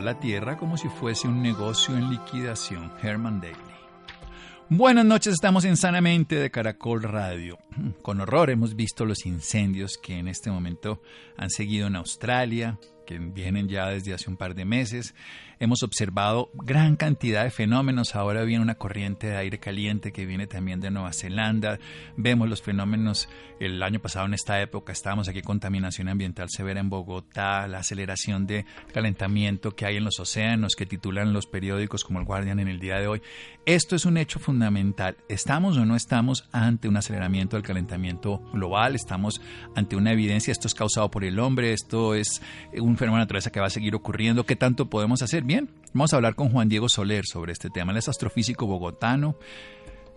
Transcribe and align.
La 0.00 0.18
Tierra 0.18 0.56
como 0.56 0.76
si 0.76 0.88
fuese 0.88 1.28
un 1.28 1.42
negocio 1.42 1.96
en 1.96 2.10
liquidación. 2.10 2.92
Herman 3.02 3.40
Daly. 3.40 3.56
Buenas 4.68 5.04
noches, 5.04 5.34
estamos 5.34 5.66
en 5.66 5.76
Sanamente 5.76 6.36
de 6.36 6.50
Caracol 6.50 7.02
Radio. 7.02 7.58
Con 8.00 8.20
horror 8.20 8.48
hemos 8.48 8.74
visto 8.74 9.04
los 9.04 9.26
incendios 9.26 9.98
que 9.98 10.18
en 10.18 10.28
este 10.28 10.50
momento 10.50 11.02
han 11.36 11.50
seguido 11.50 11.88
en 11.88 11.96
Australia, 11.96 12.78
que 13.12 13.18
vienen 13.18 13.68
ya 13.68 13.88
desde 13.88 14.14
hace 14.14 14.30
un 14.30 14.36
par 14.36 14.54
de 14.54 14.64
meses. 14.64 15.14
Hemos 15.58 15.84
observado 15.84 16.50
gran 16.54 16.96
cantidad 16.96 17.44
de 17.44 17.50
fenómenos. 17.50 18.16
Ahora 18.16 18.42
viene 18.42 18.62
una 18.62 18.74
corriente 18.74 19.28
de 19.28 19.36
aire 19.36 19.60
caliente 19.60 20.10
que 20.10 20.26
viene 20.26 20.48
también 20.48 20.80
de 20.80 20.90
Nueva 20.90 21.12
Zelanda. 21.12 21.78
Vemos 22.16 22.48
los 22.48 22.62
fenómenos. 22.62 23.28
El 23.60 23.80
año 23.80 24.00
pasado 24.00 24.26
en 24.26 24.34
esta 24.34 24.60
época 24.60 24.92
estábamos 24.92 25.28
aquí 25.28 25.40
contaminación 25.40 26.08
ambiental 26.08 26.48
severa 26.50 26.80
en 26.80 26.90
Bogotá, 26.90 27.68
la 27.68 27.78
aceleración 27.78 28.44
de 28.44 28.64
calentamiento 28.92 29.76
que 29.76 29.86
hay 29.86 29.98
en 29.98 30.04
los 30.04 30.18
océanos 30.18 30.74
que 30.74 30.84
titulan 30.84 31.32
los 31.32 31.46
periódicos 31.46 32.02
como 32.02 32.18
el 32.18 32.24
Guardian 32.24 32.58
en 32.58 32.66
el 32.66 32.80
día 32.80 32.98
de 32.98 33.06
hoy. 33.06 33.22
Esto 33.64 33.94
es 33.94 34.04
un 34.04 34.16
hecho 34.16 34.40
fundamental. 34.40 35.16
¿Estamos 35.28 35.76
o 35.76 35.84
no 35.84 35.94
estamos 35.94 36.48
ante 36.50 36.88
un 36.88 36.96
aceleramiento 36.96 37.56
del 37.56 37.64
calentamiento 37.64 38.42
global? 38.52 38.96
¿Estamos 38.96 39.40
ante 39.76 39.94
una 39.94 40.10
evidencia? 40.10 40.50
¿Esto 40.50 40.66
es 40.66 40.74
causado 40.74 41.08
por 41.08 41.22
el 41.22 41.38
hombre? 41.38 41.72
¿Esto 41.72 42.16
es 42.16 42.42
un 42.76 42.96
fenómeno 43.02 43.22
de 43.22 43.24
naturaleza 43.24 43.50
que 43.50 43.58
va 43.58 43.66
a 43.66 43.70
seguir 43.70 43.96
ocurriendo? 43.96 44.46
¿Qué 44.46 44.54
tanto 44.54 44.88
podemos 44.88 45.22
hacer? 45.22 45.42
Bien, 45.42 45.68
vamos 45.92 46.12
a 46.12 46.16
hablar 46.16 46.36
con 46.36 46.50
Juan 46.50 46.68
Diego 46.68 46.88
Soler 46.88 47.24
sobre 47.26 47.50
este 47.50 47.68
tema. 47.68 47.90
Él 47.90 47.98
es 47.98 48.08
astrofísico 48.08 48.64
bogotano, 48.64 49.36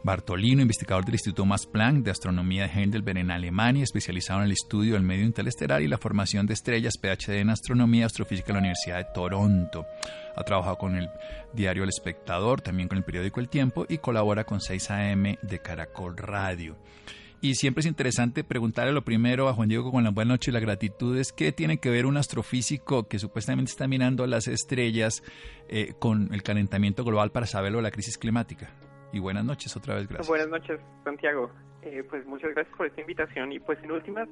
Bartolino, 0.03 0.61
investigador 0.61 1.03
del 1.03 1.16
Instituto 1.16 1.47
Max 1.47 1.66
Planck 1.66 2.06
de 2.06 2.11
Astronomía 2.11 2.67
de 2.67 2.80
Heidelberg 2.80 3.17
en 3.17 3.31
Alemania, 3.31 3.83
especializado 3.83 4.41
en 4.41 4.45
el 4.45 4.52
estudio 4.52 4.94
del 4.94 5.02
medio 5.02 5.25
interestelar 5.25 5.81
y 5.81 5.88
la 5.88 5.97
formación 5.97 6.45
de 6.45 6.53
estrellas, 6.53 7.00
PhD 7.02 7.39
en 7.39 7.50
Astronomía 7.50 8.02
y 8.02 8.03
Astrofísica 8.03 8.50
en 8.50 8.53
la 8.53 8.59
Universidad 8.59 8.97
de 8.97 9.08
Toronto. 9.16 9.88
Ha 10.36 10.44
trabajado 10.44 10.78
con 10.78 10.95
el 10.95 11.09
diario 11.53 11.81
El 11.81 11.89
Espectador, 11.89 12.61
también 12.61 12.88
con 12.88 13.00
el 13.00 13.03
periódico 13.03 13.39
El 13.39 13.50
Tiempo 13.50 13.88
y 13.89 13.97
colabora 13.97 14.44
con 14.44 14.61
6 14.61 14.91
AM 14.91 15.38
de 15.41 15.59
Caracol 15.59 16.16
Radio. 16.17 16.75
Y 17.46 17.54
siempre 17.54 17.82
es 17.82 17.86
interesante 17.86 18.44
preguntarle 18.44 18.92
lo 18.92 19.04
primero 19.04 19.48
a 19.48 19.54
Juan 19.54 19.70
Diego 19.70 19.92
con 19.92 20.04
la 20.04 20.10
buena 20.10 20.34
noche 20.34 20.50
y 20.50 20.54
la 20.56 20.60
gratitud 20.60 21.16
es 21.16 21.32
qué 21.32 21.52
tiene 21.52 21.78
que 21.78 21.92
ver 21.92 22.08
un 22.08 22.18
astrofísico 22.18 23.08
que 23.08 23.20
supuestamente 23.20 23.70
está 23.70 23.88
mirando 23.88 24.26
las 24.26 24.48
estrellas 24.48 25.22
eh, 25.70 25.94
con 26.00 26.34
el 26.34 26.42
calentamiento 26.42 27.04
global 27.04 27.30
para 27.32 27.46
saberlo 27.46 27.78
de 27.78 27.84
la 27.84 27.92
crisis 27.92 28.18
climática. 28.18 28.72
Y 29.14 29.20
buenas 29.20 29.46
noches 29.46 29.78
otra 29.78 29.94
vez, 29.94 30.08
gracias. 30.08 30.28
Buenas 30.28 30.50
noches, 30.50 30.80
Santiago. 31.04 31.52
Eh, 31.84 32.04
pues 32.10 32.26
muchas 32.26 32.50
gracias 32.56 32.76
por 32.76 32.88
esta 32.88 33.02
invitación 33.02 33.52
y 33.52 33.59
pues 33.59 33.78
en 33.84 33.92
últimas, 33.92 34.28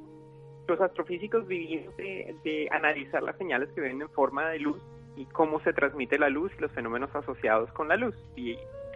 los 0.68 0.82
astrofísicos 0.82 1.46
vivimos 1.46 1.96
de, 1.98 2.68
analizar 2.72 3.22
las 3.22 3.38
señales 3.38 3.70
que 3.76 3.82
ven 3.82 4.02
en 4.02 4.10
forma 4.10 4.50
de 4.50 4.58
luz 4.58 4.82
y 5.16 5.26
cómo 5.26 5.60
se 5.60 5.72
transmite 5.72 6.18
la 6.18 6.30
luz 6.30 6.52
y 6.58 6.62
los 6.62 6.72
fenómenos 6.72 7.14
asociados 7.14 7.72
con 7.74 7.90
la 7.90 7.96
luz. 7.96 8.16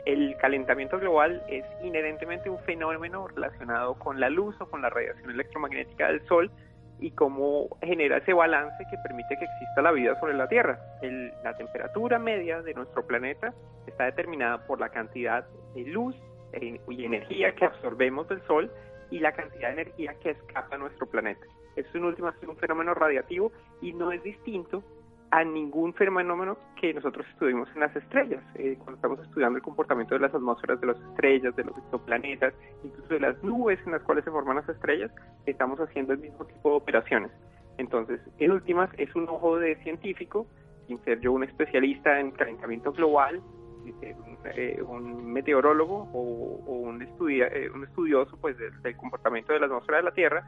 El 0.07 0.37
calentamiento 0.37 0.97
global 0.99 1.43
es 1.49 1.65
inherentemente 1.83 2.49
un 2.49 2.59
fenómeno 2.59 3.27
relacionado 3.27 3.95
con 3.95 4.21
la 4.21 4.29
luz 4.29 4.55
o 4.61 4.69
con 4.69 4.81
la 4.81 4.89
radiación 4.89 5.31
electromagnética 5.31 6.07
del 6.07 6.25
Sol 6.27 6.49
y 6.99 7.11
cómo 7.11 7.67
genera 7.81 8.17
ese 8.17 8.31
balance 8.31 8.81
que 8.89 8.97
permite 9.03 9.37
que 9.37 9.43
exista 9.43 9.81
la 9.81 9.91
vida 9.91 10.17
sobre 10.21 10.33
la 10.33 10.47
Tierra. 10.47 10.79
la 11.43 11.57
temperatura 11.57 12.19
media 12.19 12.61
de 12.61 12.73
nuestro 12.73 13.05
planeta 13.05 13.53
está 13.85 14.05
determinada 14.05 14.65
por 14.65 14.79
la 14.79 14.87
cantidad 14.87 15.45
de 15.75 15.81
luz 15.81 16.15
y 16.87 17.03
energía 17.03 17.53
que 17.53 17.65
absorbemos 17.65 18.29
del 18.29 18.41
Sol 18.47 18.71
y 19.11 19.19
la 19.19 19.33
cantidad 19.33 19.75
de 19.75 19.81
energía 19.81 20.15
que 20.23 20.29
escapa 20.31 20.75
a 20.75 20.79
nuestro 20.79 21.05
planeta. 21.07 21.45
Esto 21.75 21.97
en 21.97 22.05
última 22.05 22.33
es 22.41 22.47
un 22.47 22.55
fenómeno 22.55 22.93
radiativo 22.93 23.51
y 23.81 23.91
no 23.91 24.13
es 24.13 24.23
distinto 24.23 24.83
a 25.31 25.43
ningún 25.43 25.93
fenómeno 25.93 26.57
que 26.79 26.93
nosotros 26.93 27.25
estuvimos 27.31 27.67
en 27.73 27.81
las 27.81 27.95
estrellas. 27.95 28.41
Eh, 28.55 28.75
cuando 28.77 28.95
estamos 28.95 29.19
estudiando 29.19 29.57
el 29.57 29.63
comportamiento 29.63 30.15
de 30.15 30.21
las 30.21 30.33
atmósferas 30.33 30.79
de 30.79 30.87
las 30.87 30.97
estrellas, 31.01 31.55
de 31.55 31.63
los 31.65 31.77
exoplanetas, 31.77 32.53
incluso 32.83 33.13
de 33.13 33.19
las 33.19 33.43
nubes 33.43 33.79
en 33.85 33.91
las 33.91 34.03
cuales 34.03 34.23
se 34.23 34.31
forman 34.31 34.57
las 34.57 34.69
estrellas, 34.69 35.11
estamos 35.45 35.79
haciendo 35.79 36.13
el 36.13 36.19
mismo 36.19 36.45
tipo 36.45 36.69
de 36.69 36.75
operaciones. 36.77 37.31
Entonces, 37.77 38.21
en 38.39 38.51
últimas, 38.51 38.89
es 38.97 39.13
un 39.15 39.27
ojo 39.27 39.57
de 39.57 39.75
científico, 39.83 40.47
sin 40.87 40.99
ser 41.03 41.19
yo 41.19 41.33
un 41.33 41.43
especialista 41.43 42.19
en 42.19 42.31
calentamiento 42.31 42.93
global, 42.93 43.41
eh, 44.55 44.81
un 44.81 45.31
meteorólogo 45.31 46.09
o, 46.13 46.71
un, 46.71 47.01
estudia, 47.01 47.47
eh, 47.47 47.69
un 47.69 47.83
estudioso 47.83 48.37
pues, 48.37 48.57
del 48.57 48.97
comportamiento 48.97 49.53
de 49.53 49.59
la 49.59 49.65
atmósfera 49.65 49.97
de 49.97 50.03
la 50.03 50.11
Tierra, 50.11 50.43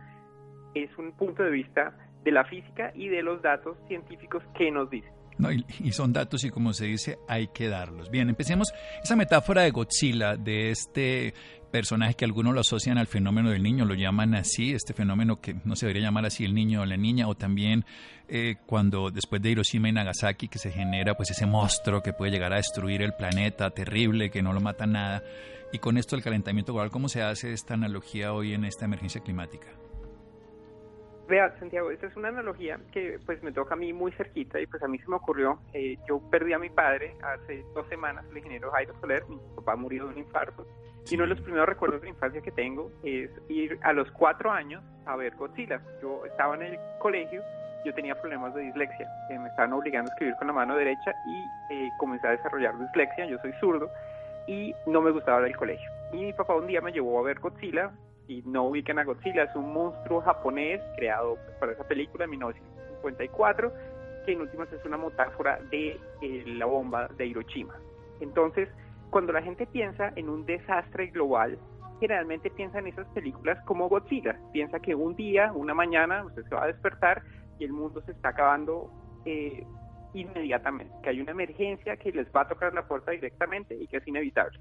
es 0.74 0.96
un 0.98 1.12
punto 1.14 1.44
de 1.44 1.50
vista 1.50 1.94
de 2.24 2.32
la 2.32 2.44
física 2.46 2.92
y 2.96 3.08
de 3.08 3.24
los 3.24 3.42
datos 3.42 3.78
científicos 3.88 4.44
que 4.58 4.72
nos 4.72 4.90
dicen. 4.90 5.12
No, 5.40 5.50
y, 5.54 5.64
son 5.94 6.12
datos 6.12 6.44
y 6.44 6.50
como 6.50 6.74
se 6.74 6.86
dice, 6.86 7.18
hay 7.30 7.48
que 7.48 7.70
darlos. 7.70 8.12
Bien, 8.12 8.28
empecemos 8.28 8.74
esa 9.02 9.16
metáfora 9.16 9.62
de 9.62 9.72
Godzilla, 9.72 10.36
de 10.36 10.70
este 10.70 11.34
personaje 11.72 12.16
que 12.16 12.26
algunos 12.26 12.54
lo 12.54 12.60
asocian 12.60 12.98
al 12.98 13.08
fenómeno 13.08 13.50
del 13.50 13.64
niño, 13.64 13.86
lo 13.86 13.94
llaman 13.94 14.36
así, 14.36 14.74
este 14.74 14.94
fenómeno 14.94 15.40
que 15.40 15.56
no 15.64 15.78
se 15.78 15.86
debería 15.86 16.08
llamar 16.08 16.26
así 16.26 16.44
el 16.44 16.54
niño 16.54 16.82
o 16.82 16.86
la 16.86 16.98
niña, 16.98 17.30
o 17.30 17.36
también 17.36 17.86
eh, 18.28 18.58
cuando 18.66 19.12
después 19.12 19.42
de 19.42 19.52
Hiroshima 19.52 19.88
y 19.88 19.94
Nagasaki 19.94 20.50
que 20.50 20.60
se 20.60 20.72
genera 20.72 21.16
pues 21.16 21.32
ese 21.32 21.46
monstruo 21.46 22.02
que 22.02 22.12
puede 22.12 22.32
llegar 22.32 22.52
a 22.52 22.58
destruir 22.58 23.02
el 23.02 23.14
planeta, 23.14 23.70
terrible, 23.70 24.30
que 24.30 24.42
no 24.42 24.52
lo 24.52 24.60
mata 24.60 24.88
nada. 24.88 25.24
Y 25.72 25.78
con 25.78 25.98
esto 25.98 26.18
el 26.18 26.24
calentamiento 26.24 26.74
global, 26.74 26.92
¿cómo 26.92 27.08
se 27.08 27.22
hace 27.22 27.54
esta 27.54 27.76
analogía 27.76 28.34
hoy 28.34 28.54
en 28.54 28.66
esta 28.66 28.84
emergencia 28.84 29.22
climática? 29.22 29.68
Vea, 31.30 31.56
Santiago, 31.60 31.92
esta 31.92 32.08
es 32.08 32.16
una 32.16 32.30
analogía 32.30 32.80
que 32.92 33.20
pues 33.24 33.44
me 33.44 33.52
toca 33.52 33.76
a 33.76 33.78
mí 33.78 33.94
muy 33.94 34.12
cerquita 34.14 34.60
y 34.60 34.66
pues 34.66 34.82
a 34.82 34.88
mí 34.88 34.98
se 34.98 35.08
me 35.08 35.18
ocurrió, 35.18 35.60
eh, 35.74 35.96
yo 36.08 36.20
perdí 36.32 36.54
a 36.54 36.60
mi 36.60 36.72
padre 36.72 37.16
hace 37.22 37.64
dos 37.76 37.88
semanas, 37.88 38.26
el 38.32 38.38
ingeniero 38.38 38.72
Jairo 38.72 38.96
Soler, 39.00 39.24
mi 39.30 39.38
papá 39.56 39.76
murió 39.76 40.06
de 40.06 40.14
un 40.14 40.18
infarto 40.18 40.66
y 41.08 41.14
uno 41.14 41.26
de 41.26 41.30
los 41.30 41.42
primeros 41.42 41.70
recuerdos 41.70 42.02
de 42.02 42.10
infancia 42.10 42.42
que 42.42 42.52
tengo 42.52 42.92
es 43.04 43.30
ir 43.48 43.78
a 43.84 43.94
los 43.94 44.10
cuatro 44.10 44.52
años 44.52 44.84
a 45.06 45.16
ver 45.16 45.36
Godzilla. 45.36 45.80
Yo 46.02 46.26
estaba 46.26 46.56
en 46.56 46.64
el 46.64 46.80
colegio, 47.00 47.44
yo 47.86 47.94
tenía 47.94 48.20
problemas 48.20 48.56
de 48.56 48.62
dislexia, 48.62 49.08
eh, 49.30 49.38
me 49.38 49.50
estaban 49.50 49.74
obligando 49.74 50.10
a 50.10 50.14
escribir 50.14 50.36
con 50.38 50.48
la 50.48 50.54
mano 50.54 50.76
derecha 50.76 51.14
y 51.28 51.74
eh, 51.76 51.90
comencé 52.00 52.28
a 52.28 52.32
desarrollar 52.32 52.76
dislexia, 52.80 53.28
yo 53.28 53.38
soy 53.38 53.54
zurdo 53.60 53.88
y 54.48 54.74
no 54.88 55.00
me 55.00 55.12
gustaba 55.12 55.46
al 55.46 55.56
colegio. 55.56 55.90
Y 56.12 56.26
mi 56.26 56.34
papá 56.34 56.56
un 56.56 56.66
día 56.66 56.82
me 56.82 56.92
llevó 56.92 57.20
a 57.20 57.22
ver 57.22 57.40
Godzilla, 57.40 57.92
y 58.30 58.44
no 58.46 58.66
ubican 58.66 59.00
a 59.00 59.04
Godzilla, 59.04 59.44
es 59.44 59.56
un 59.56 59.74
monstruo 59.74 60.22
japonés 60.22 60.80
creado 60.96 61.38
para 61.60 61.72
esa 61.72 61.84
película 61.86 62.26
en 62.26 62.30
1954, 62.30 63.74
que 64.26 64.34
en 64.34 64.42
últimas 64.42 64.72
es 64.72 64.86
una 64.86 64.98
metáfora 64.98 65.60
de 65.72 66.00
eh, 66.22 66.44
la 66.46 66.68
bomba 66.68 67.08
de 67.18 67.26
Hiroshima. 67.26 67.76
Entonces, 68.22 68.70
cuando 69.10 69.34
la 69.34 69.42
gente 69.42 69.66
piensa 69.66 70.14
en 70.16 70.30
un 70.30 70.46
desastre 70.46 71.08
global, 71.08 71.58
generalmente 72.00 72.52
piensa 72.52 72.78
en 72.78 72.88
esas 72.88 73.08
películas 73.08 73.58
como 73.66 73.90
Godzilla. 73.90 74.40
Piensa 74.54 74.80
que 74.80 74.94
un 74.94 75.16
día, 75.16 75.52
una 75.52 75.74
mañana, 75.74 76.24
usted 76.24 76.44
se 76.44 76.54
va 76.54 76.66
a 76.66 76.68
despertar 76.68 77.24
y 77.58 77.66
el 77.66 77.74
mundo 77.74 78.00
se 78.06 78.12
está 78.12 78.30
acabando 78.30 78.92
eh, 79.26 79.66
inmediatamente, 80.14 80.94
que 81.02 81.10
hay 81.10 81.20
una 81.20 81.32
emergencia 81.32 81.98
que 81.98 82.12
les 82.12 82.28
va 82.28 82.42
a 82.42 82.48
tocar 82.48 82.76
la 82.76 82.88
puerta 82.88 83.10
directamente 83.10 83.76
y 83.76 83.88
que 83.88 83.98
es 83.98 84.08
inevitable. 84.08 84.60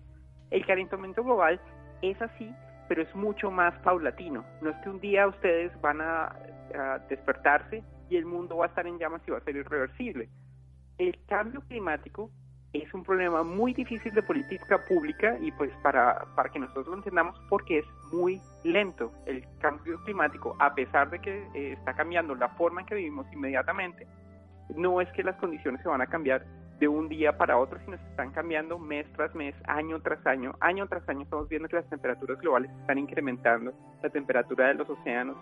El 0.51 0.65
calentamiento 0.65 1.23
global 1.23 1.61
es 2.01 2.21
así 2.23 2.51
pero 2.89 3.03
es 3.03 3.15
mucho 3.15 3.51
más 3.51 3.75
paulatino. 3.81 4.45
No 4.63 4.71
es 4.71 4.77
que 4.79 4.89
un 4.89 5.01
día 5.01 5.27
ustedes 5.27 5.79
van 5.81 6.01
a, 6.01 6.35
despertarse 7.09 7.83
y 8.11 8.17
el 8.17 8.27
mundo 8.27 8.59
va 8.59 8.67
a 8.67 8.69
estar 8.69 8.87
en 8.87 8.99
llamas 8.99 9.23
y 9.27 9.31
va 9.31 9.39
a 9.39 9.41
ser 9.41 9.57
irreversible. 9.57 10.29
El 10.99 11.19
cambio 11.27 11.63
climático 11.63 12.31
es 12.75 12.93
un 12.93 13.05
problema 13.05 13.43
muy 13.43 13.73
difícil 13.73 14.13
de 14.13 14.23
política 14.23 14.85
pública 14.87 15.39
y 15.41 15.51
pues 15.53 15.71
para, 15.83 16.27
para 16.37 16.51
que 16.51 16.59
nosotros 16.59 16.89
lo 16.89 16.97
entendamos 16.97 17.41
porque 17.49 17.79
es 17.79 17.87
muy 18.13 18.39
lento. 18.65 19.11
El 19.25 19.47
cambio 19.61 19.99
climático, 20.05 20.57
a 20.59 20.75
pesar 20.75 21.09
de 21.09 21.21
que 21.21 21.49
eh, 21.55 21.73
está 21.73 21.95
cambiando 21.95 22.35
la 22.35 22.51
forma 22.51 22.83
en 22.83 22.87
que 22.87 22.97
vivimos 22.97 23.27
inmediatamente, 23.33 24.07
no 24.77 25.01
es 25.01 25.11
que 25.13 25.23
las 25.23 25.37
condiciones 25.37 25.81
se 25.81 25.89
van 25.89 26.03
a 26.03 26.07
cambiar 26.07 26.45
de 26.79 26.89
un 26.89 27.09
día 27.09 27.37
para 27.37 27.59
otro, 27.59 27.79
sino 27.85 27.97
se 27.97 28.09
están 28.11 28.31
cambiando 28.31 28.79
mes 28.79 29.07
tras 29.15 29.35
mes, 29.35 29.55
año 29.67 30.01
tras 30.01 30.25
año. 30.27 30.55
Año 30.61 30.87
tras 30.87 31.09
año 31.09 31.23
estamos 31.23 31.49
viendo 31.49 31.69
que 31.69 31.77
las 31.77 31.89
temperaturas 31.89 32.41
globales 32.41 32.71
están 32.81 32.99
incrementando, 32.99 33.73
la 34.03 34.11
temperatura 34.11 34.69
de 34.69 34.75
los 34.75 34.89
océanos 34.89 35.37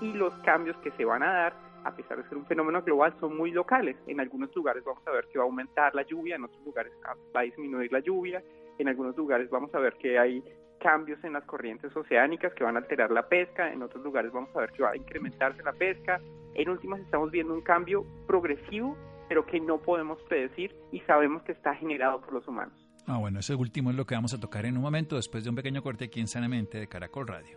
y 0.00 0.12
los 0.12 0.34
cambios 0.44 0.76
que 0.78 0.90
se 0.92 1.04
van 1.04 1.22
a 1.22 1.32
dar 1.32 1.72
a 1.84 1.94
pesar 1.96 2.16
de 2.16 2.28
ser 2.28 2.38
un 2.38 2.46
fenómeno 2.46 2.82
global, 2.82 3.14
son 3.20 3.36
muy 3.36 3.50
locales. 3.50 3.96
En 4.06 4.20
algunos 4.20 4.54
lugares 4.54 4.84
vamos 4.84 5.02
a 5.06 5.10
ver 5.10 5.26
que 5.28 5.38
va 5.38 5.44
a 5.44 5.46
aumentar 5.46 5.94
la 5.94 6.02
lluvia, 6.02 6.36
en 6.36 6.44
otros 6.44 6.62
lugares 6.64 6.92
va 7.34 7.40
a 7.40 7.42
disminuir 7.42 7.92
la 7.92 8.00
lluvia, 8.00 8.42
en 8.78 8.88
algunos 8.88 9.16
lugares 9.16 9.50
vamos 9.50 9.74
a 9.74 9.78
ver 9.78 9.94
que 9.94 10.18
hay 10.18 10.42
cambios 10.80 11.22
en 11.22 11.34
las 11.34 11.44
corrientes 11.44 11.94
oceánicas 11.94 12.52
que 12.54 12.64
van 12.64 12.76
a 12.76 12.80
alterar 12.80 13.10
la 13.10 13.28
pesca, 13.28 13.72
en 13.72 13.82
otros 13.82 14.02
lugares 14.02 14.32
vamos 14.32 14.50
a 14.56 14.60
ver 14.60 14.72
que 14.72 14.82
va 14.82 14.90
a 14.90 14.96
incrementarse 14.96 15.62
la 15.62 15.72
pesca. 15.72 16.20
En 16.54 16.68
últimas 16.68 17.00
estamos 17.00 17.30
viendo 17.30 17.54
un 17.54 17.62
cambio 17.62 18.04
progresivo, 18.26 18.96
pero 19.32 19.46
que 19.46 19.58
no 19.60 19.78
podemos 19.78 20.18
predecir 20.28 20.76
y 20.92 21.00
sabemos 21.00 21.42
que 21.44 21.52
está 21.52 21.74
generado 21.74 22.20
por 22.20 22.34
los 22.34 22.46
humanos. 22.46 22.74
Ah, 23.06 23.16
bueno, 23.16 23.38
ese 23.38 23.54
último 23.54 23.88
es 23.88 23.96
lo 23.96 24.04
que 24.04 24.14
vamos 24.14 24.34
a 24.34 24.38
tocar 24.38 24.66
en 24.66 24.76
un 24.76 24.82
momento 24.82 25.16
después 25.16 25.42
de 25.42 25.48
un 25.48 25.56
pequeño 25.56 25.82
corte 25.82 26.04
aquí 26.04 26.20
en 26.20 26.28
Sanamente 26.28 26.78
de 26.78 26.86
Caracol 26.86 27.26
Radio. 27.26 27.56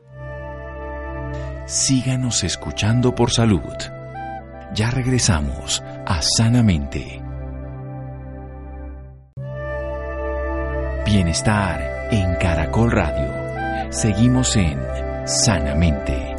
Síganos 1.66 2.46
escuchando 2.46 3.14
por 3.14 3.30
salud. 3.30 3.60
Ya 4.74 4.90
regresamos 4.90 5.82
a 5.82 6.22
Sanamente. 6.22 7.22
Bienestar 11.06 12.08
en 12.10 12.36
Caracol 12.36 12.90
Radio. 12.90 13.92
Seguimos 13.92 14.56
en 14.56 14.80
Sanamente. 15.28 16.35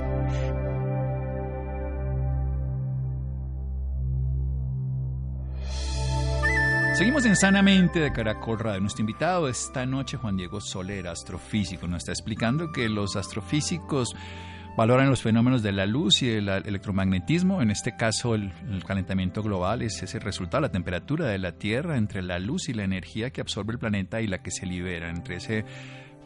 Seguimos 6.96 7.26
en 7.26 7.36
Sanamente 7.36 8.00
de 8.00 8.10
Caracol 8.10 8.58
Radio. 8.58 8.80
Nuestro 8.80 9.02
invitado 9.02 9.50
esta 9.50 9.84
noche, 9.84 10.16
Juan 10.16 10.38
Diego 10.38 10.62
Soler, 10.62 11.08
astrofísico, 11.08 11.86
nos 11.86 11.98
está 11.98 12.12
explicando 12.12 12.72
que 12.72 12.88
los 12.88 13.16
astrofísicos 13.16 14.16
valoran 14.78 15.10
los 15.10 15.20
fenómenos 15.20 15.62
de 15.62 15.72
la 15.72 15.84
luz 15.84 16.22
y 16.22 16.28
del 16.28 16.48
electromagnetismo. 16.48 17.60
En 17.60 17.70
este 17.70 17.96
caso, 17.98 18.34
el, 18.34 18.50
calentamiento 18.86 19.42
global 19.42 19.82
es 19.82 20.02
ese 20.02 20.18
resultado, 20.20 20.62
la 20.62 20.70
temperatura 20.70 21.26
de 21.26 21.38
la 21.38 21.52
Tierra 21.52 21.98
entre 21.98 22.22
la 22.22 22.38
luz 22.38 22.70
y 22.70 22.72
la 22.72 22.84
energía 22.84 23.28
que 23.28 23.42
absorbe 23.42 23.74
el 23.74 23.78
planeta 23.78 24.22
y 24.22 24.26
la 24.26 24.38
que 24.42 24.50
se 24.50 24.64
libera, 24.64 25.10
entre 25.10 25.36
ese, 25.36 25.66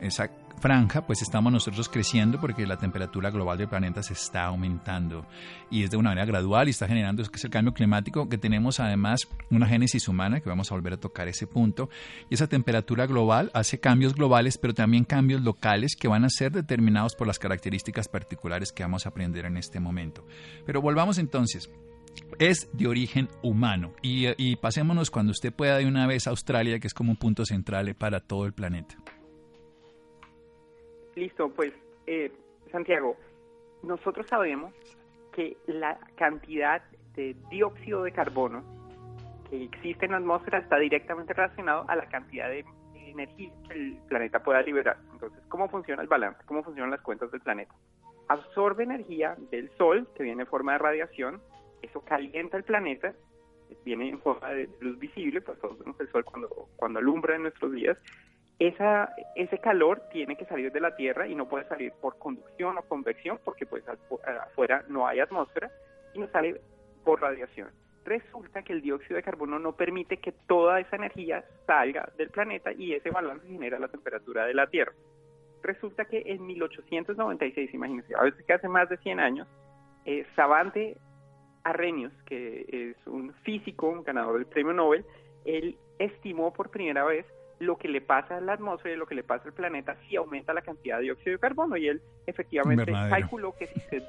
esa 0.00 0.30
franja, 0.60 1.06
pues 1.06 1.22
estamos 1.22 1.52
nosotros 1.52 1.88
creciendo 1.88 2.40
porque 2.40 2.66
la 2.66 2.76
temperatura 2.76 3.30
global 3.30 3.58
del 3.58 3.68
planeta 3.68 4.02
se 4.02 4.12
está 4.12 4.44
aumentando 4.44 5.26
y 5.70 5.82
es 5.82 5.90
de 5.90 5.96
una 5.96 6.10
manera 6.10 6.26
gradual 6.26 6.68
y 6.68 6.70
está 6.70 6.86
generando 6.86 7.22
es 7.22 7.44
el 7.44 7.50
cambio 7.50 7.72
climático 7.72 8.28
que 8.28 8.38
tenemos 8.38 8.78
además 8.78 9.28
una 9.50 9.66
génesis 9.66 10.06
humana 10.08 10.40
que 10.40 10.48
vamos 10.48 10.70
a 10.70 10.74
volver 10.74 10.94
a 10.94 10.96
tocar 10.98 11.28
ese 11.28 11.46
punto 11.46 11.88
y 12.28 12.34
esa 12.34 12.46
temperatura 12.46 13.06
global 13.06 13.50
hace 13.54 13.80
cambios 13.80 14.14
globales 14.14 14.58
pero 14.58 14.74
también 14.74 15.04
cambios 15.04 15.40
locales 15.40 15.96
que 15.96 16.08
van 16.08 16.24
a 16.24 16.30
ser 16.30 16.52
determinados 16.52 17.14
por 17.14 17.26
las 17.26 17.38
características 17.38 18.08
particulares 18.08 18.72
que 18.72 18.82
vamos 18.82 19.06
a 19.06 19.10
aprender 19.10 19.46
en 19.46 19.56
este 19.56 19.80
momento. 19.80 20.26
Pero 20.66 20.82
volvamos 20.82 21.18
entonces 21.18 21.70
es 22.38 22.68
de 22.72 22.86
origen 22.86 23.28
humano. 23.42 23.92
Y, 24.02 24.26
y, 24.36 24.56
pasémonos 24.56 25.10
cuando 25.10 25.32
usted 25.32 25.52
pueda 25.52 25.78
de 25.78 25.86
una 25.86 26.06
vez 26.06 26.26
a 26.26 26.30
Australia, 26.30 26.78
que 26.78 26.86
es 26.86 26.94
como 26.94 27.12
un 27.12 27.16
punto 27.16 27.44
central 27.44 27.94
para 27.94 28.20
todo 28.20 28.46
el 28.46 28.52
planeta. 28.52 28.96
Listo, 31.14 31.50
pues 31.50 31.72
eh, 32.06 32.32
Santiago, 32.70 33.16
nosotros 33.82 34.26
sabemos 34.28 34.72
que 35.32 35.56
la 35.66 35.98
cantidad 36.16 36.82
de 37.14 37.36
dióxido 37.50 38.02
de 38.02 38.12
carbono 38.12 38.62
que 39.48 39.64
existe 39.64 40.06
en 40.06 40.12
la 40.12 40.18
atmósfera 40.18 40.58
está 40.58 40.78
directamente 40.78 41.34
relacionado 41.34 41.84
a 41.88 41.96
la 41.96 42.08
cantidad 42.08 42.48
de 42.48 42.64
energía 42.94 43.50
que 43.68 43.74
el 43.74 43.98
planeta 44.08 44.42
pueda 44.42 44.62
liberar. 44.62 44.96
Entonces, 45.12 45.42
¿cómo 45.48 45.68
funciona 45.68 46.02
el 46.02 46.08
balance? 46.08 46.40
¿Cómo 46.46 46.62
funcionan 46.62 46.92
las 46.92 47.00
cuentas 47.00 47.30
del 47.32 47.40
planeta? 47.40 47.74
Absorbe 48.28 48.84
energía 48.84 49.36
del 49.50 49.70
Sol, 49.76 50.08
que 50.14 50.22
viene 50.22 50.42
en 50.42 50.48
forma 50.48 50.72
de 50.72 50.78
radiación, 50.78 51.40
eso 51.82 52.00
calienta 52.02 52.56
el 52.56 52.64
planeta, 52.64 53.12
viene 53.84 54.08
en 54.08 54.20
forma 54.20 54.50
de 54.50 54.68
luz 54.80 54.98
visible, 54.98 55.40
pues 55.40 55.58
todos 55.58 55.78
vemos 55.80 55.98
el 56.00 56.08
Sol 56.10 56.24
cuando, 56.24 56.48
cuando 56.76 57.00
alumbra 57.00 57.34
en 57.34 57.42
nuestros 57.42 57.72
días, 57.72 57.98
esa, 58.60 59.14
ese 59.34 59.58
calor 59.58 60.02
tiene 60.12 60.36
que 60.36 60.44
salir 60.44 60.70
de 60.70 60.80
la 60.80 60.94
Tierra 60.94 61.26
y 61.26 61.34
no 61.34 61.48
puede 61.48 61.66
salir 61.66 61.92
por 61.98 62.18
conducción 62.18 62.76
o 62.76 62.82
convección 62.82 63.40
porque 63.42 63.64
pues 63.64 63.82
afuera 63.88 64.84
no 64.88 65.08
hay 65.08 65.18
atmósfera 65.18 65.70
y 66.12 66.18
no 66.18 66.28
sale 66.28 66.60
por 67.02 67.22
radiación. 67.22 67.70
Resulta 68.04 68.62
que 68.62 68.74
el 68.74 68.82
dióxido 68.82 69.16
de 69.16 69.22
carbono 69.22 69.58
no 69.58 69.72
permite 69.72 70.18
que 70.18 70.32
toda 70.32 70.78
esa 70.78 70.96
energía 70.96 71.42
salga 71.66 72.10
del 72.18 72.28
planeta 72.28 72.70
y 72.72 72.92
ese 72.92 73.10
balance 73.10 73.46
genera 73.46 73.78
la 73.78 73.88
temperatura 73.88 74.44
de 74.44 74.52
la 74.52 74.66
Tierra. 74.66 74.92
Resulta 75.62 76.04
que 76.04 76.22
en 76.26 76.46
1896, 76.46 77.72
imagínense, 77.72 78.14
a 78.14 78.24
veces 78.24 78.44
que 78.44 78.52
hace 78.52 78.68
más 78.68 78.90
de 78.90 78.98
100 78.98 79.20
años, 79.20 79.48
eh, 80.04 80.26
Savante 80.36 80.98
Arrhenius, 81.64 82.12
que 82.26 82.66
es 82.68 83.06
un 83.06 83.32
físico, 83.42 83.88
un 83.88 84.02
ganador 84.02 84.34
del 84.34 84.46
premio 84.46 84.74
Nobel, 84.74 85.04
él 85.46 85.78
estimó 85.98 86.52
por 86.52 86.70
primera 86.70 87.04
vez 87.04 87.24
lo 87.60 87.76
que 87.76 87.88
le 87.88 88.00
pasa 88.00 88.38
a 88.38 88.40
la 88.40 88.54
atmósfera 88.54 88.94
y 88.94 88.98
lo 88.98 89.06
que 89.06 89.14
le 89.14 89.22
pasa 89.22 89.44
al 89.46 89.52
planeta 89.52 89.94
si 90.08 90.16
aumenta 90.16 90.52
la 90.54 90.62
cantidad 90.62 90.96
de 90.96 91.04
dióxido 91.04 91.34
de 91.34 91.38
carbono. 91.38 91.76
Y 91.76 91.88
él 91.88 92.00
efectivamente 92.26 92.90
calculó 92.90 93.54
que 93.54 93.66
si 93.68 93.80
se, 93.80 94.02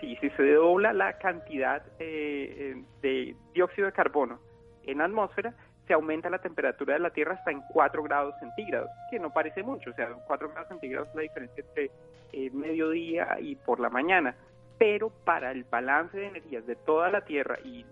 si, 0.00 0.16
se 0.16 0.52
dobla 0.52 0.92
la 0.92 1.16
cantidad 1.18 1.82
eh, 2.00 2.82
de 3.00 3.36
dióxido 3.54 3.86
de 3.86 3.92
carbono 3.92 4.40
en 4.84 4.98
la 4.98 5.04
atmósfera, 5.04 5.54
se 5.86 5.94
aumenta 5.94 6.28
la 6.28 6.38
temperatura 6.38 6.94
de 6.94 7.00
la 7.00 7.10
Tierra 7.10 7.34
hasta 7.34 7.52
en 7.52 7.62
4 7.72 8.02
grados 8.02 8.34
centígrados, 8.40 8.90
que 9.10 9.20
no 9.20 9.32
parece 9.32 9.62
mucho, 9.62 9.90
o 9.90 9.94
sea, 9.94 10.08
4 10.26 10.48
grados 10.50 10.68
centígrados 10.68 11.08
es 11.08 11.14
la 11.14 11.22
diferencia 11.22 11.64
entre 11.64 11.90
eh, 12.32 12.50
mediodía 12.52 13.38
y 13.40 13.54
por 13.54 13.78
la 13.78 13.90
mañana. 13.90 14.34
Pero 14.78 15.10
para 15.24 15.52
el 15.52 15.62
balance 15.62 16.16
de 16.16 16.26
energías 16.26 16.66
de 16.66 16.74
toda 16.74 17.10
la 17.10 17.20
Tierra 17.20 17.58
y 17.64 17.86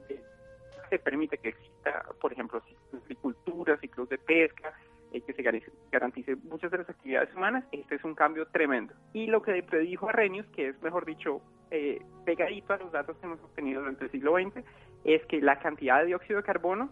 se 0.90 0.98
permite 0.98 1.38
que 1.38 1.50
exista, 1.50 2.04
por 2.20 2.32
ejemplo, 2.32 2.62
agricultura, 2.92 3.78
ciclos 3.78 4.08
de 4.08 4.18
pesca, 4.18 4.74
eh, 5.12 5.22
que 5.22 5.32
se 5.32 5.42
garantice 5.90 6.36
muchas 6.36 6.70
de 6.70 6.78
las 6.78 6.88
actividades 6.88 7.34
humanas, 7.34 7.64
este 7.72 7.96
es 7.96 8.04
un 8.04 8.14
cambio 8.14 8.46
tremendo. 8.46 8.94
Y 9.12 9.26
lo 9.26 9.42
que 9.42 9.60
predijo 9.62 10.08
Arrhenius, 10.08 10.46
que 10.50 10.68
es, 10.68 10.82
mejor 10.82 11.04
dicho, 11.04 11.40
eh, 11.70 12.00
pegadito 12.24 12.74
a 12.74 12.76
los 12.76 12.92
datos 12.92 13.16
que 13.16 13.26
hemos 13.26 13.40
obtenido 13.40 13.80
durante 13.80 14.04
el 14.04 14.10
siglo 14.12 14.34
XX, 14.34 14.64
es 15.04 15.24
que 15.26 15.40
la 15.40 15.58
cantidad 15.58 16.00
de 16.00 16.06
dióxido 16.06 16.36
de 16.36 16.44
carbono 16.44 16.90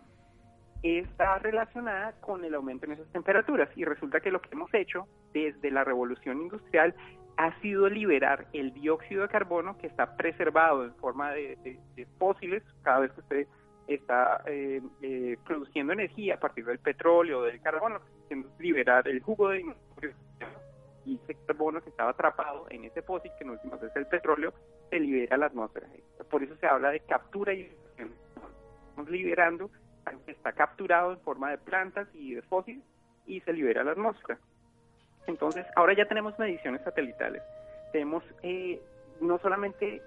está 0.82 1.38
relacionada 1.38 2.12
con 2.20 2.44
el 2.44 2.54
aumento 2.54 2.86
en 2.86 2.92
esas 2.92 3.06
temperaturas. 3.12 3.68
Y 3.76 3.84
resulta 3.84 4.20
que 4.20 4.32
lo 4.32 4.40
que 4.40 4.48
hemos 4.52 4.72
hecho 4.74 5.06
desde 5.32 5.70
la 5.70 5.84
revolución 5.84 6.40
industrial 6.40 6.94
ha 7.36 7.56
sido 7.60 7.88
liberar 7.88 8.48
el 8.52 8.72
dióxido 8.72 9.22
de 9.22 9.28
carbono 9.28 9.78
que 9.78 9.86
está 9.86 10.16
preservado 10.16 10.84
en 10.84 10.94
forma 10.96 11.30
de, 11.32 11.78
de 11.94 12.06
fósiles. 12.18 12.64
Cada 12.82 13.00
vez 13.00 13.12
que 13.12 13.20
usted 13.20 13.46
está 13.88 14.42
eh, 14.46 14.82
eh, 15.00 15.38
produciendo 15.46 15.94
energía 15.94 16.34
a 16.34 16.40
partir 16.40 16.64
del 16.66 16.78
petróleo, 16.78 17.42
del 17.42 17.60
carbono, 17.60 18.00
liberar 18.58 19.08
el 19.08 19.20
jugo 19.22 19.48
de 19.48 19.64
y 21.06 21.18
ese 21.24 21.34
carbono 21.46 21.80
que 21.80 21.88
estaba 21.88 22.10
atrapado 22.10 22.66
en 22.68 22.84
ese 22.84 23.00
fósil, 23.00 23.30
que 23.38 23.44
en 23.44 23.50
últimas 23.50 23.82
es 23.82 23.96
el 23.96 24.06
petróleo, 24.06 24.52
se 24.90 25.00
libera 25.00 25.36
a 25.36 25.38
la 25.38 25.46
atmósfera. 25.46 25.88
Por 26.30 26.42
eso 26.42 26.54
se 26.56 26.66
habla 26.66 26.90
de 26.90 27.00
captura 27.00 27.54
y 27.54 27.72
Estamos 28.90 29.10
liberando 29.10 29.70
algo 30.04 30.24
que 30.26 30.32
está 30.32 30.52
capturado 30.52 31.12
en 31.12 31.20
forma 31.20 31.50
de 31.50 31.58
plantas 31.58 32.08
y 32.12 32.34
de 32.34 32.42
fósiles 32.42 32.82
y 33.26 33.40
se 33.40 33.52
libera 33.54 33.80
a 33.80 33.84
la 33.84 33.92
atmósfera. 33.92 34.38
Entonces, 35.26 35.64
ahora 35.76 35.94
ya 35.94 36.06
tenemos 36.06 36.38
mediciones 36.38 36.82
satelitales. 36.82 37.42
Tenemos 37.92 38.22
eh, 38.42 38.82
no 39.20 39.38
solamente 39.38 40.02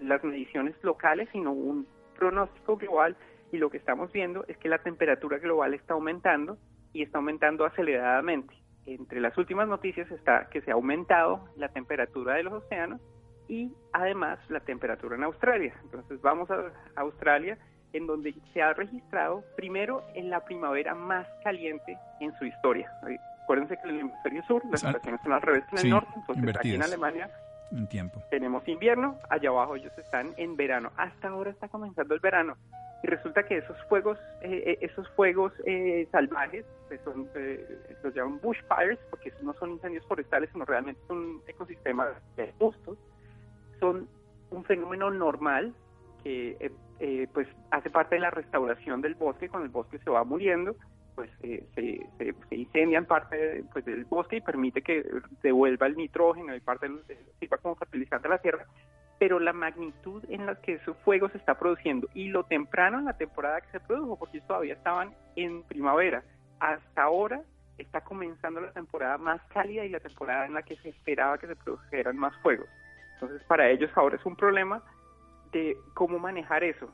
las 0.00 0.24
mediciones 0.24 0.74
locales, 0.82 1.28
sino 1.32 1.52
un 1.52 1.86
pronóstico 2.22 2.76
global 2.76 3.16
y 3.50 3.58
lo 3.58 3.68
que 3.68 3.78
estamos 3.78 4.12
viendo 4.12 4.44
es 4.46 4.56
que 4.58 4.68
la 4.68 4.78
temperatura 4.78 5.38
global 5.38 5.74
está 5.74 5.94
aumentando 5.94 6.56
y 6.92 7.02
está 7.02 7.18
aumentando 7.18 7.64
aceleradamente. 7.64 8.54
Entre 8.86 9.20
las 9.20 9.36
últimas 9.36 9.66
noticias 9.66 10.08
está 10.12 10.48
que 10.48 10.60
se 10.60 10.70
ha 10.70 10.74
aumentado 10.74 11.48
la 11.56 11.68
temperatura 11.68 12.34
de 12.34 12.44
los 12.44 12.52
océanos 12.52 13.00
y 13.48 13.72
además 13.92 14.38
la 14.50 14.60
temperatura 14.60 15.16
en 15.16 15.24
Australia. 15.24 15.74
Entonces 15.82 16.22
vamos 16.22 16.48
a 16.52 16.70
Australia 16.94 17.58
en 17.92 18.06
donde 18.06 18.34
se 18.52 18.62
ha 18.62 18.72
registrado 18.72 19.42
primero 19.56 20.04
en 20.14 20.30
la 20.30 20.44
primavera 20.44 20.94
más 20.94 21.26
caliente 21.42 21.98
en 22.20 22.32
su 22.38 22.44
historia. 22.44 22.88
Acuérdense 23.42 23.76
que 23.82 23.88
en 23.88 23.96
el 23.96 24.00
hemisferio 24.02 24.44
sur 24.44 24.62
las 24.70 24.84
estaciones 24.84 25.20
son 25.22 25.32
al 25.32 25.42
revés 25.42 25.64
en 25.72 25.78
el 25.78 25.90
norte, 25.90 26.12
entonces 26.14 26.56
aquí 26.56 26.74
en 26.74 26.82
Alemania 26.84 27.28
tiempo. 27.88 28.22
Tenemos 28.30 28.66
invierno, 28.68 29.18
allá 29.30 29.48
abajo 29.50 29.76
ellos 29.76 29.92
están 29.98 30.34
en 30.36 30.56
verano. 30.56 30.90
Hasta 30.96 31.28
ahora 31.28 31.50
está 31.50 31.68
comenzando 31.68 32.14
el 32.14 32.20
verano. 32.20 32.56
Y 33.02 33.08
resulta 33.08 33.42
que 33.42 33.58
esos 33.58 33.76
fuegos, 33.88 34.18
eh, 34.42 34.62
eh, 34.64 34.78
esos 34.80 35.08
fuegos 35.10 35.52
eh, 35.66 36.06
salvajes, 36.12 36.64
que 36.88 36.98
son, 36.98 37.28
los 38.02 38.14
llaman 38.14 38.38
bushfires, 38.40 38.98
porque 39.10 39.32
no 39.42 39.52
son 39.54 39.72
incendios 39.72 40.06
forestales, 40.06 40.50
sino 40.52 40.64
realmente 40.64 41.00
son 41.08 41.40
ecosistemas 41.48 42.10
de 42.36 42.52
justos, 42.58 42.98
son 43.80 44.08
un 44.50 44.64
fenómeno 44.64 45.10
normal 45.10 45.74
que 46.22 46.70
pues 47.32 47.48
hace 47.72 47.90
parte 47.90 48.14
de 48.14 48.20
la 48.20 48.30
restauración 48.30 49.00
del 49.00 49.16
bosque, 49.16 49.48
cuando 49.48 49.66
el 49.66 49.72
bosque 49.72 49.98
se 49.98 50.08
va 50.08 50.22
muriendo, 50.22 50.76
pues 51.14 51.30
se, 51.40 51.66
se, 51.74 52.34
incendian 52.50 53.06
parte 53.06 53.64
pues, 53.72 53.84
del 53.84 54.04
bosque 54.04 54.36
y 54.36 54.40
permite 54.40 54.82
que 54.82 55.04
devuelva 55.42 55.86
el 55.86 55.96
nitrógeno 55.96 56.54
y 56.54 56.60
parte 56.60 56.88
del, 56.88 57.02
sirva 57.38 57.58
como 57.58 57.76
fertilizante 57.76 58.28
a 58.28 58.30
la 58.30 58.38
tierra. 58.38 58.66
pero 59.18 59.38
la 59.38 59.52
magnitud 59.52 60.24
en 60.28 60.46
la 60.46 60.56
que 60.56 60.74
ese 60.74 60.94
fuego 61.04 61.28
se 61.28 61.38
está 61.38 61.58
produciendo 61.58 62.08
y 62.14 62.28
lo 62.28 62.44
temprano 62.44 62.98
en 62.98 63.04
la 63.04 63.16
temporada 63.16 63.60
que 63.60 63.70
se 63.70 63.80
produjo, 63.80 64.16
porque 64.16 64.40
todavía 64.40 64.74
estaban 64.74 65.14
en 65.36 65.62
primavera, 65.64 66.22
hasta 66.58 67.02
ahora 67.02 67.42
está 67.78 68.00
comenzando 68.02 68.60
la 68.60 68.72
temporada 68.72 69.18
más 69.18 69.40
cálida 69.52 69.84
y 69.84 69.90
la 69.90 70.00
temporada 70.00 70.46
en 70.46 70.54
la 70.54 70.62
que 70.62 70.76
se 70.76 70.88
esperaba 70.90 71.38
que 71.38 71.46
se 71.46 71.56
produjeran 71.56 72.16
más 72.16 72.34
fuegos. 72.42 72.68
Entonces, 73.14 73.42
para 73.46 73.68
ellos 73.70 73.90
ahora 73.94 74.16
es 74.16 74.26
un 74.26 74.36
problema 74.36 74.82
de 75.52 75.76
cómo 75.94 76.18
manejar 76.18 76.64
eso. 76.64 76.90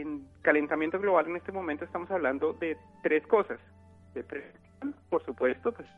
En 0.00 0.28
calentamiento 0.42 1.00
global 1.00 1.26
en 1.26 1.36
este 1.36 1.50
momento 1.50 1.84
estamos 1.84 2.10
hablando 2.10 2.52
de 2.54 2.76
tres 3.02 3.26
cosas. 3.26 3.58
De 4.14 4.24
por 5.10 5.24
supuesto, 5.24 5.72
pues, 5.72 5.88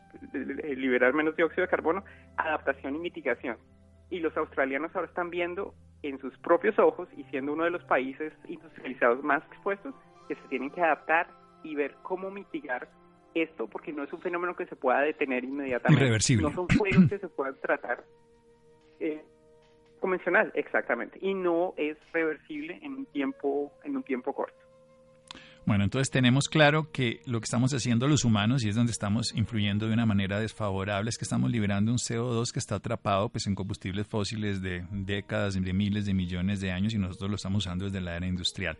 liberar 0.75 1.13
menos 1.13 1.35
dióxido 1.35 1.61
de 1.61 1.67
carbono, 1.67 2.03
adaptación 2.37 2.95
y 2.95 2.99
mitigación. 2.99 3.57
Y 4.09 4.19
los 4.19 4.35
australianos 4.35 4.95
ahora 4.95 5.07
están 5.07 5.29
viendo 5.29 5.75
en 6.01 6.19
sus 6.19 6.35
propios 6.39 6.79
ojos 6.79 7.07
y 7.15 7.23
siendo 7.25 7.53
uno 7.53 7.65
de 7.65 7.69
los 7.69 7.83
países 7.83 8.33
industrializados 8.47 9.23
más 9.23 9.43
expuestos 9.51 9.93
que 10.27 10.35
se 10.35 10.41
tienen 10.49 10.71
que 10.71 10.81
adaptar 10.81 11.27
y 11.63 11.75
ver 11.75 11.95
cómo 12.01 12.31
mitigar 12.31 12.89
esto 13.35 13.67
porque 13.67 13.93
no 13.93 14.03
es 14.03 14.11
un 14.11 14.19
fenómeno 14.19 14.55
que 14.55 14.65
se 14.65 14.75
pueda 14.75 15.01
detener 15.01 15.43
inmediatamente. 15.43 16.03
Irreversible. 16.03 16.49
No 16.49 16.55
son 16.55 16.67
fuegos 16.69 17.07
que 17.07 17.19
se 17.19 17.27
puedan 17.29 17.55
tratar 17.61 18.03
eh, 18.99 19.23
convencional, 20.01 20.51
exactamente, 20.55 21.17
y 21.21 21.33
no 21.33 21.73
es 21.77 21.95
reversible 22.11 22.79
en 22.81 22.93
un 22.95 23.05
tiempo 23.05 23.71
en 23.85 23.95
un 23.95 24.03
tiempo 24.03 24.33
corto. 24.33 24.57
Bueno, 25.63 25.83
entonces 25.83 26.09
tenemos 26.09 26.49
claro 26.49 26.91
que 26.91 27.21
lo 27.25 27.39
que 27.39 27.45
estamos 27.45 27.71
haciendo 27.71 28.07
los 28.07 28.25
humanos 28.25 28.65
y 28.65 28.69
es 28.69 28.75
donde 28.75 28.91
estamos 28.91 29.31
influyendo 29.35 29.87
de 29.87 29.93
una 29.93 30.07
manera 30.07 30.39
desfavorable 30.39 31.09
es 31.09 31.19
que 31.19 31.23
estamos 31.23 31.51
liberando 31.51 31.91
un 31.91 31.99
CO2 31.99 32.51
que 32.51 32.57
está 32.57 32.75
atrapado 32.75 33.29
pues 33.29 33.45
en 33.45 33.53
combustibles 33.53 34.07
fósiles 34.07 34.61
de 34.61 34.83
décadas, 34.89 35.53
de 35.53 35.73
miles 35.73 36.05
de 36.05 36.15
millones 36.15 36.61
de 36.61 36.71
años 36.71 36.95
y 36.95 36.97
nosotros 36.97 37.29
lo 37.29 37.35
estamos 37.35 37.65
usando 37.65 37.85
desde 37.85 38.01
la 38.01 38.17
era 38.17 38.25
industrial. 38.25 38.79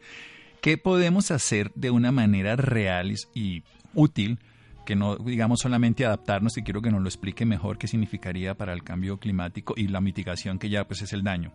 ¿Qué 0.60 0.78
podemos 0.78 1.30
hacer 1.30 1.72
de 1.76 1.92
una 1.92 2.12
manera 2.12 2.56
real 2.56 3.14
y 3.36 3.64
útil 3.94 4.40
que 4.86 4.96
no 4.96 5.16
digamos 5.16 5.60
solamente 5.60 6.06
adaptarnos 6.06 6.58
y 6.58 6.64
quiero 6.64 6.82
que 6.82 6.90
nos 6.90 7.02
lo 7.02 7.08
explique 7.08 7.46
mejor 7.46 7.78
qué 7.78 7.88
significaría 7.88 8.56
para 8.56 8.74
el 8.74 8.84
cambio 8.84 9.18
climático 9.18 9.74
y 9.78 9.88
la 9.88 10.02
mitigación 10.02 10.60
que 10.60 10.70
ya 10.70 10.86
pues 10.86 11.02
es 11.02 11.14
el 11.14 11.24
daño. 11.24 11.52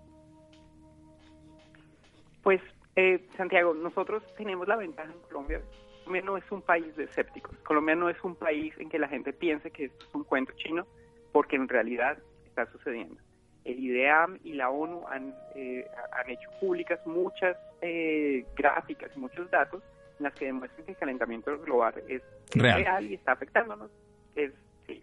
Pues 2.43 2.61
eh, 2.95 3.27
Santiago, 3.37 3.75
nosotros 3.75 4.23
tenemos 4.37 4.69
la 4.69 4.77
ventaja 4.77 5.13
en 5.13 5.21
Colombia. 5.21 5.61
Colombia 6.05 6.23
no 6.25 6.37
es 6.37 6.45
un 6.53 6.63
país 6.63 6.95
de 6.97 7.05
escépticos. 7.05 7.57
Colombia 7.59 7.97
no 7.97 8.09
es 8.09 8.23
un 8.23 8.37
país 8.37 8.73
en 8.79 8.89
que 8.89 8.99
la 8.99 9.09
gente 9.09 9.33
piense 9.33 9.71
que 9.71 9.87
esto 9.87 10.07
es 10.07 10.15
un 10.15 10.25
cuento 10.25 10.53
chino, 10.57 10.87
porque 11.33 11.57
en 11.57 11.69
realidad 11.69 12.19
está 12.47 12.65
sucediendo. 12.71 13.17
El 13.65 13.81
IDEAM 13.81 14.39
y 14.45 14.53
la 14.53 14.71
ONU 14.71 15.05
han, 15.09 15.35
eh, 15.57 15.85
han 16.13 16.31
hecho 16.31 16.49
públicas 16.61 17.01
muchas 17.05 17.57
eh, 17.83 18.47
gráficas 18.57 19.15
muchos 19.17 19.51
datos 19.51 19.83
en 20.19 20.25
las 20.25 20.35
que 20.35 20.47
demuestran 20.47 20.85
que 20.85 20.93
el 20.93 20.99
calentamiento 20.99 21.59
global 21.61 21.95
es, 22.09 22.23
real. 22.55 23.05
y 23.05 23.15
está 23.15 23.33
afectándonos. 23.33 23.91
Es, 24.35 24.53
sí, 24.87 25.03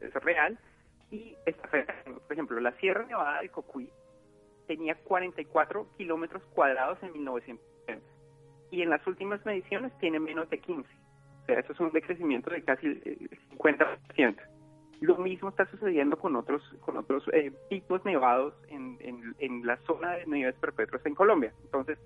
es 0.00 0.14
real 0.14 0.58
y 1.10 1.36
está 1.46 1.66
afectando. 1.66 2.20
Por 2.20 2.32
ejemplo, 2.32 2.60
la 2.60 2.72
Sierra 2.72 3.04
Nevada 3.06 3.40
de 3.40 3.48
Cocuy 3.48 3.90
tenía 4.66 4.94
44 4.94 5.86
kilómetros 5.96 6.42
cuadrados 6.54 7.02
en 7.02 7.12
1970 7.12 8.04
y 8.70 8.82
en 8.82 8.90
las 8.90 9.06
últimas 9.06 9.44
mediciones 9.44 9.92
tiene 9.98 10.18
menos 10.18 10.48
de 10.48 10.58
15. 10.58 10.88
O 11.42 11.46
sea, 11.46 11.58
eso 11.58 11.72
es 11.72 11.80
un 11.80 11.92
decrecimiento 11.92 12.50
de 12.50 12.62
casi 12.62 12.86
el 12.86 13.30
50%. 13.58 14.36
Lo 15.00 15.16
mismo 15.18 15.48
está 15.48 15.66
sucediendo 15.66 16.16
con 16.16 16.36
otros 16.36 16.62
con 16.80 16.96
otros 16.96 17.24
eh, 17.32 17.52
picos 17.68 18.04
nevados 18.04 18.54
en, 18.68 18.96
en, 19.00 19.34
en 19.40 19.66
la 19.66 19.76
zona 19.78 20.12
de 20.12 20.26
niveles 20.26 20.54
perpetuos 20.60 21.04
en 21.04 21.16
Colombia. 21.16 21.52
Entonces, 21.64 21.98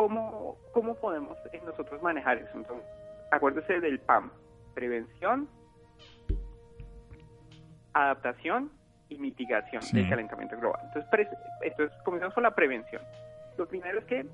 ¿cómo, 0.00 0.56
cómo 0.72 0.94
podemos 0.94 1.36
nosotros 1.62 2.00
manejar 2.00 2.38
eso? 2.38 2.50
Entonces, 2.54 2.86
acuérdese 3.30 3.80
del 3.80 3.98
PAM, 4.00 4.30
prevención, 4.72 5.46
adaptación 7.92 8.70
y 9.10 9.18
mitigación 9.18 9.82
del 9.92 10.08
calentamiento 10.08 10.56
global. 10.56 10.80
Entonces, 10.86 11.28
entonces, 11.60 11.98
comenzamos 12.02 12.32
con 12.32 12.44
la 12.44 12.54
prevención. 12.54 13.02
Lo 13.58 13.68
primero 13.68 13.98
es 13.98 14.04
que 14.06 14.26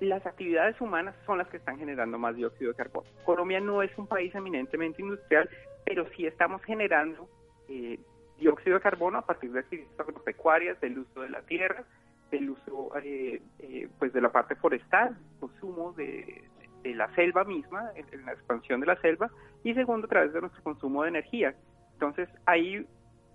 las 0.00 0.26
actividades 0.26 0.80
humanas 0.80 1.14
son 1.24 1.38
las 1.38 1.46
que 1.46 1.58
están 1.58 1.78
generando 1.78 2.18
más 2.18 2.34
dióxido 2.34 2.72
de 2.72 2.76
carbono. 2.76 3.08
Colombia 3.24 3.60
no 3.60 3.84
es 3.84 3.96
un 3.96 4.08
país 4.08 4.34
eminentemente 4.34 5.02
industrial, 5.02 5.48
pero 5.84 6.04
sí 6.16 6.26
estamos 6.26 6.64
generando 6.64 7.28
eh, 7.68 8.00
dióxido 8.38 8.74
de 8.74 8.82
carbono 8.82 9.18
a 9.18 9.22
partir 9.24 9.52
de 9.52 9.60
actividades 9.60 10.00
agropecuarias, 10.00 10.80
del 10.80 10.98
uso 10.98 11.20
de 11.20 11.28
la 11.28 11.42
tierra, 11.42 11.84
del 12.30 12.50
uso 12.50 12.90
eh, 13.02 13.42
eh, 13.58 13.88
pues 13.98 14.12
de 14.12 14.20
la 14.20 14.30
parte 14.30 14.54
forestal, 14.56 15.16
consumo 15.38 15.92
de, 15.92 16.44
la 16.84 17.12
selva 17.14 17.44
misma, 17.44 17.90
en, 17.94 18.24
la 18.24 18.32
expansión 18.32 18.80
de 18.80 18.86
la 18.86 19.00
selva, 19.00 19.30
y 19.62 19.74
segundo 19.74 20.06
a 20.06 20.08
través 20.08 20.32
de 20.32 20.40
nuestro 20.40 20.62
consumo 20.62 21.02
de 21.02 21.10
energía. 21.10 21.54
Entonces 21.94 22.28
ahí 22.46 22.86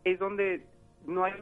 es 0.03 0.19
donde 0.19 0.65
no 1.05 1.23
hay 1.23 1.33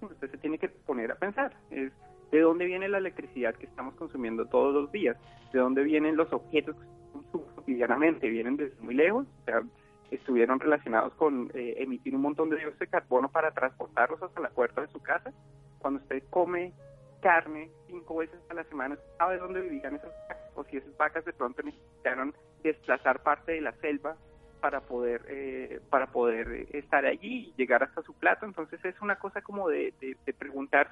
usted 0.00 0.30
se 0.30 0.38
tiene 0.38 0.58
que 0.58 0.68
poner 0.68 1.12
a 1.12 1.16
pensar, 1.16 1.54
es 1.70 1.92
de 2.30 2.40
dónde 2.40 2.64
viene 2.64 2.88
la 2.88 2.98
electricidad 2.98 3.54
que 3.54 3.66
estamos 3.66 3.94
consumiendo 3.94 4.46
todos 4.46 4.72
los 4.72 4.92
días, 4.92 5.16
de 5.52 5.58
dónde 5.58 5.82
vienen 5.82 6.16
los 6.16 6.32
objetos 6.32 6.76
que 6.76 6.86
consumimos 7.12 7.54
cotidianamente, 7.54 8.28
vienen 8.28 8.56
desde 8.56 8.80
muy 8.80 8.94
lejos, 8.94 9.26
o 9.42 9.44
sea, 9.44 9.62
estuvieron 10.10 10.58
relacionados 10.58 11.12
con 11.14 11.50
eh, 11.54 11.74
emitir 11.78 12.14
un 12.14 12.22
montón 12.22 12.50
de 12.50 12.56
dióxido 12.56 12.80
de 12.80 12.86
carbono 12.88 13.28
para 13.28 13.52
transportarlos 13.52 14.22
hasta 14.22 14.40
la 14.40 14.50
puerta 14.50 14.80
de 14.80 14.88
su 14.88 15.00
casa, 15.00 15.32
cuando 15.80 16.00
usted 16.00 16.22
come 16.30 16.72
carne 17.20 17.70
cinco 17.86 18.16
veces 18.16 18.40
a 18.48 18.54
la 18.54 18.64
semana, 18.64 18.98
sabe 19.18 19.38
dónde 19.38 19.60
vivían 19.60 19.96
esas 19.96 20.12
vacas 20.28 20.50
o 20.54 20.64
si 20.64 20.76
esas 20.78 20.96
vacas 20.96 21.24
de 21.24 21.32
pronto 21.32 21.62
necesitaron 21.62 22.34
desplazar 22.62 23.22
parte 23.22 23.52
de 23.52 23.60
la 23.60 23.72
selva 23.72 24.16
para 24.60 24.80
poder 24.80 25.24
eh, 25.28 25.80
para 25.88 26.06
poder 26.06 26.66
estar 26.72 27.04
allí 27.06 27.48
y 27.48 27.54
llegar 27.56 27.82
hasta 27.82 28.02
su 28.02 28.14
plato. 28.14 28.46
Entonces 28.46 28.82
es 28.84 29.00
una 29.00 29.16
cosa 29.16 29.40
como 29.42 29.68
de, 29.68 29.94
preguntar 30.38 30.90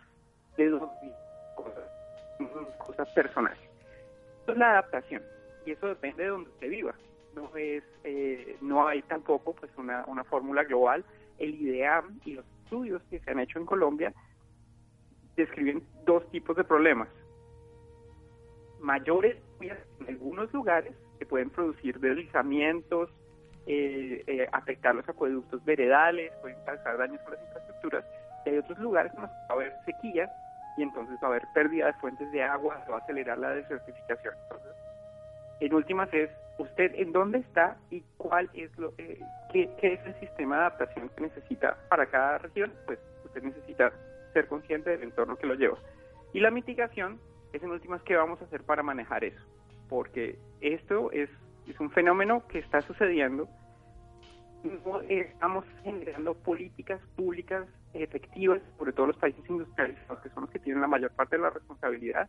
de 0.57 0.69
dos 0.71 0.91
cosas, 1.55 1.85
cosas 2.79 3.09
personales. 3.11 3.59
Es 4.47 4.57
la 4.57 4.71
adaptación 4.71 5.23
y 5.67 5.73
eso 5.73 5.89
depende 5.89 6.23
de 6.23 6.31
donde 6.31 6.51
usted 6.51 6.71
viva. 6.71 6.95
No 7.35 7.55
es 7.57 7.85
eh, 8.05 8.57
no 8.63 8.89
hay 8.89 9.03
tampoco 9.03 9.55
pues 9.55 9.71
una, 9.77 10.05
una 10.07 10.25
fórmula 10.25 10.65
global. 10.65 11.05
El 11.39 11.55
IDEAM 11.55 12.21
y 12.25 12.35
los 12.35 12.47
estudios 12.65 13.03
que 13.11 13.21
se 13.21 13.31
han 13.31 13.39
hecho 13.39 13.59
en 13.59 13.67
Colombia 13.67 14.13
describen 15.43 15.83
dos 16.05 16.29
tipos 16.31 16.57
de 16.57 16.65
problemas. 16.65 17.09
Mayores 18.81 19.37
en 19.61 19.77
algunos 20.07 20.53
lugares 20.53 20.95
que 21.19 21.27
pueden 21.27 21.51
producir 21.51 21.99
deslizamientos, 21.99 23.11
eh, 23.67 24.23
eh, 24.27 24.49
afectar 24.53 24.95
los 24.95 25.09
acueductos 25.09 25.65
veredales, 25.65 26.33
pueden 26.41 26.57
causar 26.65 26.97
daños 26.97 27.21
a 27.27 27.31
las 27.31 27.41
infraestructuras. 27.43 28.05
Y 28.47 28.51
hay 28.51 28.59
otros 28.59 28.79
lugares 28.79 29.13
en 29.15 29.25
va 29.25 29.31
a 29.49 29.53
haber 29.53 29.73
sequías 29.85 30.31
y 30.77 30.83
entonces 30.83 31.17
va 31.23 31.29
a 31.29 31.31
haber 31.31 31.43
pérdida 31.55 31.87
de 31.87 31.93
fuentes 31.95 32.31
de 32.33 32.43
agua, 32.43 32.83
se 32.85 32.91
va 32.91 32.99
a 32.99 33.01
acelerar 33.01 33.39
la 33.39 33.51
desertificación. 33.51 34.35
en 35.61 35.75
últimas 35.75 36.13
es 36.15 36.31
usted 36.59 36.93
en 36.95 37.13
dónde 37.13 37.39
está 37.39 37.77
y 37.91 38.03
cuál 38.17 38.49
es 38.55 38.77
lo 38.79 38.93
eh, 38.99 39.21
qué 39.53 39.69
es 39.83 40.07
el 40.07 40.21
sistema 40.21 40.57
de 40.57 40.61
adaptación 40.63 41.09
que 41.11 41.23
necesita 41.23 41.77
para 41.89 42.07
cada 42.07 42.39
región. 42.39 42.73
Pues 42.87 42.99
usted 43.25 43.43
necesita 43.43 43.93
ser 44.39 44.47
consciente 44.49 44.91
del 44.91 45.03
entorno 45.03 45.37
que 45.37 45.47
lo 45.47 45.55
lleva. 45.55 45.79
Y 46.33 46.41
la 46.41 46.51
mitigación 46.51 47.19
es 47.53 47.63
en 47.63 47.71
últimas 47.71 48.03
qué 48.03 48.17
vamos 48.17 48.41
a 48.41 48.45
hacer 48.45 48.63
para 48.63 48.83
manejar 48.83 49.25
eso, 49.25 49.43
porque 49.89 50.39
esto 50.61 51.11
es, 51.11 51.29
es 51.67 51.79
un 51.81 51.91
fenómeno 51.91 52.47
que 52.47 52.61
está 52.61 52.81
sucediendo. 52.83 53.49
No 54.63 55.01
estamos 55.03 55.65
generando 55.83 56.35
políticas 56.35 57.01
públicas 57.17 57.67
efectivas, 57.95 58.61
sobre 58.77 58.93
todo 58.93 59.07
los 59.09 59.17
países 59.17 59.43
industrializados, 59.49 60.21
que 60.21 60.29
son 60.31 60.43
los 60.45 60.51
que 60.51 60.59
tienen 60.59 60.83
la 60.83 60.89
mayor 60.89 61.11
parte 61.13 61.37
de 61.37 61.43
la 61.43 61.51
responsabilidad, 61.51 62.29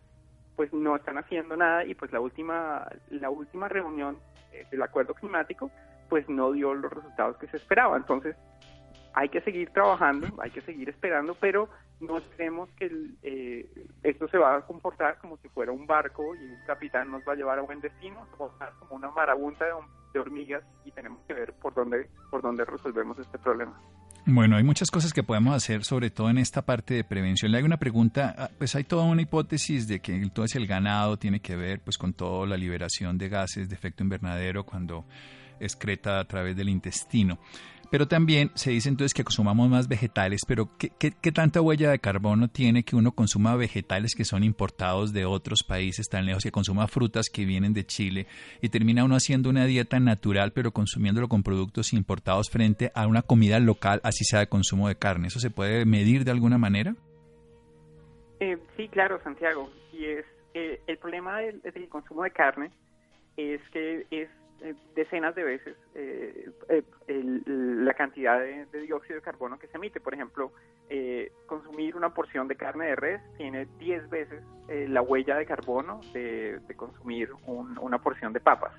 pues 0.55 0.73
no 0.73 0.95
están 0.95 1.17
haciendo 1.17 1.55
nada 1.57 1.85
y 1.85 1.93
pues 1.95 2.11
la 2.11 2.19
última 2.19 2.87
la 3.09 3.29
última 3.29 3.67
reunión 3.67 4.17
eh, 4.51 4.65
del 4.71 4.81
acuerdo 4.81 5.13
climático 5.13 5.71
pues 6.09 6.27
no 6.27 6.51
dio 6.51 6.73
los 6.73 6.91
resultados 6.91 7.37
que 7.37 7.47
se 7.47 7.57
esperaba. 7.57 7.95
Entonces, 7.95 8.35
hay 9.13 9.29
que 9.29 9.41
seguir 9.41 9.69
trabajando, 9.71 10.27
hay 10.41 10.51
que 10.51 10.61
seguir 10.61 10.89
esperando, 10.89 11.35
pero 11.35 11.69
no 11.99 12.17
esperemos 12.17 12.69
que 12.77 12.89
eh, 13.23 13.69
esto 14.03 14.27
se 14.29 14.37
va 14.37 14.57
a 14.57 14.61
comportar 14.61 15.17
como 15.19 15.37
si 15.37 15.49
fuera 15.49 15.71
un 15.71 15.85
barco 15.85 16.35
y 16.35 16.45
un 16.45 16.59
capitán 16.65 17.11
nos 17.11 17.23
va 17.27 17.33
a 17.33 17.35
llevar 17.35 17.59
a 17.59 17.63
buen 17.63 17.81
destino, 17.81 18.25
como 18.37 18.95
una 18.95 19.11
marabunta 19.11 19.65
de, 19.65 20.19
hormigas 20.19 20.63
y 20.85 20.91
tenemos 20.91 21.19
que 21.27 21.33
ver 21.33 21.53
por 21.53 21.73
dónde, 21.73 22.09
por 22.31 22.41
dónde 22.41 22.65
resolvemos 22.65 23.17
este 23.19 23.37
problema. 23.37 23.79
Bueno, 24.25 24.57
hay 24.57 24.63
muchas 24.63 24.91
cosas 24.91 25.13
que 25.13 25.23
podemos 25.23 25.55
hacer, 25.55 25.83
sobre 25.83 26.09
todo 26.09 26.29
en 26.29 26.37
esta 26.37 26.61
parte 26.61 26.93
de 26.93 27.03
prevención. 27.03 27.51
Le 27.51 27.57
hago 27.57 27.67
una 27.67 27.77
pregunta, 27.77 28.35
ah, 28.37 28.49
pues 28.57 28.75
hay 28.75 28.83
toda 28.83 29.03
una 29.03 29.21
hipótesis 29.21 29.87
de 29.87 30.01
que 30.01 30.13
entonces 30.15 30.55
el 30.55 30.67
ganado 30.67 31.17
tiene 31.17 31.39
que 31.39 31.55
ver 31.55 31.81
pues 31.81 31.97
con 31.97 32.13
toda 32.13 32.45
la 32.45 32.57
liberación 32.57 33.17
de 33.17 33.29
gases 33.29 33.69
de 33.69 33.75
efecto 33.75 34.03
invernadero 34.03 34.65
cuando 34.65 35.05
excreta 35.59 36.19
a 36.19 36.25
través 36.25 36.55
del 36.55 36.69
intestino. 36.69 37.39
Pero 37.91 38.07
también 38.07 38.51
se 38.53 38.69
dice 38.69 38.87
entonces 38.87 39.15
que 39.15 39.23
consumamos 39.23 39.67
más 39.67 39.87
vegetales, 39.87 40.41
pero 40.47 40.69
¿qué, 40.77 40.91
¿qué, 40.99 41.31
tanta 41.31 41.59
huella 41.59 41.89
de 41.89 41.97
carbono 41.97 42.47
tiene 42.47 42.83
que 42.83 42.95
uno 42.95 43.13
consuma 43.13 43.55
vegetales 43.55 44.13
que 44.15 44.25
son 44.25 44.43
importados 44.43 45.11
de 45.11 45.25
otros 45.25 45.63
países 45.67 46.07
tan 46.07 46.27
lejos, 46.27 46.43
que 46.43 46.51
consuma 46.51 46.87
frutas 46.87 47.29
que 47.29 47.45
vienen 47.45 47.73
de 47.73 47.87
Chile 47.87 48.27
y 48.61 48.69
termina 48.69 49.03
uno 49.03 49.15
haciendo 49.15 49.49
una 49.49 49.65
dieta 49.65 49.99
natural 49.99 50.51
pero 50.53 50.71
consumiéndolo 50.71 51.29
con 51.29 51.41
productos 51.41 51.91
importados 51.93 52.51
frente 52.51 52.91
a 52.93 53.07
una 53.07 53.23
comida 53.23 53.59
local, 53.59 54.01
así 54.03 54.23
sea 54.23 54.41
de 54.41 54.47
consumo 54.47 54.87
de 54.87 54.95
carne? 54.95 55.29
¿Eso 55.29 55.39
se 55.39 55.49
puede 55.49 55.83
medir 55.85 56.25
de 56.25 56.31
alguna 56.31 56.59
manera? 56.59 56.95
Eh, 58.39 58.57
sí, 58.77 58.87
claro, 58.89 59.19
Santiago. 59.23 59.69
Y 59.91 60.05
es 60.05 60.25
eh, 60.53 60.81
el 60.87 60.97
problema 60.97 61.39
del, 61.39 61.61
consumo 61.89 62.23
de 62.23 62.31
carne 62.31 62.71
es 63.37 63.61
que 63.71 64.05
es 64.11 64.29
eh, 64.61 64.75
decenas 64.95 65.35
de 65.35 65.43
veces 65.43 65.77
la 67.45 67.93
cantidad 67.93 68.39
de, 68.39 68.65
dióxido 68.81 69.15
de 69.15 69.21
carbono 69.21 69.59
que 69.59 69.67
se 69.67 69.77
emite. 69.77 69.99
Por 69.99 70.13
ejemplo, 70.13 70.51
consumir 71.45 71.95
una 71.95 72.13
porción 72.13 72.47
de 72.47 72.55
carne 72.55 72.87
de 72.87 72.95
res 72.95 73.21
tiene 73.37 73.67
10 73.77 74.09
veces 74.09 74.43
la 74.67 75.01
huella 75.01 75.35
de 75.35 75.45
carbono 75.45 76.01
de, 76.13 76.61
consumir 76.75 77.29
una 77.45 77.99
porción 77.99 78.33
de 78.33 78.39
papas. 78.39 78.73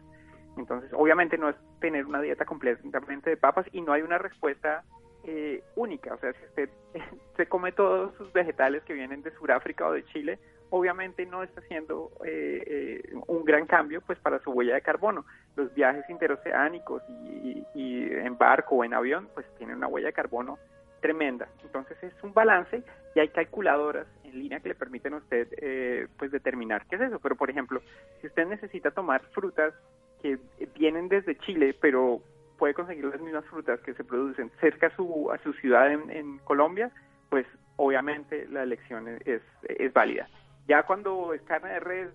Entonces, 0.57 0.91
obviamente 0.93 1.39
no 1.39 1.49
es 1.49 1.57
tener 1.81 2.07
una 2.07 2.21
dieta 2.21 2.45
completamente 2.45 3.31
de 3.31 3.37
papas 3.37 3.67
y 3.73 3.81
no 3.81 3.93
hay 3.93 4.03
una 4.03 4.19
respuesta 4.19 4.85
eh, 5.25 5.63
única. 5.77 6.15
O 6.15 6.19
sea, 6.19 6.33
si 6.33 6.45
usted 6.45 6.71
se 7.37 7.47
come 7.47 7.73
todos 7.73 8.15
sus 8.17 8.33
vegetales 8.33 8.83
que 8.85 8.95
vienen 8.95 9.23
de 9.23 9.31
Sudáfrica 9.33 9.87
o 9.87 9.93
de 9.93 10.05
Chile, 10.07 10.39
obviamente 10.71 11.27
no 11.27 11.43
está 11.43 11.61
haciendo 11.61 12.11
eh, 12.25 12.63
eh, 12.67 13.15
un 13.27 13.45
gran 13.45 13.67
cambio 13.67 14.01
pues 14.01 14.19
para 14.19 14.39
su 14.41 14.51
huella 14.51 14.75
de 14.75 14.83
carbono. 14.83 15.27
Los 15.57 15.75
viajes 15.75 16.09
interoceánicos 16.09 17.03
y, 17.09 17.65
en 17.75 18.37
barco 18.39 18.77
o 18.77 18.85
en 18.85 18.95
avión 18.95 19.29
pues 19.35 19.47
tienen 19.59 19.77
una 19.77 19.89
huella 19.89 20.09
de 20.09 20.13
carbono 20.13 20.59
tremenda. 21.01 21.49
Entonces 21.63 21.97
es 22.03 22.13
un 22.23 22.33
balance 22.33 22.83
y 23.15 23.21
hay 23.21 23.29
calculadoras 23.29 24.07
en 24.25 24.39
línea 24.39 24.61
que 24.61 24.69
le 24.69 24.75
permiten 24.75 25.15
a 25.15 25.17
usted 25.19 26.09
pues 26.17 26.31
determinar 26.31 26.87
qué 26.89 26.97
es 26.97 27.03
eso. 27.03 27.19
Pero 27.19 27.37
por 27.37 27.51
ejemplo, 27.51 27.83
si 28.21 28.29
usted 28.29 28.47
necesita 28.47 28.91
tomar 28.91 29.23
frutas 29.33 29.75
que 30.23 30.39
vienen 30.75 31.09
desde 31.09 31.37
Chile, 31.39 31.75
pero 31.81 32.21
puede 32.59 32.75
conseguir 32.75 33.07
las 33.07 33.21
mismas 33.21 33.45
frutas 33.47 33.81
que 33.81 33.95
se 33.95 34.05
producen 34.05 34.51
cerca 34.61 34.89
a 34.89 34.97
su, 34.97 35.31
a 35.33 35.39
su 35.39 35.55
ciudad 35.55 35.91
en, 35.91 36.39
Colombia, 36.45 36.91
pues 37.31 37.47
obviamente 37.77 38.47
la 38.49 38.63
elección 38.63 39.09
es, 39.25 39.41
es 39.63 39.93
válida. 39.95 40.29
Ya 40.71 40.85
cuando 40.85 41.35
es 41.35 41.43
carne 41.43 41.69
de 41.69 41.81
res 41.81 42.11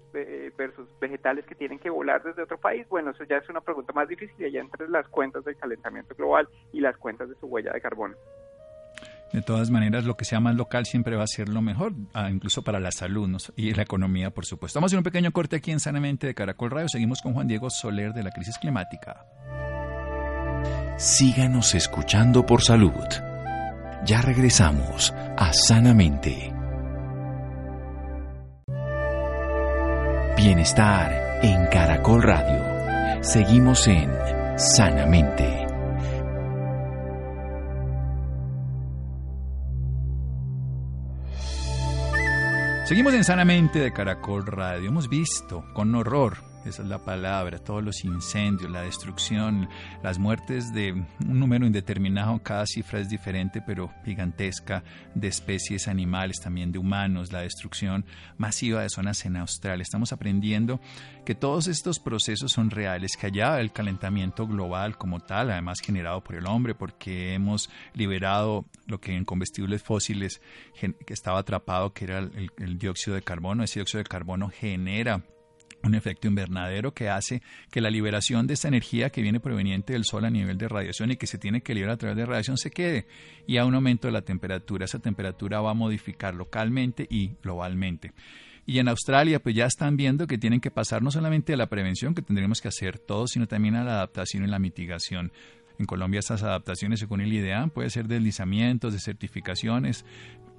versus 0.57 0.87
vegetales 1.01 1.45
que 1.45 1.55
tienen 1.55 1.77
que 1.77 1.89
volar 1.89 2.23
desde 2.23 2.41
otro 2.41 2.57
país, 2.57 2.87
bueno, 2.87 3.11
eso 3.11 3.25
ya 3.25 3.35
es 3.35 3.49
una 3.49 3.59
pregunta 3.59 3.91
más 3.91 4.07
difícil, 4.07 4.49
ya 4.49 4.61
entre 4.61 4.87
las 4.87 5.05
cuentas 5.09 5.43
del 5.43 5.57
calentamiento 5.57 6.15
global 6.15 6.47
y 6.71 6.79
las 6.79 6.95
cuentas 6.95 7.27
de 7.27 7.35
su 7.35 7.47
huella 7.47 7.73
de 7.73 7.81
carbono. 7.81 8.15
De 9.33 9.41
todas 9.41 9.69
maneras, 9.69 10.05
lo 10.05 10.15
que 10.15 10.23
sea 10.23 10.39
más 10.39 10.55
local 10.55 10.85
siempre 10.85 11.17
va 11.17 11.23
a 11.23 11.27
ser 11.27 11.49
lo 11.49 11.61
mejor, 11.61 11.91
ah, 12.13 12.29
incluso 12.29 12.63
para 12.63 12.79
la 12.79 12.91
salud 12.91 13.29
y 13.57 13.73
la 13.73 13.83
economía, 13.83 14.29
por 14.29 14.45
supuesto. 14.45 14.79
Vamos 14.79 14.87
a 14.87 14.91
hacer 14.91 14.99
un 14.99 15.03
pequeño 15.03 15.33
corte 15.33 15.57
aquí 15.57 15.71
en 15.71 15.81
Sanamente 15.81 16.25
de 16.25 16.33
Caracol 16.33 16.71
Radio. 16.71 16.87
Seguimos 16.87 17.21
con 17.21 17.33
Juan 17.33 17.49
Diego 17.49 17.69
Soler 17.69 18.13
de 18.13 18.23
la 18.23 18.31
crisis 18.31 18.57
climática. 18.57 19.25
Síganos 20.97 21.75
escuchando 21.75 22.45
por 22.45 22.61
salud. 22.61 23.03
Ya 24.05 24.21
regresamos 24.21 25.13
a 25.35 25.51
Sanamente. 25.51 26.54
Bienestar 30.35 31.39
en 31.43 31.65
Caracol 31.67 32.21
Radio. 32.21 33.23
Seguimos 33.23 33.87
en 33.87 34.11
Sanamente. 34.57 35.65
Seguimos 42.85 43.13
en 43.13 43.23
Sanamente 43.23 43.79
de 43.79 43.93
Caracol 43.93 44.45
Radio. 44.45 44.89
Hemos 44.89 45.07
visto 45.07 45.63
con 45.73 45.95
horror 45.95 46.54
esa 46.65 46.81
es 46.81 46.87
la 46.87 46.99
palabra, 46.99 47.59
todos 47.59 47.83
los 47.83 48.03
incendios, 48.03 48.71
la 48.71 48.81
destrucción, 48.81 49.69
las 50.01 50.17
muertes 50.17 50.73
de 50.73 50.93
un 50.93 51.39
número 51.39 51.65
indeterminado, 51.65 52.41
cada 52.41 52.65
cifra 52.65 52.99
es 52.99 53.09
diferente, 53.09 53.61
pero 53.61 53.91
gigantesca, 54.03 54.83
de 55.13 55.27
especies 55.27 55.87
animales, 55.87 56.39
también 56.41 56.71
de 56.71 56.79
humanos, 56.79 57.31
la 57.31 57.41
destrucción 57.41 58.05
masiva 58.37 58.81
de 58.81 58.89
zonas 58.89 59.25
en 59.25 59.37
Australia. 59.37 59.83
Estamos 59.83 60.11
aprendiendo 60.11 60.79
que 61.25 61.35
todos 61.35 61.67
estos 61.67 61.99
procesos 61.99 62.51
son 62.51 62.71
reales, 62.71 63.15
que 63.15 63.27
allá 63.27 63.59
el 63.59 63.71
calentamiento 63.71 64.47
global 64.47 64.97
como 64.97 65.19
tal, 65.19 65.51
además 65.51 65.79
generado 65.81 66.23
por 66.23 66.35
el 66.35 66.47
hombre, 66.47 66.75
porque 66.75 67.33
hemos 67.33 67.69
liberado 67.93 68.65
lo 68.87 68.99
que 68.99 69.15
en 69.15 69.25
combustibles 69.25 69.83
fósiles 69.83 70.41
que 70.79 71.13
estaba 71.13 71.39
atrapado, 71.39 71.93
que 71.93 72.05
era 72.05 72.19
el, 72.19 72.49
el 72.57 72.77
dióxido 72.77 73.15
de 73.15 73.21
carbono, 73.21 73.63
ese 73.63 73.79
dióxido 73.79 73.99
de 73.99 74.09
carbono 74.09 74.49
genera 74.49 75.23
un 75.85 75.95
efecto 75.95 76.27
invernadero 76.27 76.93
que 76.93 77.09
hace 77.09 77.41
que 77.71 77.81
la 77.81 77.89
liberación 77.89 78.47
de 78.47 78.55
esta 78.55 78.67
energía 78.67 79.09
que 79.09 79.21
viene 79.21 79.39
proveniente 79.39 79.93
del 79.93 80.05
Sol 80.05 80.25
a 80.25 80.29
nivel 80.29 80.57
de 80.57 80.67
radiación 80.67 81.11
y 81.11 81.17
que 81.17 81.27
se 81.27 81.37
tiene 81.37 81.61
que 81.61 81.73
liberar 81.73 81.95
a 81.95 81.97
través 81.97 82.17
de 82.17 82.25
radiación 82.25 82.57
se 82.57 82.71
quede 82.71 83.07
y 83.47 83.57
a 83.57 83.65
un 83.65 83.75
aumento 83.75 84.07
de 84.07 84.13
la 84.13 84.21
temperatura. 84.21 84.85
Esa 84.85 84.99
temperatura 84.99 85.61
va 85.61 85.71
a 85.71 85.75
modificar 85.75 86.33
localmente 86.33 87.07
y 87.09 87.31
globalmente. 87.41 88.13
Y 88.67 88.79
en 88.79 88.87
Australia, 88.87 89.39
pues 89.39 89.55
ya 89.55 89.65
están 89.65 89.95
viendo 89.95 90.25
que 90.25 90.39
tienen 90.39 90.59
que 90.59 90.71
pasar 90.71 91.03
no 91.03 91.11
solamente 91.11 91.53
a 91.53 91.57
la 91.57 91.67
prevención, 91.67 92.15
que 92.15 92.23
tendremos 92.23 92.61
que 92.61 92.67
hacer 92.67 92.97
todos, 92.97 93.31
sino 93.31 93.47
también 93.47 93.75
a 93.75 93.83
la 93.83 93.93
adaptación 93.93 94.43
y 94.43 94.47
la 94.47 94.57
mitigación. 94.57 95.31
En 95.77 95.85
Colombia 95.85 96.19
estas 96.19 96.41
adaptaciones, 96.41 96.99
según 96.99 97.21
el 97.21 97.31
IDEA, 97.31 97.67
puede 97.67 97.89
ser 97.89 98.07
deslizamientos, 98.07 98.93
de 98.93 98.99
certificaciones. 98.99 100.05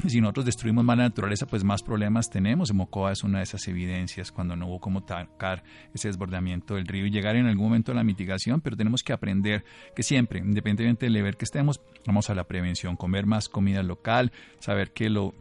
Si 0.06 0.20
nosotros 0.20 0.44
destruimos 0.44 0.84
más 0.84 0.96
la 0.98 1.04
naturaleza, 1.04 1.46
pues 1.46 1.64
más 1.64 1.82
problemas 1.82 2.30
tenemos. 2.30 2.72
Mocoa 2.72 3.12
es 3.12 3.24
una 3.24 3.38
de 3.38 3.44
esas 3.44 3.66
evidencias 3.66 4.30
cuando 4.30 4.54
no 4.54 4.68
hubo 4.68 4.78
cómo 4.78 5.02
tacar 5.04 5.64
ese 5.94 6.08
desbordamiento 6.08 6.74
del 6.74 6.86
río 6.86 7.06
y 7.06 7.10
llegar 7.10 7.34
en 7.34 7.46
algún 7.46 7.66
momento 7.66 7.92
a 7.92 7.94
la 7.94 8.04
mitigación, 8.04 8.60
pero 8.60 8.76
tenemos 8.76 9.02
que 9.02 9.12
aprender 9.12 9.64
que 9.94 10.02
siempre, 10.02 10.38
independientemente 10.40 11.06
del 11.06 11.14
nivel 11.14 11.36
que 11.36 11.44
estemos, 11.44 11.80
vamos 12.06 12.30
a 12.30 12.34
la 12.34 12.44
prevención, 12.44 12.96
comer 12.96 13.26
más 13.26 13.48
comida 13.48 13.82
local, 13.82 14.32
saber 14.58 14.92
que 14.92 15.10
lo 15.10 15.34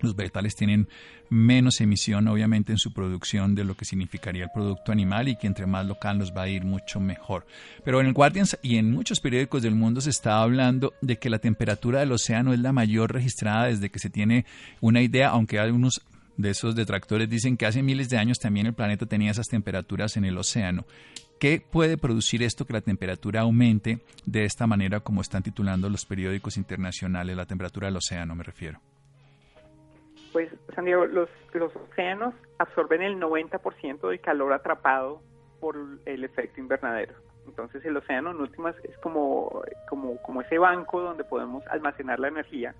los 0.00 0.16
vegetales 0.16 0.56
tienen 0.56 0.88
menos 1.30 1.80
emisión, 1.80 2.28
obviamente, 2.28 2.72
en 2.72 2.78
su 2.78 2.92
producción 2.92 3.54
de 3.54 3.64
lo 3.64 3.76
que 3.76 3.84
significaría 3.84 4.44
el 4.44 4.50
producto 4.52 4.92
animal 4.92 5.28
y 5.28 5.36
que 5.36 5.46
entre 5.46 5.66
más 5.66 5.86
local 5.86 6.18
nos 6.18 6.32
va 6.36 6.42
a 6.42 6.48
ir 6.48 6.64
mucho 6.64 7.00
mejor. 7.00 7.46
Pero 7.84 8.00
en 8.00 8.08
el 8.08 8.12
Guardian 8.12 8.46
y 8.62 8.76
en 8.76 8.90
muchos 8.90 9.20
periódicos 9.20 9.62
del 9.62 9.74
mundo 9.74 10.00
se 10.00 10.10
está 10.10 10.42
hablando 10.42 10.92
de 11.00 11.18
que 11.18 11.30
la 11.30 11.38
temperatura 11.38 12.00
del 12.00 12.12
océano 12.12 12.52
es 12.52 12.60
la 12.60 12.72
mayor 12.72 13.12
registrada 13.12 13.66
desde 13.66 13.90
que 13.90 14.00
se 14.00 14.10
tiene 14.10 14.44
una 14.80 15.00
idea, 15.00 15.30
aunque 15.30 15.58
algunos 15.58 16.02
de 16.36 16.50
esos 16.50 16.74
detractores 16.74 17.28
dicen 17.28 17.56
que 17.56 17.66
hace 17.66 17.82
miles 17.82 18.08
de 18.08 18.18
años 18.18 18.38
también 18.38 18.66
el 18.66 18.74
planeta 18.74 19.06
tenía 19.06 19.30
esas 19.30 19.46
temperaturas 19.46 20.16
en 20.16 20.24
el 20.24 20.36
océano. 20.36 20.84
¿Qué 21.38 21.60
puede 21.60 21.96
producir 21.96 22.42
esto 22.42 22.66
que 22.66 22.72
la 22.72 22.80
temperatura 22.80 23.42
aumente 23.42 24.04
de 24.26 24.44
esta 24.44 24.66
manera 24.66 25.00
como 25.00 25.22
están 25.22 25.42
titulando 25.42 25.88
los 25.88 26.04
periódicos 26.04 26.56
internacionales, 26.56 27.36
la 27.36 27.46
temperatura 27.46 27.86
del 27.86 27.96
océano 27.96 28.34
me 28.34 28.44
refiero? 28.44 28.80
Pues, 30.32 30.50
Santiago, 30.74 31.06
los, 31.06 31.28
los 31.52 31.74
océanos 31.74 32.34
absorben 32.58 33.02
el 33.02 33.18
90% 33.18 34.08
del 34.08 34.20
calor 34.20 34.52
atrapado 34.52 35.20
por 35.60 35.76
el 36.06 36.24
efecto 36.24 36.60
invernadero. 36.60 37.14
Entonces 37.46 37.84
el 37.84 37.96
océano 37.96 38.30
en 38.30 38.40
últimas 38.40 38.76
es 38.84 38.96
como, 38.98 39.62
como, 39.88 40.20
como 40.22 40.42
ese 40.42 40.58
banco 40.58 41.00
donde 41.00 41.24
podemos 41.24 41.66
almacenar 41.68 42.20
la 42.20 42.28
energía 42.28 42.74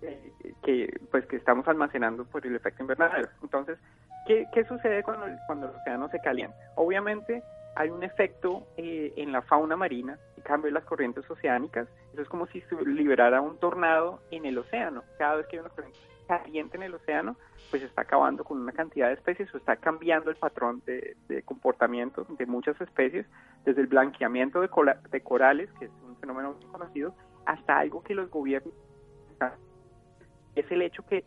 eh, 0.00 0.32
que 0.62 1.00
pues 1.10 1.26
que 1.26 1.36
estamos 1.36 1.66
almacenando 1.68 2.24
por 2.24 2.46
el 2.46 2.56
efecto 2.56 2.82
invernadero. 2.82 3.28
Entonces, 3.42 3.78
¿qué, 4.26 4.46
sucede 4.66 5.02
cuando, 5.02 5.26
cuando 5.46 5.68
el 5.68 5.76
océano 5.76 6.08
se 6.08 6.20
calienta? 6.20 6.56
Obviamente 6.76 7.42
hay 7.76 7.90
un 7.90 8.02
efecto 8.02 8.66
eh, 8.76 9.12
en 9.16 9.32
la 9.32 9.42
fauna 9.42 9.76
marina, 9.76 10.18
en 10.36 10.42
cambio 10.42 10.68
en 10.68 10.74
las 10.74 10.84
corrientes 10.84 11.28
oceánicas, 11.30 11.88
eso 12.12 12.22
es 12.22 12.28
como 12.28 12.46
si 12.46 12.60
se 12.62 12.76
liberara 12.84 13.40
un 13.40 13.58
tornado 13.58 14.20
en 14.30 14.46
el 14.46 14.58
océano. 14.58 15.02
Cada 15.18 15.36
vez 15.36 15.46
que 15.46 15.56
hay 15.56 15.60
una 15.60 15.70
corriente 15.70 15.98
caliente 16.28 16.76
en 16.76 16.84
el 16.84 16.94
océano, 16.94 17.36
pues 17.70 17.82
está 17.82 18.02
acabando 18.02 18.44
con 18.44 18.60
una 18.60 18.72
cantidad 18.72 19.08
de 19.08 19.14
especies 19.14 19.52
o 19.54 19.58
está 19.58 19.76
cambiando 19.76 20.30
el 20.30 20.36
patrón 20.36 20.82
de, 20.86 21.16
comportamiento 21.44 22.24
de 22.38 22.46
muchas 22.46 22.80
especies, 22.80 23.26
desde 23.64 23.80
el 23.80 23.88
blanqueamiento 23.88 24.60
de, 24.60 24.68
de 25.10 25.20
corales, 25.22 25.68
que 25.78 25.86
es 25.86 25.90
un 26.06 26.16
fenómeno 26.18 26.54
muy 26.54 26.70
conocido, 26.70 27.14
hasta 27.46 27.78
algo 27.78 28.02
que 28.02 28.14
los 28.14 28.30
gobiernos 28.30 28.74
es 30.54 30.70
el 30.70 30.82
hecho 30.82 31.04
que 31.06 31.24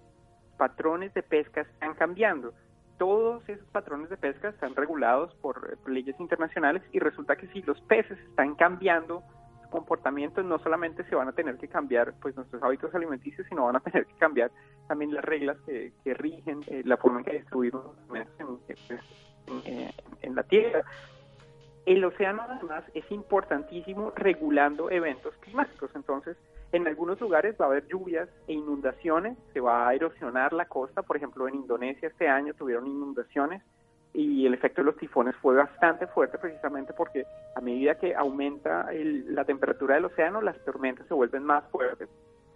patrones 0.58 1.14
de 1.14 1.24
pesca 1.24 1.62
están 1.62 1.94
cambiando. 1.96 2.54
Todos 2.98 3.48
esos 3.50 3.68
patrones 3.70 4.10
de 4.10 4.18
pesca 4.18 4.50
están 4.50 4.76
regulados 4.76 5.34
por 5.36 5.78
leyes 5.88 6.20
internacionales 6.20 6.84
y 6.92 7.00
resulta 7.00 7.36
que 7.36 7.48
si 7.48 7.62
los 7.64 7.80
peces 7.82 8.20
están 8.20 8.56
cambiando 8.56 9.24
comportamientos 9.72 10.46
no 10.46 10.60
solamente 10.60 11.04
se 11.06 11.16
van 11.16 11.28
a 11.28 11.32
tener 11.32 11.58
que 11.58 11.68
cambiar 11.68 12.14
pues 12.22 12.36
nuestros 12.36 12.62
hábitos 12.62 12.94
alimenticios, 12.94 13.48
sino 13.48 13.66
van 13.66 13.78
a 13.78 13.80
tener 13.80 14.06
que 14.06 14.14
cambiar 14.16 14.52
también 14.88 15.14
las 15.14 15.26
reglas 15.26 15.58
que, 15.66 15.92
rigen 16.14 16.62
eh, 16.68 16.84
la 16.86 16.98
forma 16.98 17.20
en 17.20 17.26
que 17.26 17.38
distribuimos 17.40 17.98
alimentos 18.10 18.60
en, 19.66 19.90
en, 20.22 20.36
la 20.36 20.44
tierra. 20.44 20.84
El 21.88 22.06
océano 22.06 22.44
además 22.48 22.84
es 22.94 23.10
importantísimo 23.12 24.12
regulando 24.16 24.92
eventos 24.92 25.34
climáticos, 25.38 25.90
entonces 25.96 26.38
en 26.72 26.88
algunos 26.88 27.20
lugares 27.20 27.56
va 27.60 27.66
a 27.66 27.70
haber 27.70 27.88
lluvias 27.88 28.30
e 28.48 28.54
inundaciones, 28.54 29.38
se 29.52 29.60
va 29.60 29.88
a 29.88 29.96
erosionar 29.96 30.54
la 30.54 30.66
costa, 30.66 31.02
por 31.02 31.18
ejemplo 31.18 31.48
en 31.48 31.56
Indonesia 31.56 32.08
este 32.08 32.28
año 32.28 32.54
tuvieron 32.54 32.86
inundaciones 32.86 33.64
y 34.14 34.46
el 34.46 34.54
efecto 34.54 34.82
de 34.82 34.86
los 34.86 34.98
tifones 34.98 35.36
fue 35.38 35.56
bastante 35.56 36.08
fuerte 36.08 36.38
precisamente 36.38 36.94
porque 36.94 37.26
a 37.56 37.62
medida 37.62 37.96
que 37.96 38.14
aumenta 38.16 38.88
la 38.92 39.46
temperatura 39.46 39.96
del 39.96 40.06
océano 40.06 40.42
las 40.42 40.58
tormentas 40.66 41.08
se 41.08 41.14
vuelven 41.14 41.44
más 41.44 41.64
fuertes 41.72 42.10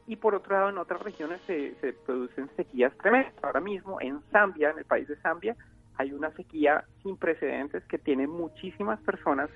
y 0.07 0.17
por 0.17 0.35
otro 0.35 0.55
lado 0.55 0.69
en 0.69 0.77
otras 0.77 1.01
regiones 1.01 1.39
se, 1.47 1.75
se 1.75 1.93
producen 1.93 2.49
sequías 2.55 2.95
tremendas. 2.97 3.33
Ahora 3.41 3.61
mismo 3.61 3.99
en 4.01 4.21
Zambia, 4.31 4.69
en 4.69 4.77
el 4.77 4.85
país 4.85 5.07
de 5.07 5.15
Zambia, 5.17 5.55
hay 5.97 6.11
una 6.11 6.31
sequía 6.31 6.83
sin 7.01 7.17
precedentes 7.17 7.83
que 7.85 7.97
tiene 7.97 8.27
muchísimas 8.27 8.99
personas, 9.01 9.49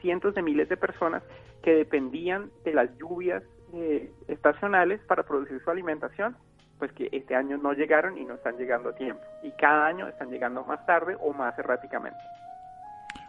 cientos 0.00 0.34
de 0.34 0.42
miles 0.42 0.68
de 0.68 0.76
personas 0.76 1.22
que 1.62 1.74
dependían 1.74 2.50
de 2.64 2.74
las 2.74 2.90
lluvias 2.98 3.42
eh, 3.72 4.12
estacionales 4.28 5.00
para 5.02 5.22
producir 5.22 5.62
su 5.62 5.70
alimentación, 5.70 6.36
pues 6.80 6.90
que 6.92 7.08
este 7.12 7.36
año 7.36 7.56
no 7.58 7.72
llegaron 7.72 8.18
y 8.18 8.24
no 8.24 8.34
están 8.34 8.56
llegando 8.56 8.88
a 8.88 8.94
tiempo. 8.94 9.22
Y 9.44 9.52
cada 9.52 9.86
año 9.86 10.08
están 10.08 10.30
llegando 10.30 10.64
más 10.64 10.84
tarde 10.84 11.16
o 11.20 11.32
más 11.32 11.56
erráticamente. 11.56 12.18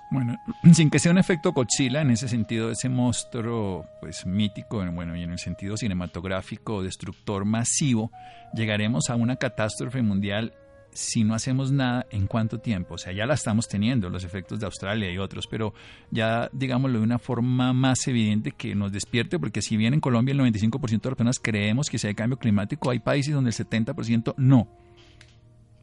Bueno, 0.10 0.36
sin 0.74 0.90
que 0.90 0.98
sea 0.98 1.12
un 1.12 1.20
efecto 1.20 1.52
Godzilla, 1.52 2.02
en 2.02 2.12
ese 2.12 2.28
sentido, 2.28 2.72
ese 2.72 2.90
monstruo 2.90 3.86
pues 4.00 4.26
mítico, 4.26 4.84
bueno, 4.92 5.16
y 5.16 5.24
en 5.24 5.32
el 5.32 5.40
sentido 5.40 5.78
cinematográfico, 5.78 6.82
destructor 6.82 7.46
masivo, 7.46 8.12
llegaremos 8.54 9.10
a 9.10 9.16
una 9.16 9.36
catástrofe 9.36 10.02
mundial 10.02 10.54
si 10.94 11.24
no 11.24 11.34
hacemos 11.34 11.72
nada 11.72 12.06
en 12.10 12.28
cuánto 12.28 12.60
tiempo. 12.60 12.96
O 12.96 12.98
sea, 12.98 13.14
ya 13.14 13.26
la 13.26 13.34
estamos 13.34 13.68
teniendo, 13.68 14.10
los 14.10 14.24
efectos 14.24 14.60
de 14.60 14.66
Australia 14.66 15.12
y 15.12 15.18
otros, 15.18 15.48
pero 15.48 15.74
ya, 16.10 16.50
digámoslo, 16.52 17.00
de 17.00 17.04
una 17.04 17.20
forma 17.20 17.74
más 17.74 18.08
evidente 18.08 18.52
que 18.52 18.76
nos 18.76 18.92
despierte, 18.92 19.40
porque 19.40 19.62
si 19.62 19.78
bien 19.78 19.94
en 19.94 20.02
Colombia 20.02 20.34
el 20.34 20.40
95% 20.40 20.80
de 20.82 20.96
las 20.96 21.02
personas 21.02 21.40
creemos 21.40 21.90
que 21.90 21.98
si 21.98 22.08
hay 22.08 22.16
cambio 22.16 22.38
climático, 22.38 22.90
hay 22.90 23.00
países 23.00 23.34
donde 23.34 23.52
el 23.52 23.56
70% 23.56 24.36
no. 24.38 24.68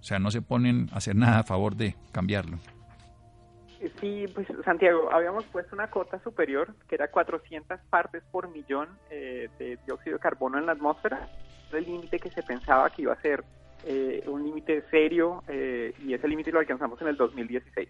O 0.01 0.03
sea, 0.03 0.18
no 0.18 0.31
se 0.31 0.42
ponen 0.42 0.88
a 0.92 0.99
hacer 0.99 1.16
nada 1.16 1.40
a 1.40 1.44
favor 1.44 1.75
de 1.75 1.97
cambiarlo. 2.12 2.59
Sí, 4.01 4.27
pues 4.35 4.47
Santiago, 4.64 5.11
habíamos 5.12 5.44
puesto 5.47 5.75
una 5.77 5.88
cota 5.88 6.21
superior 6.23 6.75
que 6.88 6.97
era 6.97 7.11
400 7.11 7.79
partes 7.88 8.25
por 8.31 8.49
millón 8.51 8.88
eh, 9.11 9.49
de 9.59 9.79
dióxido 9.87 10.16
de 10.16 10.21
carbono 10.21 10.59
en 10.59 10.66
la 10.66 10.73
atmósfera, 10.73 11.29
el 11.73 11.85
límite 11.85 12.18
que 12.18 12.31
se 12.31 12.42
pensaba 12.42 12.90
que 12.90 13.03
iba 13.03 13.12
a 13.12 13.21
ser 13.21 13.44
eh, 13.84 14.22
un 14.26 14.44
límite 14.44 14.82
serio 14.90 15.42
eh, 15.48 15.94
y 16.04 16.14
ese 16.14 16.28
límite 16.28 16.52
lo 16.52 16.60
alcanzamos 16.60 17.00
en 17.02 17.08
el 17.08 17.16
2016. 17.16 17.88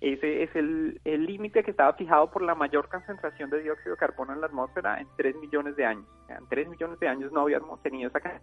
Ese 0.00 0.44
es 0.44 0.50
el 0.54 1.00
límite 1.04 1.64
que 1.64 1.72
estaba 1.72 1.92
fijado 1.94 2.30
por 2.30 2.42
la 2.42 2.54
mayor 2.54 2.88
concentración 2.88 3.50
de 3.50 3.62
dióxido 3.62 3.92
de 3.92 3.98
carbono 3.98 4.32
en 4.32 4.40
la 4.40 4.46
atmósfera 4.46 5.00
en 5.00 5.08
3 5.16 5.36
millones 5.36 5.74
de 5.74 5.86
años. 5.86 6.06
En 6.28 6.46
3 6.48 6.68
millones 6.68 7.00
de 7.00 7.08
años 7.08 7.32
no 7.32 7.40
habíamos 7.40 7.82
tenido 7.82 8.08
esa 8.08 8.20
cantidad 8.20 8.42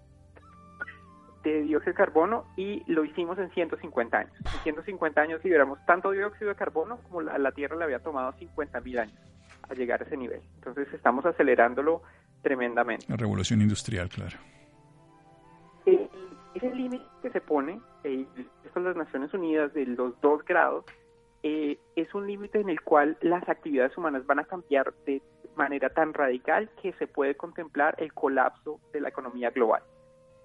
de 1.46 1.62
dióxido 1.62 1.94
de 1.94 1.98
carbono 1.98 2.46
y 2.58 2.84
lo 2.92 3.06
hicimos 3.06 3.38
en 3.38 3.50
150 3.52 4.18
años. 4.18 4.34
En 4.38 4.64
150 4.64 5.22
años 5.22 5.44
liberamos 5.44 5.80
tanto 5.86 6.12
dióxido 6.12 6.50
de 6.50 6.56
carbono 6.56 6.98
como 7.04 7.22
la, 7.22 7.38
la 7.38 7.52
Tierra 7.52 7.78
le 7.78 7.86
había 7.86 8.00
tomado 8.00 8.34
50 8.34 8.82
mil 8.82 9.00
años 9.00 9.16
a 9.70 9.74
llegar 9.74 10.02
a 10.02 10.06
ese 10.06 10.18
nivel. 10.18 10.42
Entonces 10.56 10.88
estamos 10.94 11.26
acelerándolo 11.26 12.02
tremendamente. 12.42 13.06
La 13.08 13.16
revolución 13.16 13.62
industrial, 13.62 14.10
claro. 14.10 14.38
Ese 16.56 16.74
límite 16.74 17.06
que 17.22 17.30
se 17.32 17.42
pone, 17.42 17.82
eh, 18.06 18.26
esto 18.64 18.80
las 18.80 18.96
Naciones 18.96 19.34
Unidas, 19.34 19.74
de 19.74 19.86
los 19.86 20.20
dos 20.22 20.44
grados, 20.46 20.86
eh, 21.44 21.78
es 21.96 22.16
un 22.16 22.26
límite 22.26 22.62
en 22.62 22.70
el 22.70 22.82
cual 22.82 23.18
las 23.22 23.48
actividades 23.50 23.96
humanas 23.98 24.26
van 24.26 24.40
a 24.40 24.46
cambiar 24.46 24.94
de 25.06 25.22
manera 25.56 25.90
tan 25.90 26.14
radical 26.14 26.70
que 26.82 26.94
se 26.94 27.08
puede 27.08 27.36
contemplar 27.36 27.96
el 27.98 28.14
colapso 28.14 28.80
de 28.94 29.02
la 29.02 29.10
economía 29.10 29.52
global. 29.52 29.84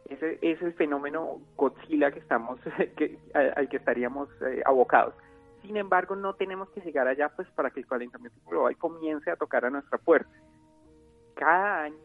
Ese, 0.09 0.39
es 0.43 0.61
el 0.63 0.75
fenómeno 0.75 1.41
Godzilla 1.57 2.11
que 2.11 2.19
estamos, 2.19 2.59
que, 2.97 3.19
al 3.33 3.69
que 3.69 3.77
estaríamos 3.77 4.29
eh, 4.43 4.63
abocados. 4.67 5.15
Sin 5.63 5.77
embargo, 5.77 6.17
no 6.17 6.35
tenemos 6.35 6.69
que 6.71 6.81
llegar 6.81 7.07
allá 7.07 7.29
pues 7.29 7.49
para 7.53 7.71
que 7.71 7.81
el 7.81 7.87
calentamiento 7.87 8.39
global 8.49 8.77
comience 8.77 9.31
a 9.31 9.37
tocar 9.37 9.65
a 9.65 9.71
nuestra 9.71 9.99
puerta. 9.99 10.31
Cada 11.35 11.85
año 11.85 11.99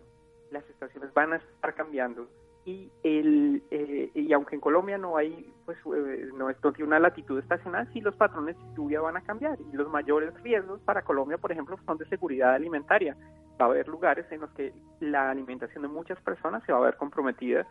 las 0.52 0.64
estaciones 0.70 1.12
van 1.14 1.34
a 1.34 1.38
estar 1.38 1.74
cambiando 1.74 2.28
y 2.66 2.92
el 3.04 3.64
eh, 3.70 4.10
y 4.14 4.34
aunque 4.34 4.56
en 4.56 4.62
Colombia 4.62 4.98
no 4.98 5.18
hay 5.18 5.54
pues 5.66 5.78
eh, 5.96 6.30
no 6.36 6.50
es 6.50 6.58
tiene 6.60 6.86
una 6.86 7.00
latitud 7.00 7.38
estacional 7.40 7.88
sí 7.94 8.02
los 8.02 8.16
patrones 8.16 8.58
de 8.58 8.76
lluvia 8.76 9.02
van 9.02 9.18
a 9.18 9.22
cambiar 9.22 9.58
y 9.72 9.76
los 9.76 9.88
mayores 9.90 10.34
riesgos 10.42 10.82
para 10.82 11.04
Colombia 11.04 11.38
por 11.38 11.52
ejemplo 11.52 11.78
son 11.86 11.98
de 11.98 12.08
seguridad 12.08 12.56
alimentaria 12.56 13.16
va 13.62 13.66
a 13.66 13.70
haber 13.70 13.88
lugares 13.88 14.26
en 14.32 14.42
los 14.42 14.50
que 14.52 14.74
la 15.00 15.30
alimentación 15.30 15.84
de 15.84 15.90
muchas 15.90 16.20
personas 16.22 16.64
se 16.66 16.72
va 16.72 16.80
a 16.80 16.82
ver 16.82 16.98
comprometida 16.98 17.68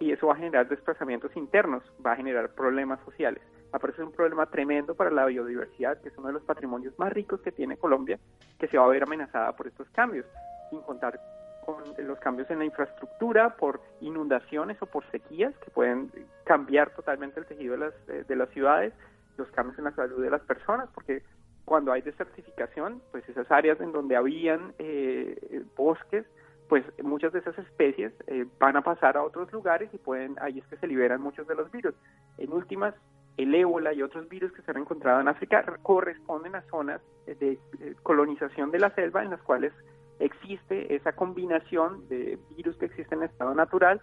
y 0.00 0.12
eso 0.12 0.26
va 0.26 0.34
a 0.34 0.36
generar 0.36 0.68
desplazamientos 0.68 1.34
internos, 1.36 1.82
va 2.04 2.12
a 2.12 2.16
generar 2.16 2.50
problemas 2.54 3.00
sociales. 3.04 3.42
Aparece 3.72 4.02
un 4.02 4.12
problema 4.12 4.46
tremendo 4.46 4.94
para 4.94 5.10
la 5.10 5.26
biodiversidad, 5.26 6.00
que 6.00 6.08
es 6.08 6.18
uno 6.18 6.28
de 6.28 6.34
los 6.34 6.42
patrimonios 6.42 6.98
más 6.98 7.12
ricos 7.12 7.40
que 7.40 7.52
tiene 7.52 7.76
Colombia, 7.76 8.18
que 8.58 8.68
se 8.68 8.78
va 8.78 8.84
a 8.84 8.88
ver 8.88 9.02
amenazada 9.02 9.54
por 9.56 9.66
estos 9.66 9.88
cambios, 9.90 10.26
sin 10.70 10.80
contar 10.82 11.18
con 11.64 11.82
los 12.06 12.18
cambios 12.18 12.50
en 12.50 12.58
la 12.58 12.64
infraestructura, 12.64 13.56
por 13.56 13.80
inundaciones 14.00 14.80
o 14.82 14.86
por 14.86 15.04
sequías 15.10 15.56
que 15.58 15.70
pueden 15.70 16.10
cambiar 16.44 16.90
totalmente 16.90 17.40
el 17.40 17.46
tejido 17.46 17.72
de 17.72 17.78
las, 17.78 17.94
eh, 18.08 18.24
de 18.26 18.36
las 18.36 18.48
ciudades, 18.50 18.92
los 19.36 19.48
cambios 19.50 19.78
en 19.78 19.84
la 19.84 19.92
salud 19.92 20.22
de 20.22 20.30
las 20.30 20.42
personas, 20.42 20.88
porque 20.94 21.22
cuando 21.64 21.92
hay 21.92 22.02
desertificación, 22.02 23.00
pues 23.10 23.28
esas 23.28 23.50
áreas 23.50 23.80
en 23.80 23.92
donde 23.92 24.16
habían 24.16 24.74
eh, 24.78 25.64
bosques, 25.76 26.26
pues 26.68 26.84
muchas 27.02 27.32
de 27.32 27.40
esas 27.40 27.58
especies 27.58 28.12
eh, 28.26 28.46
van 28.58 28.76
a 28.76 28.82
pasar 28.82 29.16
a 29.16 29.22
otros 29.22 29.52
lugares 29.52 29.88
y 29.92 29.98
pueden 29.98 30.36
ahí 30.40 30.58
es 30.58 30.66
que 30.66 30.76
se 30.76 30.86
liberan 30.86 31.20
muchos 31.20 31.46
de 31.46 31.54
los 31.54 31.70
virus. 31.70 31.94
En 32.38 32.52
últimas, 32.52 32.94
el 33.36 33.54
ébola 33.54 33.92
y 33.92 34.02
otros 34.02 34.28
virus 34.28 34.52
que 34.52 34.62
se 34.62 34.70
han 34.70 34.78
encontrado 34.78 35.20
en 35.20 35.28
África 35.28 35.64
corresponden 35.82 36.54
a 36.54 36.62
zonas 36.62 37.00
de 37.26 37.58
colonización 38.02 38.70
de 38.70 38.78
la 38.78 38.94
selva 38.94 39.22
en 39.22 39.30
las 39.30 39.42
cuales 39.42 39.72
existe 40.18 40.94
esa 40.94 41.12
combinación 41.12 42.08
de 42.08 42.38
virus 42.56 42.76
que 42.76 42.86
existen 42.86 43.20
en 43.20 43.28
estado 43.30 43.54
natural 43.54 44.00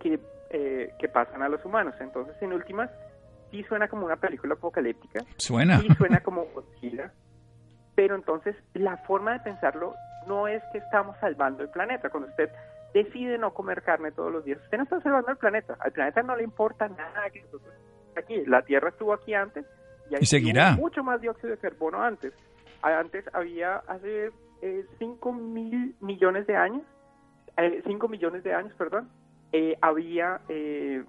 que, 0.00 0.20
eh, 0.50 0.90
que 0.98 1.08
pasan 1.08 1.42
a 1.42 1.48
los 1.48 1.64
humanos. 1.64 1.94
Entonces, 2.00 2.34
en 2.40 2.52
últimas, 2.52 2.90
sí 3.50 3.62
suena 3.64 3.88
como 3.88 4.06
una 4.06 4.16
película 4.16 4.54
apocalíptica. 4.54 5.20
Suena. 5.36 5.80
Sí 5.80 5.88
suena 5.96 6.20
como 6.20 6.44
Godzilla. 6.46 7.12
Pero 7.94 8.14
entonces 8.14 8.54
la 8.74 8.98
forma 8.98 9.32
de 9.32 9.40
pensarlo 9.40 9.94
no 10.26 10.48
es 10.48 10.62
que 10.72 10.78
estamos 10.78 11.16
salvando 11.20 11.62
el 11.62 11.70
planeta. 11.70 12.10
Cuando 12.10 12.28
usted 12.28 12.50
decide 12.92 13.38
no 13.38 13.54
comer 13.54 13.82
carne 13.82 14.12
todos 14.12 14.30
los 14.32 14.44
días, 14.44 14.58
usted 14.62 14.76
no 14.76 14.84
está 14.84 15.00
salvando 15.00 15.30
el 15.30 15.38
planeta. 15.38 15.76
Al 15.80 15.92
planeta 15.92 16.22
no 16.22 16.36
le 16.36 16.44
importa 16.44 16.88
nada 16.88 17.30
que 17.32 17.40
nosotros 17.42 17.74
aquí. 18.16 18.44
La 18.46 18.62
Tierra 18.62 18.90
estuvo 18.90 19.14
aquí 19.14 19.34
antes 19.34 19.64
y, 20.10 20.22
y 20.22 20.26
seguirá. 20.26 20.72
mucho 20.72 21.02
más 21.02 21.20
dióxido 21.20 21.50
de 21.50 21.58
carbono 21.58 22.02
antes. 22.02 22.34
Antes 22.82 23.24
había 23.32 23.76
hace 23.88 24.30
5 24.98 25.28
eh, 25.28 25.32
mil 25.32 25.96
millones 26.00 26.46
de 26.46 26.56
años, 26.56 26.82
5 27.56 28.06
eh, 28.06 28.08
millones 28.08 28.44
de 28.44 28.54
años, 28.54 28.72
perdón, 28.76 29.08
eh, 29.52 29.76
había 29.80 30.40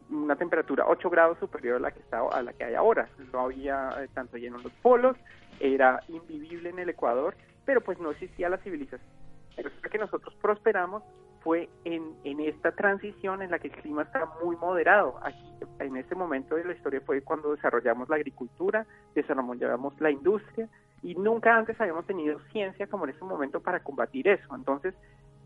una 0.10 0.36
temperatura 0.36 0.86
8 0.88 1.10
grados 1.10 1.40
superior 1.40 1.78
a 1.78 1.80
la 1.80 1.92
que 1.92 2.00
está, 2.00 2.20
a 2.20 2.42
la 2.42 2.54
que 2.54 2.64
hay 2.64 2.76
ahora. 2.76 3.10
No 3.34 3.42
había 3.42 4.08
tanto 4.14 4.38
lleno 4.38 4.58
en 4.58 4.64
los 4.64 4.74
polos, 4.74 5.18
era 5.60 6.02
invivible 6.08 6.70
en 6.70 6.80
el 6.80 6.90
Ecuador, 6.90 7.36
pero 7.66 7.82
pues 7.82 8.00
no 8.00 8.12
existía 8.12 8.50
la 8.50 8.58
civilización. 8.60 9.10
Pero 9.56 9.72
que 9.92 9.98
nosotros 9.98 10.36
prosperamos 10.36 11.04
fue 11.42 11.70
en, 11.84 12.16
en 12.24 12.40
esta 12.42 12.74
transición 12.74 13.42
en 13.42 13.52
la 13.52 13.60
que 13.60 13.70
el 13.70 13.76
clima 13.76 14.04
está 14.04 14.30
muy 14.44 14.56
moderado. 14.58 15.20
Aquí, 15.24 15.54
en 15.80 15.98
este 15.98 16.14
momento 16.14 16.56
de 16.56 16.66
la 16.66 16.74
historia 16.74 17.02
fue 17.06 17.22
cuando 17.22 17.56
desarrollamos 17.56 18.10
la 18.10 18.18
agricultura, 18.18 18.86
desarrollamos 19.16 20.00
la 20.00 20.12
industria, 20.12 20.70
y 21.02 21.16
nunca 21.16 21.56
antes 21.56 21.80
habíamos 21.80 22.06
tenido 22.06 22.40
ciencia 22.52 22.88
como 22.88 23.06
en 23.06 23.12
este 23.12 23.26
momento 23.26 23.60
para 23.60 23.82
combatir 23.82 24.28
eso. 24.28 24.56
Entonces, 24.56 24.94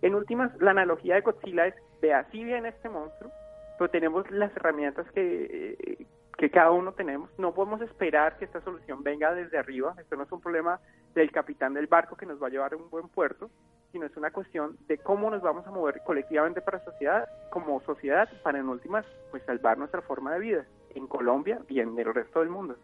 en 0.02 0.16
últimas, 0.16 0.52
la 0.60 0.72
analogía 0.72 1.16
de 1.16 1.22
Godzilla 1.22 1.68
es, 1.68 1.76
ve 2.02 2.14
así 2.14 2.44
bien 2.44 2.66
este 2.66 2.90
monstruo, 2.90 3.32
pero 3.78 3.90
tenemos 3.90 4.30
las 4.32 4.56
herramientas 4.56 5.10
que, 5.12 5.76
eh, 5.80 6.08
que 6.38 6.50
cada 6.50 6.72
uno 6.72 6.94
tenemos. 6.94 7.30
No 7.38 7.54
podemos 7.54 7.82
esperar 7.82 8.38
que 8.38 8.46
esta 8.46 8.62
solución 8.62 9.04
venga 9.04 9.34
desde 9.34 9.60
arriba. 9.60 9.94
Esto 10.00 10.16
no 10.16 10.24
es 10.24 10.32
un 10.32 10.42
problema 10.42 10.80
del 11.14 11.32
capitán 11.32 11.74
del 11.74 11.88
barco 11.88 12.16
que 12.16 12.26
nos 12.26 12.42
va 12.42 12.48
a 12.48 12.50
llevar 12.50 12.74
a 12.74 12.78
un 12.78 12.90
buen 12.90 13.10
puerto, 13.10 13.52
sino 13.92 14.06
es 14.06 14.18
una 14.18 14.32
cuestión 14.32 14.78
de 14.88 14.98
cómo 14.98 15.30
nos 15.30 15.42
vamos 15.42 15.68
a 15.68 15.72
mover 15.72 16.02
colectivamente 16.04 16.62
para 16.62 16.84
sociedad, 16.84 17.28
como 17.52 17.82
sociedad, 17.82 18.30
para 18.44 18.60
en 18.60 18.70
últimas, 18.70 19.06
pues 19.30 19.44
salvar 19.44 19.78
nuestra 19.78 20.02
forma 20.02 20.34
de 20.34 20.40
vida 20.40 20.66
en 20.96 21.08
Colombia 21.08 21.60
y 21.68 21.80
en 21.80 21.98
el 22.00 22.14
resto 22.14 22.40
del 22.40 22.50
mundo. 22.50 22.76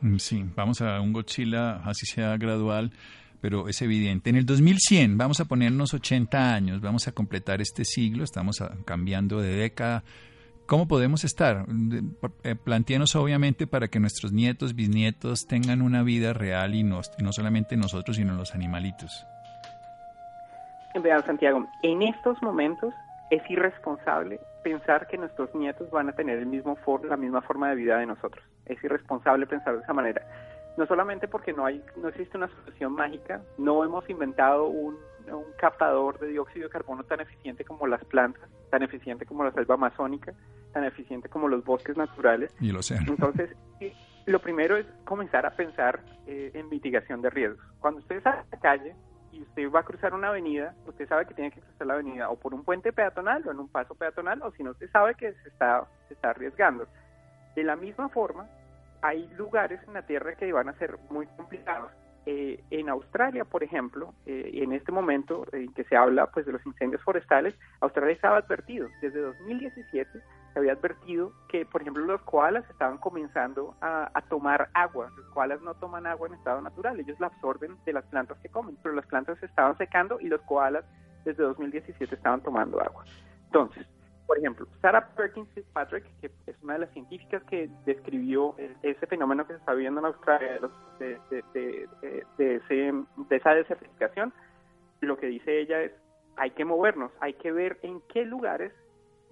Mm, 0.00 0.16
sí, 0.18 0.44
vamos 0.54 0.80
a 0.80 1.00
un 1.00 1.12
Godzilla, 1.12 1.76
así 1.84 2.06
sea 2.06 2.36
gradual, 2.36 2.92
pero 3.40 3.68
es 3.68 3.82
evidente. 3.82 4.30
En 4.30 4.36
el 4.36 4.46
2100 4.46 5.18
vamos 5.18 5.40
a 5.40 5.46
ponernos 5.46 5.94
80 5.94 6.54
años, 6.54 6.80
vamos 6.80 7.08
a 7.08 7.12
completar 7.12 7.60
este 7.60 7.84
siglo, 7.84 8.24
estamos 8.24 8.62
cambiando 8.84 9.40
de 9.40 9.54
década 9.54 10.04
¿Cómo 10.68 10.86
podemos 10.86 11.24
estar? 11.24 11.64
Eh, 12.44 12.54
planteanos 12.54 13.16
obviamente 13.16 13.66
para 13.66 13.88
que 13.88 14.00
nuestros 14.00 14.32
nietos, 14.32 14.74
bisnietos 14.74 15.46
tengan 15.46 15.80
una 15.80 16.02
vida 16.02 16.34
real 16.34 16.74
y 16.74 16.82
no, 16.82 17.00
no 17.22 17.32
solamente 17.32 17.74
nosotros, 17.78 18.18
sino 18.18 18.34
los 18.34 18.54
animalitos. 18.54 19.26
Santiago, 21.24 21.66
en 21.82 22.02
estos 22.02 22.42
momentos 22.42 22.92
es 23.30 23.40
irresponsable 23.48 24.40
pensar 24.62 25.06
que 25.06 25.16
nuestros 25.16 25.54
nietos 25.54 25.90
van 25.90 26.10
a 26.10 26.12
tener 26.12 26.36
el 26.36 26.46
mismo 26.46 26.76
la 27.04 27.16
misma 27.16 27.40
forma 27.40 27.70
de 27.70 27.76
vida 27.76 27.96
de 27.96 28.04
nosotros. 28.04 28.44
Es 28.68 28.82
irresponsable 28.82 29.46
pensar 29.46 29.76
de 29.76 29.82
esa 29.82 29.92
manera. 29.92 30.22
No 30.76 30.86
solamente 30.86 31.26
porque 31.26 31.52
no 31.52 31.64
hay, 31.64 31.82
no 31.96 32.08
existe 32.08 32.36
una 32.36 32.48
solución 32.48 32.92
mágica, 32.92 33.42
no 33.58 33.84
hemos 33.84 34.08
inventado 34.08 34.66
un, 34.66 34.96
un 35.26 35.44
captador 35.58 36.18
de 36.18 36.28
dióxido 36.28 36.66
de 36.66 36.70
carbono 36.70 37.04
tan 37.04 37.20
eficiente 37.20 37.64
como 37.64 37.86
las 37.86 38.04
plantas, 38.04 38.48
tan 38.70 38.82
eficiente 38.82 39.26
como 39.26 39.44
la 39.44 39.52
selva 39.52 39.74
amazónica, 39.74 40.32
tan 40.72 40.84
eficiente 40.84 41.28
como 41.28 41.48
los 41.48 41.64
bosques 41.64 41.96
naturales. 41.96 42.54
Y 42.60 42.72
lo 42.72 42.82
sé. 42.82 42.98
Entonces, 43.06 43.50
lo 44.26 44.40
primero 44.40 44.76
es 44.76 44.86
comenzar 45.04 45.46
a 45.46 45.50
pensar 45.50 46.00
eh, 46.26 46.50
en 46.54 46.68
mitigación 46.68 47.22
de 47.22 47.30
riesgos. 47.30 47.64
Cuando 47.80 48.00
usted 48.00 48.22
sale 48.22 48.38
a 48.38 48.46
la 48.52 48.60
calle 48.60 48.94
y 49.32 49.42
usted 49.42 49.70
va 49.70 49.80
a 49.80 49.84
cruzar 49.84 50.14
una 50.14 50.28
avenida, 50.28 50.74
usted 50.86 51.08
sabe 51.08 51.26
que 51.26 51.34
tiene 51.34 51.50
que 51.50 51.60
cruzar 51.60 51.86
la 51.86 51.94
avenida 51.94 52.28
o 52.28 52.36
por 52.36 52.54
un 52.54 52.62
puente 52.62 52.92
peatonal 52.92 53.46
o 53.46 53.50
en 53.50 53.58
un 53.58 53.68
paso 53.68 53.94
peatonal, 53.94 54.42
o 54.42 54.50
si 54.52 54.62
no, 54.62 54.72
usted 54.72 54.90
sabe 54.90 55.14
que 55.14 55.32
se 55.32 55.48
está, 55.48 55.86
se 56.08 56.14
está 56.14 56.30
arriesgando. 56.30 56.86
De 57.54 57.64
la 57.64 57.76
misma 57.76 58.08
forma, 58.10 58.46
hay 59.02 59.28
lugares 59.36 59.80
en 59.86 59.94
la 59.94 60.02
Tierra 60.02 60.34
que 60.34 60.52
van 60.52 60.68
a 60.68 60.74
ser 60.74 60.98
muy 61.10 61.26
complicados 61.26 61.92
eh, 62.26 62.62
en 62.70 62.90
Australia, 62.90 63.44
por 63.44 63.62
ejemplo, 63.62 64.12
eh, 64.26 64.50
en 64.52 64.72
este 64.72 64.92
momento 64.92 65.46
en 65.52 65.72
que 65.72 65.84
se 65.84 65.96
habla 65.96 66.26
pues 66.26 66.44
de 66.44 66.52
los 66.52 66.66
incendios 66.66 67.02
forestales, 67.02 67.54
Australia 67.80 68.12
estaba 68.12 68.36
advertido 68.36 68.88
desde 69.00 69.20
2017 69.20 70.20
se 70.52 70.58
había 70.58 70.72
advertido 70.72 71.32
que, 71.48 71.64
por 71.66 71.82
ejemplo, 71.82 72.04
los 72.04 72.20
koalas 72.22 72.68
estaban 72.70 72.98
comenzando 72.98 73.74
a, 73.80 74.10
tomar 74.28 74.68
agua. 74.74 75.10
Los 75.16 75.26
koalas 75.30 75.60
no 75.62 75.74
toman 75.74 76.06
agua 76.06 76.28
en 76.28 76.34
estado 76.34 76.60
natural, 76.60 77.00
ellos 77.00 77.18
la 77.20 77.28
absorben 77.28 77.76
de 77.84 77.92
las 77.92 78.04
plantas 78.06 78.38
que 78.40 78.48
comen, 78.48 78.76
pero 78.82 78.94
las 78.94 79.06
plantas 79.06 79.42
estaban 79.42 79.76
secando 79.78 80.20
y 80.20 80.28
los 80.28 80.40
koalas 80.42 80.84
desde 81.24 81.42
2017 81.42 82.14
estaban 82.14 82.42
tomando 82.42 82.80
agua. 82.80 83.04
Entonces, 83.46 83.86
por 84.28 84.36
ejemplo, 84.36 84.66
Sarah 84.82 85.08
Perkins 85.16 85.48
Fitzpatrick, 85.54 86.04
que 86.20 86.30
es 86.46 86.62
una 86.62 86.74
de 86.74 86.80
las 86.80 86.90
científicas 86.90 87.42
que 87.44 87.70
describió 87.86 88.54
ese 88.82 89.06
fenómeno 89.06 89.46
que 89.46 89.54
se 89.54 89.58
está 89.58 89.72
viviendo 89.72 90.00
en 90.00 90.06
Australia 90.06 90.60
de, 90.98 91.88
de, 92.36 92.60
esa 93.30 93.54
desertificación, 93.54 94.34
lo 95.00 95.16
que 95.16 95.28
dice 95.28 95.60
ella 95.60 95.80
es, 95.80 95.92
hay 96.36 96.50
que 96.50 96.66
movernos, 96.66 97.10
hay 97.20 97.32
que 97.34 97.52
ver 97.52 97.78
en 97.80 98.02
qué 98.12 98.26
lugares 98.26 98.70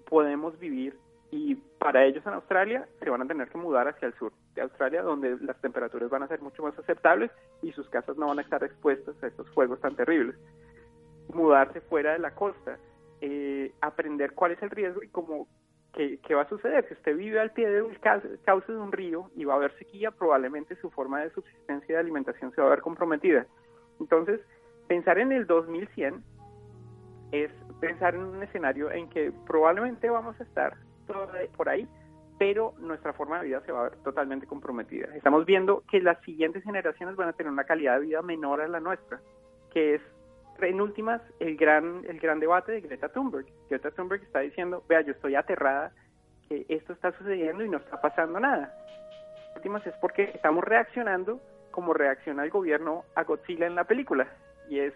podemos 0.08 0.58
vivir 0.58 0.98
y 1.30 1.56
para 1.78 2.06
ellos 2.06 2.26
en 2.26 2.32
Australia 2.32 2.88
se 2.98 3.10
van 3.10 3.20
a 3.20 3.26
tener 3.26 3.50
que 3.50 3.58
mudar 3.58 3.88
hacia 3.88 4.08
el 4.08 4.14
sur 4.14 4.32
de 4.54 4.62
Australia, 4.62 5.02
donde 5.02 5.36
las 5.42 5.60
temperaturas 5.60 6.08
van 6.08 6.22
a 6.22 6.28
ser 6.28 6.40
mucho 6.40 6.62
más 6.62 6.76
aceptables 6.78 7.30
y 7.60 7.70
sus 7.72 7.86
casas 7.90 8.16
no 8.16 8.28
van 8.28 8.38
a 8.38 8.42
estar 8.42 8.64
expuestas 8.64 9.14
a 9.22 9.26
estos 9.26 9.46
fuegos 9.50 9.78
tan 9.82 9.94
terribles. 9.94 10.36
Mudarse 11.34 11.82
fuera 11.82 12.14
de 12.14 12.18
la 12.18 12.34
costa 12.34 12.78
eh, 13.20 13.72
aprender 13.80 14.32
cuál 14.32 14.52
es 14.52 14.62
el 14.62 14.70
riesgo 14.70 15.02
y 15.02 15.08
cómo 15.08 15.48
qué, 15.92 16.34
va 16.34 16.42
a 16.42 16.48
suceder. 16.48 16.86
Si 16.88 16.94
usted 16.94 17.16
vive 17.16 17.40
al 17.40 17.52
pie 17.52 17.68
de 17.68 17.82
un 17.82 17.94
cauce 18.44 18.72
de 18.72 18.78
un 18.78 18.92
río 18.92 19.30
y 19.34 19.44
va 19.44 19.54
a 19.54 19.56
haber 19.56 19.76
sequía, 19.78 20.10
probablemente 20.10 20.76
su 20.76 20.90
forma 20.90 21.22
de 21.22 21.30
subsistencia 21.30 21.86
y 21.88 21.94
de 21.94 21.98
alimentación 21.98 22.52
se 22.52 22.60
va 22.60 22.66
a 22.66 22.70
ver 22.70 22.82
comprometida. 22.82 23.46
Entonces, 23.98 24.40
pensar 24.88 25.18
en 25.18 25.32
el 25.32 25.46
2100 25.46 26.22
es 27.32 27.50
pensar 27.80 28.14
en 28.14 28.22
un 28.22 28.42
escenario 28.42 28.90
en 28.90 29.08
que 29.08 29.32
probablemente 29.46 30.10
vamos 30.10 30.38
a 30.40 30.44
estar 30.44 30.76
por 31.56 31.68
ahí, 31.68 31.88
pero 32.38 32.74
nuestra 32.78 33.12
forma 33.12 33.38
de 33.38 33.46
vida 33.46 33.62
se 33.64 33.72
va 33.72 33.80
a 33.80 33.88
ver 33.90 33.96
totalmente 34.02 34.46
comprometida. 34.46 35.08
Estamos 35.14 35.46
viendo 35.46 35.82
que 35.90 36.00
las 36.00 36.20
siguientes 36.22 36.62
generaciones 36.62 37.16
van 37.16 37.28
a 37.28 37.32
tener 37.32 37.52
una 37.52 37.64
calidad 37.64 37.94
de 37.94 38.06
vida 38.06 38.22
menor 38.22 38.60
a 38.60 38.68
la 38.68 38.80
nuestra, 38.80 39.20
que 39.72 39.94
es 39.94 40.02
en 40.60 40.80
últimas, 40.80 41.20
el 41.40 41.56
gran, 41.56 42.04
el 42.08 42.18
gran 42.20 42.40
debate 42.40 42.72
de 42.72 42.80
Greta 42.80 43.08
Thunberg. 43.08 43.46
Greta 43.68 43.90
Thunberg 43.90 44.22
está 44.22 44.40
diciendo, 44.40 44.82
vea, 44.88 45.00
yo 45.02 45.12
estoy 45.12 45.34
aterrada 45.34 45.92
que 46.48 46.64
esto 46.68 46.92
está 46.92 47.12
sucediendo 47.12 47.64
y 47.64 47.68
no 47.68 47.78
está 47.78 48.00
pasando 48.00 48.40
nada. 48.40 48.74
En 49.50 49.56
últimas 49.56 49.86
es 49.86 49.94
porque 50.00 50.24
estamos 50.34 50.64
reaccionando 50.64 51.40
como 51.70 51.92
reacciona 51.92 52.44
el 52.44 52.50
gobierno 52.50 53.04
a 53.14 53.24
Godzilla 53.24 53.66
en 53.66 53.74
la 53.74 53.84
película. 53.84 54.28
Y 54.68 54.80
es, 54.80 54.94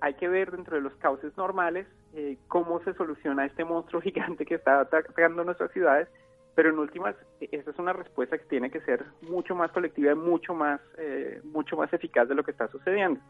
hay 0.00 0.14
que 0.14 0.28
ver 0.28 0.50
dentro 0.50 0.76
de 0.76 0.82
los 0.82 0.94
cauces 0.96 1.36
normales 1.36 1.86
eh, 2.14 2.38
cómo 2.48 2.80
se 2.82 2.94
soluciona 2.94 3.46
este 3.46 3.64
monstruo 3.64 4.00
gigante 4.02 4.46
que 4.46 4.54
está 4.56 4.80
atacando 4.80 5.44
nuestras 5.44 5.70
ciudades. 5.72 6.08
Pero 6.54 6.70
en 6.70 6.78
últimas, 6.78 7.16
esa 7.40 7.70
es 7.70 7.78
una 7.78 7.92
respuesta 7.92 8.38
que 8.38 8.44
tiene 8.44 8.70
que 8.70 8.80
ser 8.82 9.04
mucho 9.22 9.56
más 9.56 9.72
colectiva 9.72 10.12
y 10.12 10.14
mucho 10.14 10.54
más, 10.54 10.80
eh, 10.98 11.40
mucho 11.42 11.76
más 11.76 11.92
eficaz 11.92 12.28
de 12.28 12.36
lo 12.36 12.44
que 12.44 12.52
está 12.52 12.68
sucediendo 12.68 13.20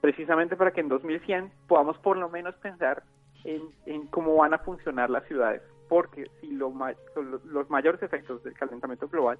precisamente 0.00 0.56
para 0.56 0.72
que 0.72 0.80
en 0.80 0.88
2100 0.88 1.50
podamos 1.66 1.98
por 1.98 2.16
lo 2.16 2.28
menos 2.28 2.54
pensar 2.56 3.02
en, 3.44 4.06
cómo 4.08 4.36
van 4.36 4.54
a 4.54 4.58
funcionar 4.58 5.10
las 5.10 5.24
ciudades, 5.26 5.62
porque 5.88 6.30
si 6.40 6.48
lo, 6.52 6.72
los 7.44 7.70
mayores 7.70 8.02
efectos 8.02 8.42
del 8.44 8.54
calentamiento 8.54 9.08
global 9.08 9.38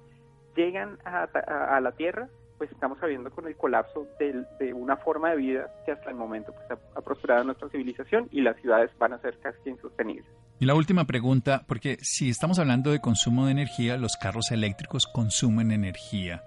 llegan 0.55 0.97
a, 1.05 1.79
la 1.79 1.91
Tierra, 1.93 2.27
pues 2.57 2.71
estamos 2.71 2.99
sabiendo 2.99 3.31
con 3.31 3.47
el 3.47 3.55
colapso 3.55 4.07
de, 4.19 4.73
una 4.73 4.97
forma 4.97 5.31
de 5.31 5.37
vida 5.37 5.71
que 5.85 5.91
hasta 5.91 6.09
el 6.09 6.15
momento 6.15 6.53
pues, 6.53 6.79
ha, 6.95 7.01
prosperado 7.01 7.43
nuestra 7.43 7.69
civilización 7.69 8.27
y 8.31 8.41
las 8.41 8.55
ciudades 8.57 8.91
van 8.99 9.13
a 9.13 9.19
ser 9.19 9.37
casi 9.39 9.69
insostenibles. 9.69 10.25
Y 10.59 10.65
la 10.65 10.75
última 10.75 11.05
pregunta, 11.05 11.63
porque 11.67 11.97
si 12.01 12.29
estamos 12.29 12.59
hablando 12.59 12.91
de 12.91 13.01
consumo 13.01 13.45
de 13.45 13.53
energía, 13.53 13.97
los 13.97 14.15
carros 14.15 14.51
eléctricos 14.51 15.07
consumen 15.07 15.71
energía. 15.71 16.43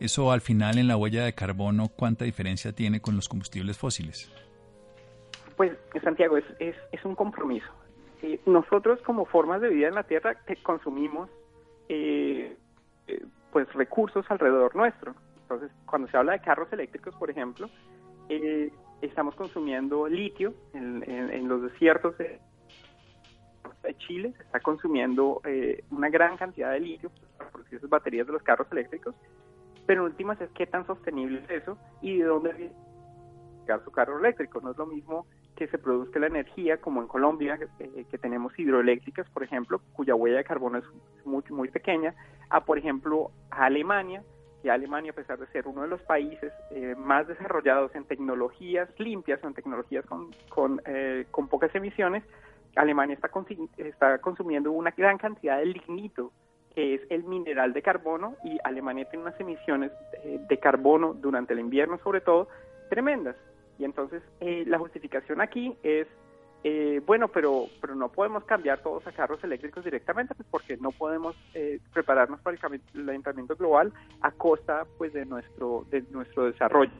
Eso 0.00 0.30
al 0.30 0.40
final 0.40 0.78
en 0.78 0.88
la 0.88 0.96
huella 0.96 1.24
de 1.24 1.34
carbono, 1.34 1.88
¿cuánta 1.88 2.24
diferencia 2.24 2.72
tiene 2.72 3.00
con 3.00 3.16
los 3.16 3.28
combustibles 3.28 3.76
fósiles? 3.76 4.30
Pues, 5.56 5.72
Santiago, 6.04 6.36
es, 6.36 6.44
es, 6.60 6.76
es 6.92 7.04
un 7.04 7.16
compromiso. 7.16 7.66
Eh, 8.22 8.40
nosotros 8.46 9.00
como 9.02 9.26
formas 9.26 9.60
de 9.60 9.68
vida 9.68 9.88
en 9.88 9.94
la 9.94 10.02
Tierra 10.02 10.34
que 10.44 10.56
consumimos 10.56 11.30
eh, 11.88 12.56
eh, 13.06 13.24
pues 13.52 13.72
recursos 13.74 14.24
alrededor 14.28 14.74
nuestro. 14.74 15.14
Entonces, 15.42 15.70
cuando 15.86 16.08
se 16.08 16.16
habla 16.16 16.32
de 16.32 16.40
carros 16.40 16.72
eléctricos, 16.72 17.14
por 17.14 17.30
ejemplo, 17.30 17.70
estamos 19.00 19.34
consumiendo 19.34 20.06
litio 20.06 20.52
en, 20.74 21.48
los 21.48 21.62
desiertos 21.62 22.18
de, 22.18 22.38
Chile, 23.96 24.34
se 24.36 24.42
está 24.42 24.60
consumiendo 24.60 25.40
una 25.90 26.10
gran 26.10 26.36
cantidad 26.36 26.72
de 26.72 26.80
litio 26.80 27.10
para 27.38 27.48
producir 27.50 27.78
esas 27.78 27.88
baterías 27.88 28.26
de 28.26 28.34
los 28.34 28.42
carros 28.42 28.66
eléctricos 28.70 29.14
pero 29.88 30.02
en 30.02 30.08
últimas 30.08 30.38
es 30.42 30.50
qué 30.50 30.66
tan 30.66 30.86
sostenible 30.86 31.40
es 31.44 31.62
eso 31.62 31.78
y 32.02 32.18
de 32.18 32.24
dónde 32.24 32.52
viene 32.52 32.74
su 33.82 33.90
carro 33.90 34.18
eléctrico. 34.18 34.60
No 34.60 34.72
es 34.72 34.76
lo 34.76 34.84
mismo 34.84 35.26
que 35.56 35.66
se 35.66 35.78
produzca 35.78 36.18
la 36.18 36.26
energía 36.26 36.76
como 36.76 37.00
en 37.00 37.08
Colombia, 37.08 37.58
eh, 37.78 38.04
que 38.10 38.18
tenemos 38.18 38.56
hidroeléctricas, 38.58 39.26
por 39.30 39.42
ejemplo, 39.42 39.80
cuya 39.94 40.14
huella 40.14 40.36
de 40.36 40.44
carbono 40.44 40.76
es 40.76 40.84
muy, 41.24 41.42
muy 41.48 41.70
pequeña, 41.70 42.14
a, 42.50 42.66
por 42.66 42.76
ejemplo, 42.76 43.30
a 43.50 43.64
Alemania, 43.64 44.22
que 44.62 44.70
Alemania, 44.70 45.12
a 45.12 45.14
pesar 45.14 45.38
de 45.38 45.46
ser 45.46 45.66
uno 45.66 45.80
de 45.80 45.88
los 45.88 46.02
países 46.02 46.52
eh, 46.70 46.94
más 46.94 47.26
desarrollados 47.26 47.94
en 47.94 48.04
tecnologías 48.04 48.90
limpias 48.98 49.42
en 49.42 49.54
tecnologías 49.54 50.04
con, 50.04 50.32
con, 50.50 50.82
eh, 50.84 51.24
con 51.30 51.48
pocas 51.48 51.74
emisiones, 51.74 52.24
Alemania 52.76 53.14
está, 53.14 53.30
está 53.78 54.18
consumiendo 54.18 54.70
una 54.70 54.90
gran 54.90 55.16
cantidad 55.16 55.56
de 55.56 55.64
lignito 55.64 56.30
que 56.78 56.94
es 56.94 57.00
el 57.10 57.24
mineral 57.24 57.72
de 57.72 57.82
carbono 57.82 58.36
y 58.44 58.56
Alemania 58.62 59.04
tiene 59.10 59.24
unas 59.24 59.40
emisiones 59.40 59.90
de, 60.22 60.58
carbono 60.58 61.12
durante 61.12 61.52
el 61.52 61.58
invierno 61.58 61.98
sobre 62.04 62.20
todo 62.20 62.46
tremendas. 62.88 63.34
Y 63.80 63.84
entonces 63.84 64.22
eh, 64.38 64.62
la 64.64 64.78
justificación 64.78 65.40
aquí 65.40 65.74
es, 65.82 66.06
eh, 66.62 67.02
bueno, 67.04 67.26
pero, 67.26 67.64
pero 67.80 67.96
no 67.96 68.12
podemos 68.12 68.44
cambiar 68.44 68.78
todos 68.80 69.04
a 69.08 69.10
carros 69.10 69.42
eléctricos 69.42 69.82
directamente 69.82 70.36
pues 70.36 70.46
porque 70.48 70.76
no 70.76 70.92
podemos 70.92 71.34
eh, 71.52 71.80
prepararnos 71.92 72.40
para 72.42 72.56
el 72.56 72.80
calentamiento 72.92 73.56
global 73.56 73.92
a 74.20 74.30
costa 74.30 74.86
pues 74.98 75.12
de 75.12 75.26
nuestro, 75.26 75.84
de 75.90 76.04
nuestro 76.12 76.44
desarrollo. 76.44 76.92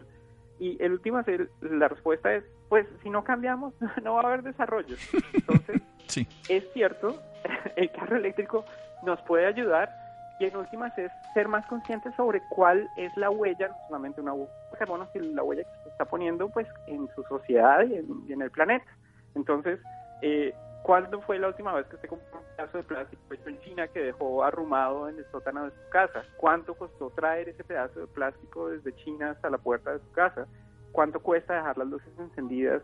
Y 0.59 0.77
el 0.83 0.91
último, 0.91 1.23
la 1.61 1.87
respuesta 1.87 2.35
es, 2.35 2.43
pues 2.69 2.85
si 3.05 3.11
no 3.11 3.23
cambiamos, 3.23 3.75
no 4.03 4.15
va 4.15 4.23
a 4.23 4.27
haber 4.27 4.43
desarrollo. 4.43 4.97
Entonces, 5.33 5.83
sí. 6.09 6.27
es 6.49 6.65
cierto, 6.73 7.23
el 7.77 7.93
carro 7.93 8.17
eléctrico 8.17 8.65
nos 9.03 9.21
puede 9.23 9.47
ayudar 9.47 9.91
y 10.39 10.45
en 10.45 10.57
últimas 10.57 10.97
es 10.97 11.11
ser 11.35 11.49
más 11.49 11.67
conscientes 11.67 12.15
sobre 12.15 12.41
cuál 12.49 12.89
es 12.97 13.15
la 13.17 13.31
huella, 13.31 13.69
no 13.69 13.75
solamente 13.89 14.21
una 14.21 14.33
huella 14.33 14.53
de 14.71 14.79
carbono, 14.79 15.09
sino 15.13 15.25
la 15.35 15.43
huella 15.43 15.65
que 15.65 15.83
se 15.83 15.89
está 15.91 16.05
poniendo 16.05 16.49
pues 16.49 16.69
en 16.87 17.09
su 17.15 17.23
sociedad 17.25 17.85
y 17.85 17.97
en, 18.33 18.43
el 18.43 18.51
planeta. 18.51 18.87
Entonces, 19.35 19.81
eh, 20.23 20.55
¿cuándo 20.85 21.21
fue 21.23 21.39
la 21.39 21.49
última 21.49 21.75
vez 21.75 21.87
que 21.87 21.97
usted 21.97 22.09
compró 22.09 22.39
un 22.39 22.57
pedazo 22.57 22.79
de 22.79 22.85
plástico 22.85 23.35
hecho 23.35 23.49
en 23.49 23.61
China 23.61 23.89
que 23.89 24.01
dejó 24.01 24.45
arrumado 24.45 25.09
en 25.09 25.19
el 25.19 25.27
sótano 25.33 25.65
de 25.65 25.71
su 25.71 25.91
casa? 25.91 26.23
¿Cuánto 26.37 26.75
costó 26.75 27.11
traer 27.11 27.49
ese 27.49 27.65
pedazo 27.65 28.01
de 28.01 28.07
plástico 28.07 28.69
desde 28.69 28.95
China 28.97 29.33
hasta 29.33 29.51
la 29.51 29.59
puerta 29.59 29.93
de 29.93 29.99
su 29.99 30.13
casa? 30.13 30.47
¿Cuánto 30.93 31.21
cuesta 31.21 31.55
dejar 31.55 31.79
las 31.79 31.89
luces 31.89 32.13
encendidas 32.17 32.83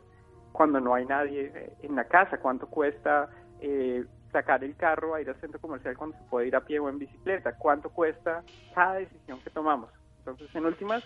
cuando 0.53 0.81
no 0.81 0.95
hay 0.95 1.07
nadie 1.07 1.53
eh, 1.55 1.73
en 1.83 1.95
la 1.95 2.05
casa? 2.05 2.39
¿Cuánto 2.39 2.67
cuesta 2.67 3.29
eh, 3.61 4.05
sacar 4.35 4.65
el 4.65 4.75
carro 4.75 5.15
a 5.15 5.21
ir 5.21 5.29
al 5.29 5.37
centro 5.37 5.61
comercial 5.61 5.97
cuando 5.97 6.19
se 6.19 6.25
puede 6.25 6.49
ir 6.49 6.57
a 6.57 6.61
pie 6.61 6.81
o 6.81 6.89
en 6.89 6.99
bicicleta, 6.99 7.57
cuánto 7.57 7.89
cuesta 7.89 8.43
cada 8.75 8.95
decisión 8.95 9.41
que 9.41 9.51
tomamos. 9.51 9.91
Entonces, 10.19 10.53
en 10.57 10.67
últimas, 10.67 11.05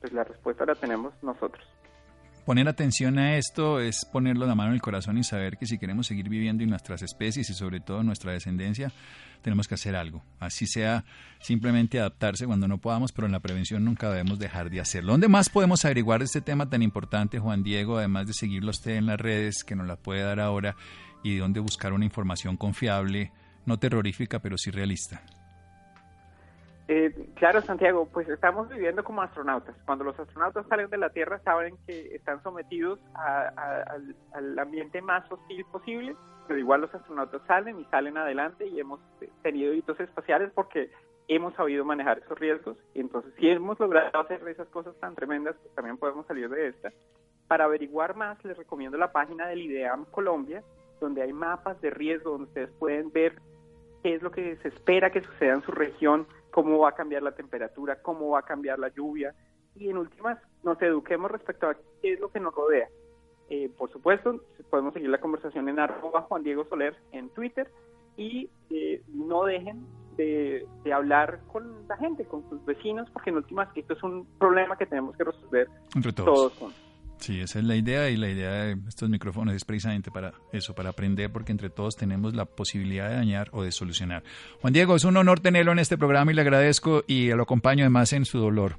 pues 0.00 0.12
la 0.12 0.24
respuesta 0.24 0.66
la 0.66 0.74
tenemos 0.74 1.14
nosotros. 1.22 1.64
Poner 2.44 2.68
atención 2.68 3.18
a 3.18 3.38
esto 3.38 3.80
es 3.80 4.04
ponerlo 4.04 4.44
la 4.44 4.54
mano 4.54 4.68
en 4.68 4.74
el 4.74 4.82
corazón 4.82 5.16
y 5.16 5.24
saber 5.24 5.56
que 5.56 5.64
si 5.64 5.78
queremos 5.78 6.06
seguir 6.06 6.28
viviendo 6.28 6.62
en 6.62 6.68
nuestras 6.68 7.00
especies 7.00 7.48
y 7.48 7.54
sobre 7.54 7.80
todo 7.80 8.02
nuestra 8.02 8.32
descendencia, 8.32 8.92
tenemos 9.40 9.66
que 9.66 9.76
hacer 9.76 9.96
algo. 9.96 10.22
Así 10.38 10.66
sea 10.66 11.06
simplemente 11.40 11.98
adaptarse 11.98 12.44
cuando 12.44 12.68
no 12.68 12.76
podamos, 12.76 13.12
pero 13.12 13.24
en 13.24 13.32
la 13.32 13.40
prevención 13.40 13.82
nunca 13.82 14.10
debemos 14.10 14.38
dejar 14.38 14.68
de 14.68 14.80
hacerlo. 14.80 15.12
¿Dónde 15.12 15.28
más 15.28 15.48
podemos 15.48 15.86
averiguar 15.86 16.20
este 16.20 16.42
tema 16.42 16.68
tan 16.68 16.82
importante, 16.82 17.38
Juan 17.38 17.62
Diego, 17.62 17.96
además 17.96 18.26
de 18.26 18.34
seguirlo 18.34 18.72
usted 18.72 18.96
en 18.96 19.06
las 19.06 19.18
redes, 19.18 19.64
que 19.64 19.74
nos 19.74 19.86
la 19.86 19.96
puede 19.96 20.22
dar 20.22 20.38
ahora, 20.38 20.76
y 21.24 21.34
de 21.34 21.40
dónde 21.40 21.58
buscar 21.58 21.92
una 21.92 22.04
información 22.04 22.56
confiable, 22.56 23.32
no 23.66 23.78
terrorífica, 23.78 24.38
pero 24.38 24.56
sí 24.56 24.70
realista? 24.70 25.22
Eh, 26.86 27.30
claro, 27.34 27.62
Santiago, 27.62 28.06
pues 28.12 28.28
estamos 28.28 28.68
viviendo 28.68 29.02
como 29.02 29.22
astronautas. 29.22 29.74
Cuando 29.86 30.04
los 30.04 30.18
astronautas 30.20 30.66
salen 30.68 30.90
de 30.90 30.98
la 30.98 31.08
Tierra 31.08 31.40
saben 31.42 31.76
que 31.86 32.14
están 32.14 32.42
sometidos 32.42 33.00
al, 33.14 34.58
ambiente 34.58 35.00
más 35.00 35.24
hostil 35.32 35.64
posible, 35.72 36.14
pero 36.46 36.60
igual 36.60 36.82
los 36.82 36.94
astronautas 36.94 37.40
salen 37.46 37.80
y 37.80 37.84
salen 37.86 38.18
adelante 38.18 38.66
y 38.66 38.78
hemos 38.78 39.00
tenido 39.42 39.72
hitos 39.72 39.98
espaciales 39.98 40.52
porque 40.54 40.90
hemos 41.26 41.54
sabido 41.54 41.86
manejar 41.86 42.18
esos 42.18 42.38
riesgos 42.38 42.76
y 42.92 43.00
entonces 43.00 43.32
si 43.38 43.48
hemos 43.48 43.80
logrado 43.80 44.20
hacer 44.20 44.46
esas 44.46 44.68
cosas 44.68 44.94
tan 45.00 45.14
tremendas, 45.14 45.56
pues 45.62 45.74
también 45.74 45.96
podemos 45.96 46.26
salir 46.26 46.50
de 46.50 46.68
esta. 46.68 46.92
Para 47.48 47.64
averiguar 47.64 48.14
más, 48.14 48.42
les 48.44 48.58
recomiendo 48.58 48.98
la 48.98 49.10
página 49.10 49.46
del 49.46 49.62
IDEAM 49.62 50.04
Colombia, 50.06 50.62
donde 51.00 51.22
hay 51.22 51.32
mapas 51.32 51.80
de 51.80 51.90
riesgo, 51.90 52.32
donde 52.32 52.48
ustedes 52.48 52.70
pueden 52.78 53.10
ver 53.12 53.40
qué 54.02 54.14
es 54.14 54.22
lo 54.22 54.30
que 54.30 54.56
se 54.56 54.68
espera 54.68 55.10
que 55.10 55.22
suceda 55.22 55.54
en 55.54 55.62
su 55.62 55.72
región, 55.72 56.26
cómo 56.50 56.78
va 56.78 56.90
a 56.90 56.94
cambiar 56.94 57.22
la 57.22 57.32
temperatura, 57.32 58.00
cómo 58.02 58.30
va 58.30 58.40
a 58.40 58.42
cambiar 58.42 58.78
la 58.78 58.88
lluvia 58.88 59.34
y 59.74 59.88
en 59.88 59.98
últimas 59.98 60.38
nos 60.62 60.80
eduquemos 60.80 61.30
respecto 61.30 61.68
a 61.68 61.74
qué 62.00 62.12
es 62.12 62.20
lo 62.20 62.30
que 62.30 62.40
nos 62.40 62.54
rodea. 62.54 62.88
Eh, 63.50 63.70
por 63.76 63.90
supuesto, 63.90 64.40
podemos 64.70 64.94
seguir 64.94 65.10
la 65.10 65.20
conversación 65.20 65.68
en 65.68 65.78
arroba 65.78 66.22
Juan 66.22 66.42
Diego 66.42 66.64
Soler 66.64 66.96
en 67.12 67.28
Twitter 67.30 67.70
y 68.16 68.48
eh, 68.70 69.02
no 69.08 69.44
dejen 69.44 69.84
de, 70.16 70.66
hablar 70.92 71.40
con 71.52 71.86
la 71.88 71.96
gente, 71.96 72.24
con 72.24 72.48
sus 72.48 72.64
vecinos, 72.64 73.10
porque 73.10 73.30
en 73.30 73.36
últimas 73.36 73.68
esto 73.74 73.94
es 73.94 74.02
un 74.02 74.26
problema 74.38 74.78
que 74.78 74.86
tenemos 74.86 75.16
que 75.16 75.24
resolver 75.24 75.68
Entre 75.94 76.12
todos 76.12 76.54
juntos. 76.54 76.83
Sí, 77.18 77.40
esa 77.40 77.58
es 77.58 77.64
la 77.64 77.76
idea 77.76 78.10
y 78.10 78.16
la 78.16 78.28
idea 78.28 78.50
de 78.50 78.76
estos 78.88 79.08
micrófonos 79.08 79.54
es 79.54 79.64
precisamente 79.64 80.10
para 80.10 80.32
eso, 80.52 80.74
para 80.74 80.90
aprender, 80.90 81.30
porque 81.32 81.52
entre 81.52 81.70
todos 81.70 81.96
tenemos 81.96 82.34
la 82.34 82.44
posibilidad 82.44 83.08
de 83.08 83.16
dañar 83.16 83.48
o 83.52 83.62
de 83.62 83.72
solucionar. 83.72 84.22
Juan 84.60 84.72
Diego, 84.72 84.94
es 84.96 85.04
un 85.04 85.16
honor 85.16 85.40
tenerlo 85.40 85.72
en 85.72 85.78
este 85.78 85.96
programa 85.96 86.32
y 86.32 86.34
le 86.34 86.42
agradezco 86.42 87.04
y 87.06 87.28
lo 87.28 87.42
acompaño 87.42 87.84
además 87.84 88.12
en 88.12 88.24
su 88.24 88.38
dolor. 88.38 88.78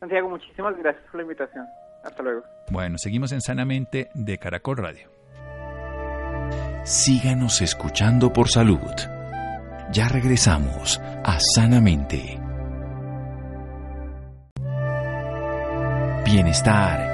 Santiago, 0.00 0.28
muchísimas 0.28 0.76
gracias 0.78 1.04
por 1.10 1.16
la 1.16 1.22
invitación. 1.22 1.66
Hasta 2.04 2.22
luego. 2.22 2.42
Bueno, 2.70 2.98
seguimos 2.98 3.32
en 3.32 3.40
Sanamente 3.40 4.08
de 4.14 4.38
Caracol 4.38 4.76
Radio. 4.76 5.08
Síganos 6.84 7.62
escuchando 7.62 8.32
por 8.32 8.48
salud. 8.48 8.78
Ya 9.90 10.08
regresamos 10.08 11.00
a 11.24 11.38
Sanamente. 11.40 12.38
Bienestar 16.26 17.13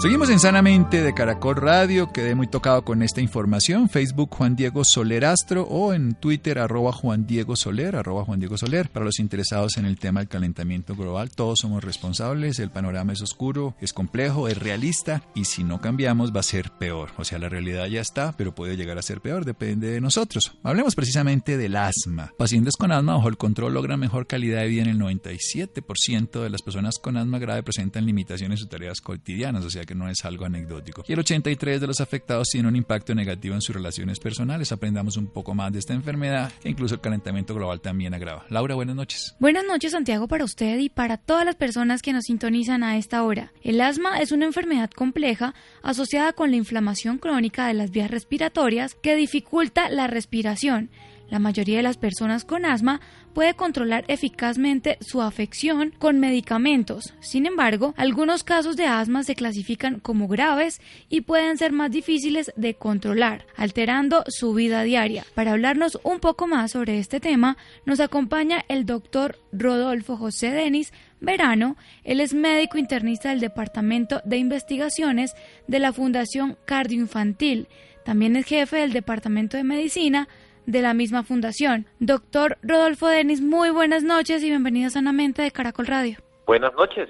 Seguimos 0.00 0.30
en 0.30 0.38
Sanamente 0.38 1.02
de 1.02 1.12
Caracol 1.12 1.56
Radio, 1.56 2.12
quedé 2.12 2.36
muy 2.36 2.46
tocado 2.46 2.84
con 2.84 3.02
esta 3.02 3.20
información, 3.20 3.88
Facebook 3.88 4.32
Juan 4.32 4.54
Diego 4.54 4.84
Soler 4.84 5.24
Astro 5.24 5.64
o 5.64 5.92
en 5.92 6.14
Twitter 6.14 6.60
arroba 6.60 6.92
Juan 6.92 7.26
Diego 7.26 7.56
Soler, 7.56 8.00
Juan 8.04 8.38
Diego 8.38 8.56
Soler. 8.56 8.90
Para 8.90 9.04
los 9.04 9.18
interesados 9.18 9.76
en 9.76 9.86
el 9.86 9.98
tema 9.98 10.20
del 10.20 10.28
calentamiento 10.28 10.94
global, 10.94 11.32
todos 11.32 11.58
somos 11.58 11.82
responsables, 11.82 12.60
el 12.60 12.70
panorama 12.70 13.12
es 13.12 13.22
oscuro, 13.22 13.74
es 13.80 13.92
complejo, 13.92 14.46
es 14.46 14.56
realista 14.56 15.24
y 15.34 15.46
si 15.46 15.64
no 15.64 15.80
cambiamos 15.80 16.32
va 16.32 16.40
a 16.40 16.44
ser 16.44 16.70
peor. 16.78 17.10
O 17.16 17.24
sea, 17.24 17.40
la 17.40 17.48
realidad 17.48 17.86
ya 17.86 18.00
está, 18.00 18.36
pero 18.36 18.54
puede 18.54 18.76
llegar 18.76 18.98
a 18.98 19.02
ser 19.02 19.20
peor, 19.20 19.44
depende 19.44 19.90
de 19.90 20.00
nosotros. 20.00 20.52
Hablemos 20.62 20.94
precisamente 20.94 21.56
del 21.56 21.74
asma. 21.74 22.32
Pacientes 22.38 22.76
con 22.76 22.92
asma 22.92 23.16
bajo 23.16 23.28
el 23.28 23.36
control 23.36 23.74
logran 23.74 23.98
mejor 23.98 24.28
calidad 24.28 24.60
de 24.60 24.68
vida 24.68 24.82
en 24.82 24.90
el 24.90 25.00
97% 25.00 26.40
de 26.40 26.50
las 26.50 26.62
personas 26.62 27.00
con 27.00 27.16
asma 27.16 27.40
grave 27.40 27.64
presentan 27.64 28.06
limitaciones 28.06 28.58
en 28.58 28.60
sus 28.60 28.68
tareas 28.68 29.00
cotidianas, 29.00 29.64
o 29.64 29.70
sea 29.70 29.87
que 29.88 29.94
no 29.94 30.08
es 30.08 30.22
algo 30.26 30.44
anecdótico. 30.44 31.02
Y 31.08 31.14
el 31.14 31.18
83 31.18 31.80
de 31.80 31.86
los 31.86 32.00
afectados 32.00 32.48
tiene 32.48 32.68
un 32.68 32.76
impacto 32.76 33.14
negativo 33.14 33.54
en 33.54 33.62
sus 33.62 33.74
relaciones 33.74 34.20
personales. 34.20 34.70
Aprendamos 34.70 35.16
un 35.16 35.28
poco 35.28 35.54
más 35.54 35.72
de 35.72 35.78
esta 35.78 35.94
enfermedad 35.94 36.52
e 36.62 36.68
incluso 36.68 36.94
el 36.94 37.00
calentamiento 37.00 37.54
global 37.54 37.80
también 37.80 38.12
agrava. 38.12 38.44
Laura, 38.50 38.74
buenas 38.74 38.94
noches. 38.94 39.34
Buenas 39.40 39.64
noches, 39.64 39.92
Santiago, 39.92 40.28
para 40.28 40.44
usted 40.44 40.78
y 40.78 40.90
para 40.90 41.16
todas 41.16 41.46
las 41.46 41.56
personas 41.56 42.02
que 42.02 42.12
nos 42.12 42.24
sintonizan 42.24 42.82
a 42.82 42.98
esta 42.98 43.22
hora. 43.22 43.52
El 43.62 43.80
asma 43.80 44.20
es 44.20 44.30
una 44.30 44.44
enfermedad 44.44 44.90
compleja 44.90 45.54
asociada 45.82 46.34
con 46.34 46.50
la 46.50 46.58
inflamación 46.58 47.16
crónica 47.16 47.66
de 47.66 47.74
las 47.74 47.90
vías 47.90 48.10
respiratorias 48.10 48.94
que 48.94 49.16
dificulta 49.16 49.88
la 49.88 50.06
respiración 50.06 50.90
la 51.30 51.38
mayoría 51.38 51.76
de 51.76 51.82
las 51.82 51.98
personas 51.98 52.44
con 52.44 52.64
asma 52.64 53.00
puede 53.34 53.54
controlar 53.54 54.04
eficazmente 54.08 54.98
su 55.00 55.22
afección 55.22 55.92
con 55.98 56.20
medicamentos. 56.20 57.14
Sin 57.20 57.46
embargo, 57.46 57.94
algunos 57.96 58.44
casos 58.44 58.76
de 58.76 58.86
asma 58.86 59.22
se 59.22 59.34
clasifican 59.34 60.00
como 60.00 60.28
graves 60.28 60.80
y 61.08 61.22
pueden 61.22 61.58
ser 61.58 61.72
más 61.72 61.90
difíciles 61.90 62.52
de 62.56 62.74
controlar, 62.74 63.46
alterando 63.56 64.24
su 64.28 64.54
vida 64.54 64.82
diaria. 64.82 65.24
Para 65.34 65.52
hablarnos 65.52 65.98
un 66.02 66.20
poco 66.20 66.46
más 66.46 66.72
sobre 66.72 66.98
este 66.98 67.20
tema, 67.20 67.56
nos 67.84 68.00
acompaña 68.00 68.64
el 68.68 68.86
doctor 68.86 69.38
Rodolfo 69.52 70.16
José 70.16 70.50
Denis 70.50 70.92
Verano. 71.20 71.76
Él 72.04 72.20
es 72.20 72.34
médico 72.34 72.78
internista 72.78 73.30
del 73.30 73.40
Departamento 73.40 74.20
de 74.24 74.38
Investigaciones 74.38 75.34
de 75.66 75.78
la 75.78 75.92
Fundación 75.92 76.56
Cardioinfantil. 76.64 77.68
También 78.04 78.36
es 78.36 78.46
jefe 78.46 78.78
del 78.78 78.92
Departamento 78.92 79.56
de 79.56 79.64
Medicina 79.64 80.28
de 80.68 80.82
la 80.82 80.92
misma 80.92 81.22
fundación. 81.22 81.86
Doctor 81.98 82.58
Rodolfo 82.62 83.08
Denis, 83.08 83.40
muy 83.40 83.70
buenas 83.70 84.02
noches 84.02 84.42
y 84.44 84.50
bienvenido 84.50 84.90
Sanamente 84.90 85.40
de 85.40 85.50
Caracol 85.50 85.86
Radio. 85.86 86.18
Buenas 86.46 86.74
noches, 86.74 87.08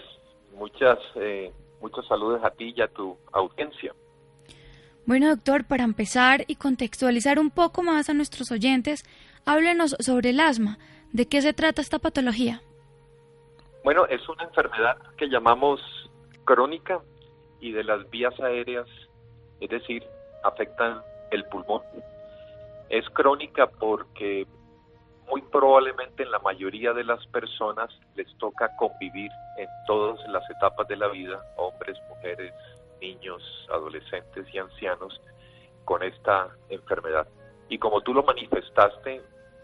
muchas, 0.56 0.96
eh, 1.16 1.50
muchos 1.80 2.06
saludos 2.06 2.40
a 2.44 2.50
ti 2.50 2.72
y 2.76 2.80
a 2.80 2.86
tu 2.86 3.16
audiencia. 3.32 3.92
Bueno, 5.06 5.28
doctor, 5.28 5.66
para 5.66 5.82
empezar 5.82 6.44
y 6.46 6.54
contextualizar 6.54 7.40
un 7.40 7.50
poco 7.50 7.82
más 7.82 8.08
a 8.08 8.14
nuestros 8.14 8.52
oyentes, 8.52 9.02
háblenos 9.44 9.96
sobre 9.98 10.30
el 10.30 10.38
asma. 10.38 10.78
¿De 11.12 11.26
qué 11.26 11.42
se 11.42 11.52
trata 11.52 11.82
esta 11.82 11.98
patología? 11.98 12.62
Bueno, 13.82 14.06
es 14.06 14.20
una 14.28 14.44
enfermedad 14.44 14.98
que 15.16 15.28
llamamos 15.28 15.80
crónica 16.44 17.00
y 17.60 17.72
de 17.72 17.82
las 17.82 18.08
vías 18.10 18.38
aéreas, 18.38 18.86
es 19.60 19.68
decir, 19.68 20.04
afectan 20.44 21.00
el 21.32 21.44
pulmón. 21.46 21.82
Es 22.90 23.08
crónica 23.10 23.66
porque 23.66 24.46
muy 25.28 25.42
probablemente 25.42 26.22
en 26.22 26.30
la 26.30 26.38
mayoría 26.38 26.92
de 26.92 27.04
las 27.04 27.26
personas 27.26 27.90
les 28.14 28.26
toca 28.38 28.74
convivir 28.76 29.30
en 29.58 29.68
todas 29.86 30.18
las 30.28 30.48
etapas 30.50 30.88
de 30.88 30.96
la 30.96 31.08
vida, 31.08 31.42
hombres, 31.56 31.98
mujeres, 32.08 32.52
niños, 33.00 33.42
adolescentes 33.70 34.46
y 34.52 34.58
ancianos, 34.58 35.20
con 35.84 36.02
esta 36.02 36.48
enfermedad. 36.70 37.28
Y 37.68 37.78
como 37.78 38.00
tú 38.00 38.14
lo 38.14 38.22
manifestaste, 38.22 39.22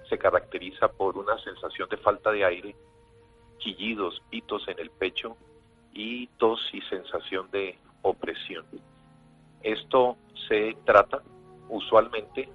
se 0.08 0.18
caracteriza 0.18 0.88
por 0.88 1.16
una 1.16 1.38
sensación 1.38 1.88
de 1.88 1.96
falta 1.96 2.30
de 2.30 2.44
aire, 2.44 2.76
chillidos, 3.58 4.22
pitos 4.30 4.68
en 4.68 4.78
el 4.78 4.90
pecho 4.90 5.36
y 5.92 6.26
tos 6.38 6.60
y 6.72 6.82
sensación 6.82 7.50
de 7.50 7.78
opresión. 8.02 8.66
Esto 9.62 10.16
se 10.48 10.76
trata 10.84 11.22
usualmente 11.70 12.50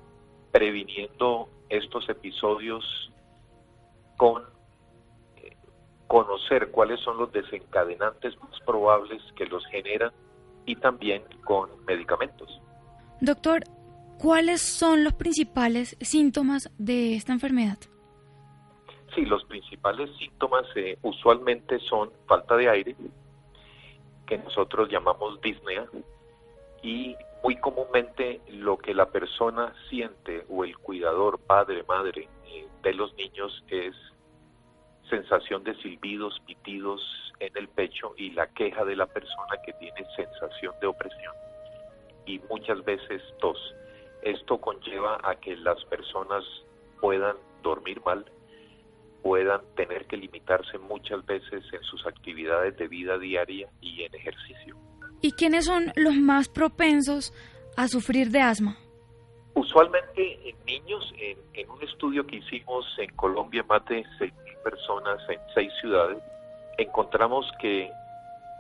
previniendo 0.52 1.50
estos 1.70 2.08
episodios 2.10 3.12
con 4.18 4.43
eh, 5.38 5.56
conocer 6.08 6.72
cuáles 6.72 7.00
son 7.02 7.18
los 7.18 7.32
desencadenantes 7.32 8.38
más 8.41 8.60
probables 8.66 9.22
que 9.36 9.45
los 9.45 9.66
generan 9.68 10.12
y 10.66 10.76
también 10.76 11.24
con 11.43 11.70
medicamentos. 11.86 12.62
Doctor, 13.22 13.64
¿cuáles 14.18 14.62
son 14.62 15.04
los 15.04 15.14
principales 15.14 15.97
síntomas 16.02 16.70
de 16.78 17.16
esta 17.16 17.34
enfermedad? 17.34 17.78
Sí, 19.16 19.26
los 19.26 19.43
principales 19.45 20.10
síntomas 20.18 20.66
eh, 20.76 20.97
usualmente 21.02 21.80
son 21.80 22.12
falta 22.28 22.56
de 22.56 22.70
aire, 22.70 22.95
que 24.28 24.38
nosotros 24.38 24.89
llamamos 24.89 25.41
disnea, 25.41 25.86
y 26.84 27.16
muy 27.43 27.55
comúnmente 27.57 28.41
lo 28.49 28.77
que 28.77 28.93
la 28.93 29.07
persona 29.07 29.73
siente 29.89 30.45
o 30.49 30.63
el 30.63 30.77
cuidador, 30.77 31.39
padre, 31.39 31.83
madre 31.83 32.27
eh, 32.45 32.67
de 32.83 32.93
los 32.93 33.13
niños 33.15 33.63
es 33.69 33.95
sensación 35.09 35.63
de 35.63 35.75
silbidos, 35.75 36.39
pitidos 36.45 37.01
en 37.39 37.55
el 37.57 37.67
pecho 37.69 38.13
y 38.17 38.31
la 38.31 38.47
queja 38.47 38.85
de 38.85 38.95
la 38.95 39.07
persona 39.07 39.57
que 39.65 39.73
tiene 39.73 40.05
sensación 40.15 40.73
de 40.81 40.87
opresión 40.87 41.33
y 42.25 42.39
muchas 42.49 42.83
veces 42.85 43.21
tos. 43.39 43.57
Esto 44.21 44.59
conlleva 44.59 45.19
a 45.23 45.35
que 45.35 45.55
las 45.57 45.83
personas 45.85 46.43
puedan 47.01 47.37
dormir 47.63 48.01
mal, 48.05 48.25
puedan 49.23 49.61
tener 49.75 50.05
que 50.05 50.17
limitarse 50.17 50.77
muchas 50.77 51.25
veces 51.25 51.63
en 51.73 51.83
sus 51.83 52.05
actividades 52.05 52.77
de 52.77 52.87
vida 52.87 53.17
diaria 53.17 53.69
y 53.81 54.03
en 54.03 54.13
ejercicio. 54.13 54.77
¿Y 55.22 55.34
quiénes 55.34 55.65
son 55.65 55.91
los 55.95 56.15
más 56.15 56.47
propensos 56.47 57.34
a 57.76 57.88
sufrir 57.88 58.30
de 58.30 58.41
asma? 58.41 58.78
Usualmente 59.53 60.49
en 60.49 60.55
niños, 60.65 61.13
en, 61.17 61.70
un 61.70 61.84
estudio 61.84 62.26
que 62.26 62.38
hicimos 62.38 62.86
en 62.97 63.13
Colombia, 63.15 63.63
más 63.67 63.84
de 63.86 64.03
6.000 64.20 64.63
personas 64.63 65.20
en 65.30 65.39
seis 65.53 65.72
ciudades, 65.82 66.20
encontramos 66.78 67.45
que 67.59 67.91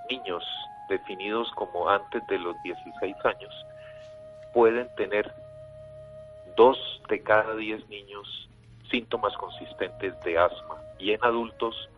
niños 0.09 0.43
definidos 0.89 1.49
como 1.55 1.87
antes 1.87 2.25
de 2.27 2.39
los 2.39 2.55
16 2.63 3.15
años 3.23 3.53
pueden 4.53 4.93
tener 4.95 5.31
dos 6.57 6.77
de 7.07 7.21
cada 7.21 7.55
diez 7.55 7.87
niños 7.87 8.49
síntomas 8.89 9.35
consistentes 9.37 10.19
de 10.21 10.37
asma 10.37 10.81
y 10.97 11.11
en 11.11 11.23
adultos 11.23 11.89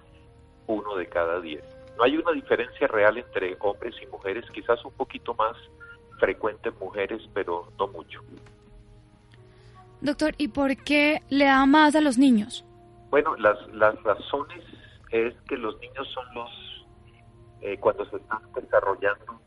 uno 0.68 0.96
de 0.96 1.08
cada 1.08 1.40
diez. 1.40 1.64
No 2.02 2.06
hay 2.06 2.18
una 2.18 2.32
diferencia 2.32 2.88
real 2.88 3.16
entre 3.20 3.56
hombres 3.60 3.94
y 4.02 4.08
mujeres, 4.08 4.44
quizás 4.52 4.84
un 4.84 4.92
poquito 4.94 5.36
más 5.36 5.56
frecuente 6.18 6.70
en 6.70 6.80
mujeres, 6.80 7.22
pero 7.32 7.72
no 7.78 7.90
mucho. 7.90 8.22
Doctor, 10.02 10.34
¿y 10.40 10.48
por 10.48 10.76
qué 10.78 11.22
le 11.30 11.46
da 11.46 11.64
más 11.68 11.96
a 11.96 12.02
los 12.02 12.18
niños? 12.18 12.66
Bueno, 13.12 13.36
las, 13.36 13.56
las 13.76 14.02
razones 14.02 14.64
es 15.12 15.36
que 15.48 15.56
los 15.58 15.80
niños 15.80 16.08
son 16.12 16.26
los, 16.34 16.50
eh, 17.62 17.78
cuando 17.80 18.04
se 18.10 18.16
están 18.16 18.52
desarrollando, 18.56 19.40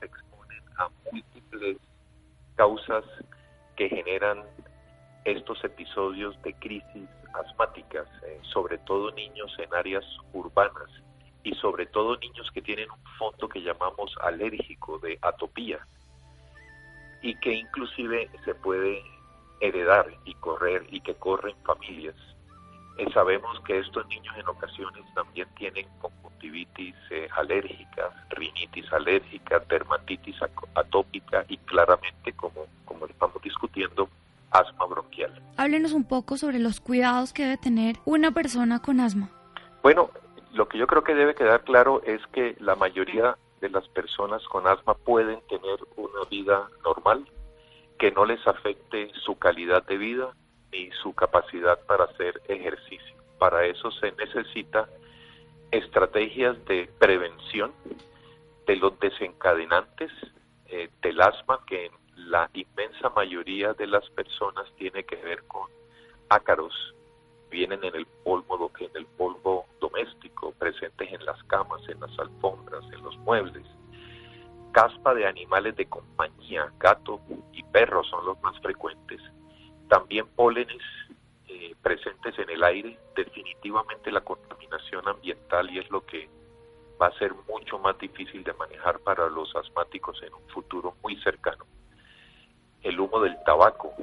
se 0.00 0.06
exponen 0.06 0.62
a 0.78 0.88
múltiples 1.12 1.76
causas 2.56 3.04
que 3.76 3.86
generan 3.90 4.44
estos 5.26 5.62
episodios 5.62 6.40
de 6.40 6.54
crisis 6.54 7.08
asmáticas, 7.34 8.08
eh, 8.22 8.40
sobre 8.50 8.78
todo 8.78 9.10
niños 9.10 9.54
en 9.58 9.74
áreas 9.74 10.06
urbanas 10.32 10.88
y 11.48 11.54
sobre 11.54 11.86
todo 11.86 12.18
niños 12.18 12.50
que 12.52 12.60
tienen 12.60 12.90
un 12.90 13.02
fondo 13.18 13.48
que 13.48 13.62
llamamos 13.62 14.14
alérgico 14.20 14.98
de 14.98 15.18
atopía 15.22 15.78
y 17.22 17.34
que 17.36 17.54
inclusive 17.54 18.28
se 18.44 18.54
puede 18.54 19.02
heredar 19.60 20.06
y 20.26 20.34
correr 20.34 20.86
y 20.90 21.00
que 21.00 21.14
corren 21.14 21.56
familias. 21.64 22.14
Eh, 22.98 23.06
sabemos 23.14 23.58
que 23.60 23.78
estos 23.78 24.06
niños 24.08 24.36
en 24.36 24.46
ocasiones 24.46 25.02
también 25.14 25.48
tienen 25.56 25.86
conjuntivitis 26.00 26.94
eh, 27.10 27.28
alérgica, 27.34 28.10
rinitis 28.30 28.92
alérgica, 28.92 29.60
dermatitis 29.70 30.36
atópica 30.74 31.46
y 31.48 31.56
claramente, 31.58 32.32
como, 32.34 32.66
como 32.84 33.06
estamos 33.06 33.40
discutiendo, 33.42 34.10
asma 34.50 34.84
bronquial. 34.84 35.32
Háblenos 35.56 35.92
un 35.92 36.04
poco 36.04 36.36
sobre 36.36 36.58
los 36.58 36.80
cuidados 36.80 37.32
que 37.32 37.44
debe 37.44 37.56
tener 37.56 37.96
una 38.04 38.32
persona 38.32 38.80
con 38.80 39.00
asma. 39.00 39.30
Bueno, 39.82 40.10
lo 40.52 40.68
que 40.68 40.78
yo 40.78 40.86
creo 40.86 41.04
que 41.04 41.14
debe 41.14 41.34
quedar 41.34 41.62
claro 41.64 42.02
es 42.04 42.20
que 42.28 42.56
la 42.60 42.74
mayoría 42.74 43.36
de 43.60 43.70
las 43.70 43.86
personas 43.88 44.42
con 44.44 44.66
asma 44.66 44.94
pueden 44.94 45.40
tener 45.48 45.78
una 45.96 46.24
vida 46.30 46.68
normal, 46.84 47.26
que 47.98 48.10
no 48.12 48.24
les 48.24 48.44
afecte 48.46 49.10
su 49.24 49.38
calidad 49.38 49.84
de 49.84 49.98
vida 49.98 50.32
ni 50.72 50.90
su 51.02 51.14
capacidad 51.14 51.78
para 51.86 52.04
hacer 52.04 52.40
ejercicio. 52.46 53.16
Para 53.38 53.66
eso 53.66 53.90
se 53.90 54.12
necesita 54.12 54.88
estrategias 55.70 56.64
de 56.66 56.88
prevención 56.98 57.72
de 58.66 58.76
los 58.76 58.98
desencadenantes 59.00 60.10
eh, 60.66 60.90
del 61.02 61.20
asma 61.20 61.60
que 61.66 61.90
la 62.16 62.50
inmensa 62.52 63.10
mayoría 63.10 63.74
de 63.74 63.86
las 63.86 64.08
personas 64.10 64.66
tiene 64.76 65.04
que 65.04 65.16
ver 65.16 65.44
con 65.44 65.68
ácaros 66.28 66.94
vienen 67.50 67.82
en 67.84 67.94
el 67.94 68.06
polvo, 68.24 68.70
en 68.78 68.90
el 68.94 69.06
polvo 69.06 69.66
doméstico, 69.80 70.52
presentes 70.52 71.12
en 71.12 71.24
las 71.24 71.42
camas, 71.44 71.80
en 71.88 72.00
las 72.00 72.18
alfombras, 72.18 72.84
en 72.92 73.02
los 73.02 73.16
muebles. 73.18 73.64
Caspa 74.72 75.14
de 75.14 75.26
animales 75.26 75.76
de 75.76 75.86
compañía, 75.86 76.72
gato 76.78 77.20
y 77.52 77.62
perro 77.64 78.04
son 78.04 78.24
los 78.26 78.40
más 78.42 78.58
frecuentes. 78.60 79.20
También 79.88 80.26
pólenes 80.36 80.82
eh, 81.48 81.74
presentes 81.82 82.38
en 82.38 82.50
el 82.50 82.62
aire, 82.62 82.98
definitivamente 83.16 84.12
la 84.12 84.20
contaminación 84.20 85.08
ambiental 85.08 85.70
y 85.70 85.78
es 85.78 85.90
lo 85.90 86.04
que 86.04 86.28
va 87.00 87.06
a 87.06 87.18
ser 87.18 87.32
mucho 87.48 87.78
más 87.78 87.98
difícil 87.98 88.44
de 88.44 88.52
manejar 88.54 88.98
para 89.00 89.28
los 89.28 89.54
asmáticos 89.56 90.22
en 90.22 90.34
un 90.34 90.46
futuro 90.48 90.94
muy 91.02 91.16
cercano. 91.22 91.64
El 92.82 93.00
humo 93.00 93.20
del 93.20 93.36
tabaco, 93.44 93.94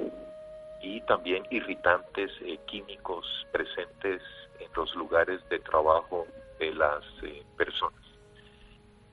y 0.86 1.00
también 1.00 1.44
irritantes 1.50 2.30
eh, 2.42 2.58
químicos 2.66 3.26
presentes 3.50 4.22
en 4.60 4.68
los 4.76 4.94
lugares 4.94 5.40
de 5.48 5.58
trabajo 5.58 6.26
de 6.60 6.72
las 6.72 7.02
eh, 7.24 7.42
personas. 7.56 8.04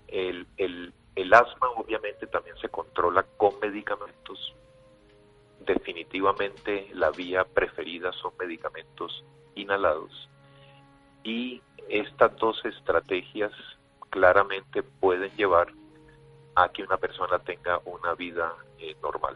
El, 0.08 0.46
el, 0.58 0.94
el 1.16 1.34
asma 1.34 1.70
obviamente 1.76 2.28
también 2.28 2.56
se 2.58 2.70
controla 2.70 3.24
con 3.38 3.60
medicamentos. 3.60 4.56
Definitivamente 5.66 6.90
la 6.94 7.10
vía 7.10 7.44
preferida 7.44 8.12
son 8.14 8.34
medicamentos 8.40 9.26
inhalados. 9.56 10.30
Y 11.24 11.60
estas 11.90 12.36
dos 12.38 12.64
estrategias 12.66 13.52
claramente 14.12 14.84
pueden 14.84 15.36
llevar 15.36 15.70
a 16.54 16.70
que 16.70 16.84
una 16.84 16.98
persona 16.98 17.40
tenga 17.40 17.82
una 17.86 18.14
vida 18.14 18.54
eh, 18.78 18.96
normal. 19.02 19.36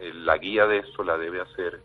Eh, 0.00 0.12
la 0.14 0.38
guía 0.38 0.66
de 0.66 0.78
esto 0.78 1.04
la 1.04 1.18
debe 1.18 1.40
hacer 1.40 1.80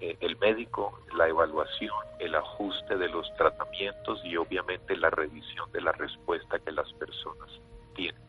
eh, 0.00 0.16
el 0.20 0.36
médico, 0.38 1.00
la 1.16 1.28
evaluación, 1.28 1.92
el 2.18 2.34
ajuste 2.34 2.96
de 2.96 3.08
los 3.08 3.26
tratamientos 3.36 4.20
y 4.24 4.36
obviamente 4.36 4.96
la 4.96 5.10
revisión 5.10 5.70
de 5.72 5.80
la 5.80 5.92
respuesta 5.92 6.58
que 6.58 6.72
las 6.72 6.92
personas 6.94 7.48
tienen. 7.94 8.22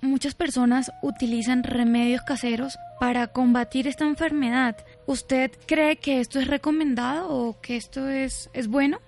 Muchas 0.00 0.34
personas 0.34 0.92
utilizan 1.02 1.64
remedios 1.64 2.22
caseros 2.22 2.78
para 3.00 3.26
combatir 3.26 3.88
esta 3.88 4.04
enfermedad. 4.04 4.76
¿Usted 5.06 5.50
cree 5.66 5.96
que 5.96 6.20
esto 6.20 6.38
es 6.38 6.46
recomendado 6.46 7.28
o 7.28 7.60
que 7.60 7.76
esto 7.76 8.08
es, 8.08 8.48
es 8.54 8.68
bueno? 8.68 9.00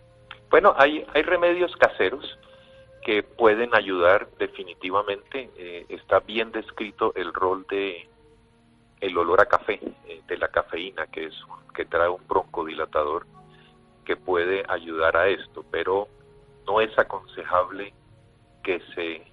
Bueno, 0.51 0.75
hay, 0.77 1.07
hay 1.15 1.23
remedios 1.23 1.75
caseros 1.77 2.39
que 3.05 3.23
pueden 3.23 3.75
ayudar 3.75 4.29
definitivamente. 4.39 5.51
Eh, 5.57 5.87
está 5.89 6.19
bien 6.21 6.51
descrito 6.51 7.13
el 7.15 7.33
rol 7.33 7.65
de 7.71 8.10
el 9.01 9.17
olor 9.17 9.41
a 9.41 9.47
café, 9.47 9.81
eh, 10.07 10.23
de 10.27 10.37
la 10.37 10.49
cafeína, 10.49 11.07
que, 11.07 11.27
es 11.27 11.35
que 11.75 11.85
trae 11.85 12.09
un 12.09 12.27
broncodilatador 12.27 13.27
que 14.05 14.17
puede 14.17 14.65
ayudar 14.69 15.17
a 15.17 15.29
esto, 15.29 15.65
pero 15.71 16.09
no 16.67 16.81
es 16.81 16.97
aconsejable 16.99 17.93
que 18.63 18.81
se 18.95 19.31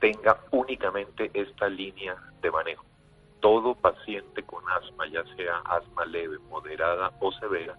tenga 0.00 0.40
únicamente 0.50 1.30
esta 1.34 1.68
línea 1.68 2.16
de 2.40 2.50
manejo. 2.50 2.84
Todo 3.40 3.74
paciente 3.74 4.42
con 4.42 4.62
asma, 4.68 5.06
ya 5.06 5.24
sea 5.36 5.58
asma 5.64 6.04
leve, 6.06 6.38
moderada 6.50 7.12
o 7.20 7.32
severa, 7.32 7.76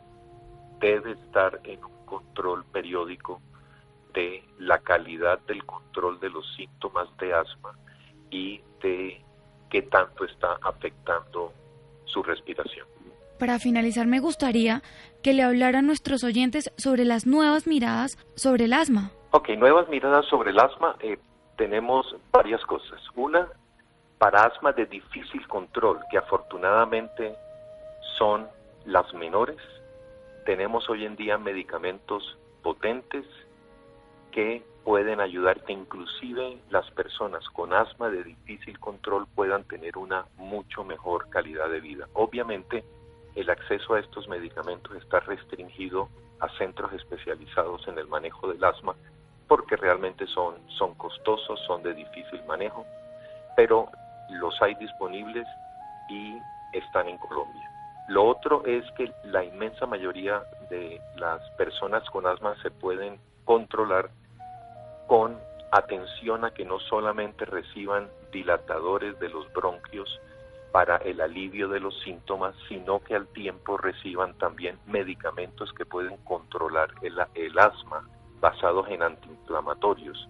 debe 0.79 1.11
estar 1.11 1.59
en 1.63 1.83
un 1.83 2.05
control 2.05 2.65
periódico 2.65 3.41
de 4.13 4.43
la 4.59 4.79
calidad 4.79 5.39
del 5.41 5.65
control 5.65 6.19
de 6.19 6.29
los 6.29 6.45
síntomas 6.55 7.07
de 7.17 7.33
asma 7.33 7.77
y 8.29 8.61
de 8.81 9.23
qué 9.71 9.81
tanto 9.83 10.25
está 10.25 10.57
afectando 10.61 11.53
su 12.05 12.21
respiración. 12.21 12.85
Para 13.39 13.57
finalizar, 13.57 14.05
me 14.05 14.19
gustaría 14.19 14.83
que 15.23 15.33
le 15.33 15.41
hablara 15.41 15.79
a 15.79 15.81
nuestros 15.81 16.23
oyentes 16.23 16.71
sobre 16.77 17.05
las 17.05 17.25
nuevas 17.25 17.65
miradas 17.65 18.17
sobre 18.35 18.65
el 18.65 18.73
asma. 18.73 19.11
Ok, 19.31 19.49
nuevas 19.57 19.89
miradas 19.89 20.27
sobre 20.27 20.51
el 20.51 20.59
asma. 20.59 20.95
Eh, 20.99 21.17
tenemos 21.57 22.15
varias 22.31 22.61
cosas. 22.65 23.01
Una, 23.15 23.47
para 24.19 24.43
asma 24.43 24.73
de 24.73 24.85
difícil 24.85 25.47
control, 25.47 25.99
que 26.11 26.19
afortunadamente 26.19 27.33
son 28.17 28.47
las 28.85 29.11
menores. 29.15 29.57
Tenemos 30.45 30.87
hoy 30.89 31.05
en 31.05 31.15
día 31.15 31.37
medicamentos 31.37 32.37
potentes 32.61 33.25
que 34.31 34.63
pueden 34.83 35.19
ayudar 35.19 35.61
que 35.61 35.73
inclusive 35.73 36.57
las 36.69 36.89
personas 36.91 37.47
con 37.49 37.73
asma 37.73 38.09
de 38.09 38.23
difícil 38.23 38.79
control 38.79 39.27
puedan 39.35 39.63
tener 39.65 39.97
una 39.97 40.25
mucho 40.37 40.83
mejor 40.83 41.29
calidad 41.29 41.69
de 41.69 41.81
vida. 41.81 42.07
Obviamente 42.13 42.83
el 43.35 43.49
acceso 43.49 43.93
a 43.93 43.99
estos 43.99 44.27
medicamentos 44.27 44.95
está 44.95 45.19
restringido 45.19 46.09
a 46.39 46.49
centros 46.57 46.91
especializados 46.93 47.87
en 47.87 47.97
el 47.97 48.07
manejo 48.07 48.51
del 48.51 48.63
asma 48.63 48.95
porque 49.47 49.75
realmente 49.75 50.25
son, 50.27 50.55
son 50.77 50.95
costosos, 50.95 51.59
son 51.67 51.83
de 51.83 51.93
difícil 51.93 52.41
manejo, 52.47 52.85
pero 53.57 53.89
los 54.29 54.59
hay 54.61 54.75
disponibles 54.75 55.45
y 56.09 56.37
están 56.71 57.09
en 57.09 57.17
Colombia. 57.17 57.69
Lo 58.07 58.25
otro 58.25 58.63
es 58.65 58.89
que 58.91 59.11
la 59.25 59.43
inmensa 59.43 59.85
mayoría 59.85 60.41
de 60.69 61.01
las 61.17 61.41
personas 61.57 62.09
con 62.11 62.25
asma 62.25 62.55
se 62.61 62.71
pueden 62.71 63.19
controlar 63.43 64.09
con 65.11 65.37
atención 65.73 66.45
a 66.45 66.51
que 66.51 66.63
no 66.63 66.79
solamente 66.79 67.43
reciban 67.43 68.09
dilatadores 68.31 69.19
de 69.19 69.27
los 69.27 69.51
bronquios 69.51 70.21
para 70.71 70.95
el 70.95 71.19
alivio 71.19 71.67
de 71.67 71.81
los 71.81 71.99
síntomas, 71.99 72.55
sino 72.69 73.03
que 73.03 73.15
al 73.15 73.27
tiempo 73.27 73.75
reciban 73.75 74.37
también 74.37 74.79
medicamentos 74.85 75.73
que 75.73 75.85
pueden 75.85 76.15
controlar 76.23 76.93
el, 77.01 77.59
asma 77.59 78.07
basados 78.39 78.87
en 78.87 79.03
antiinflamatorios. 79.03 80.29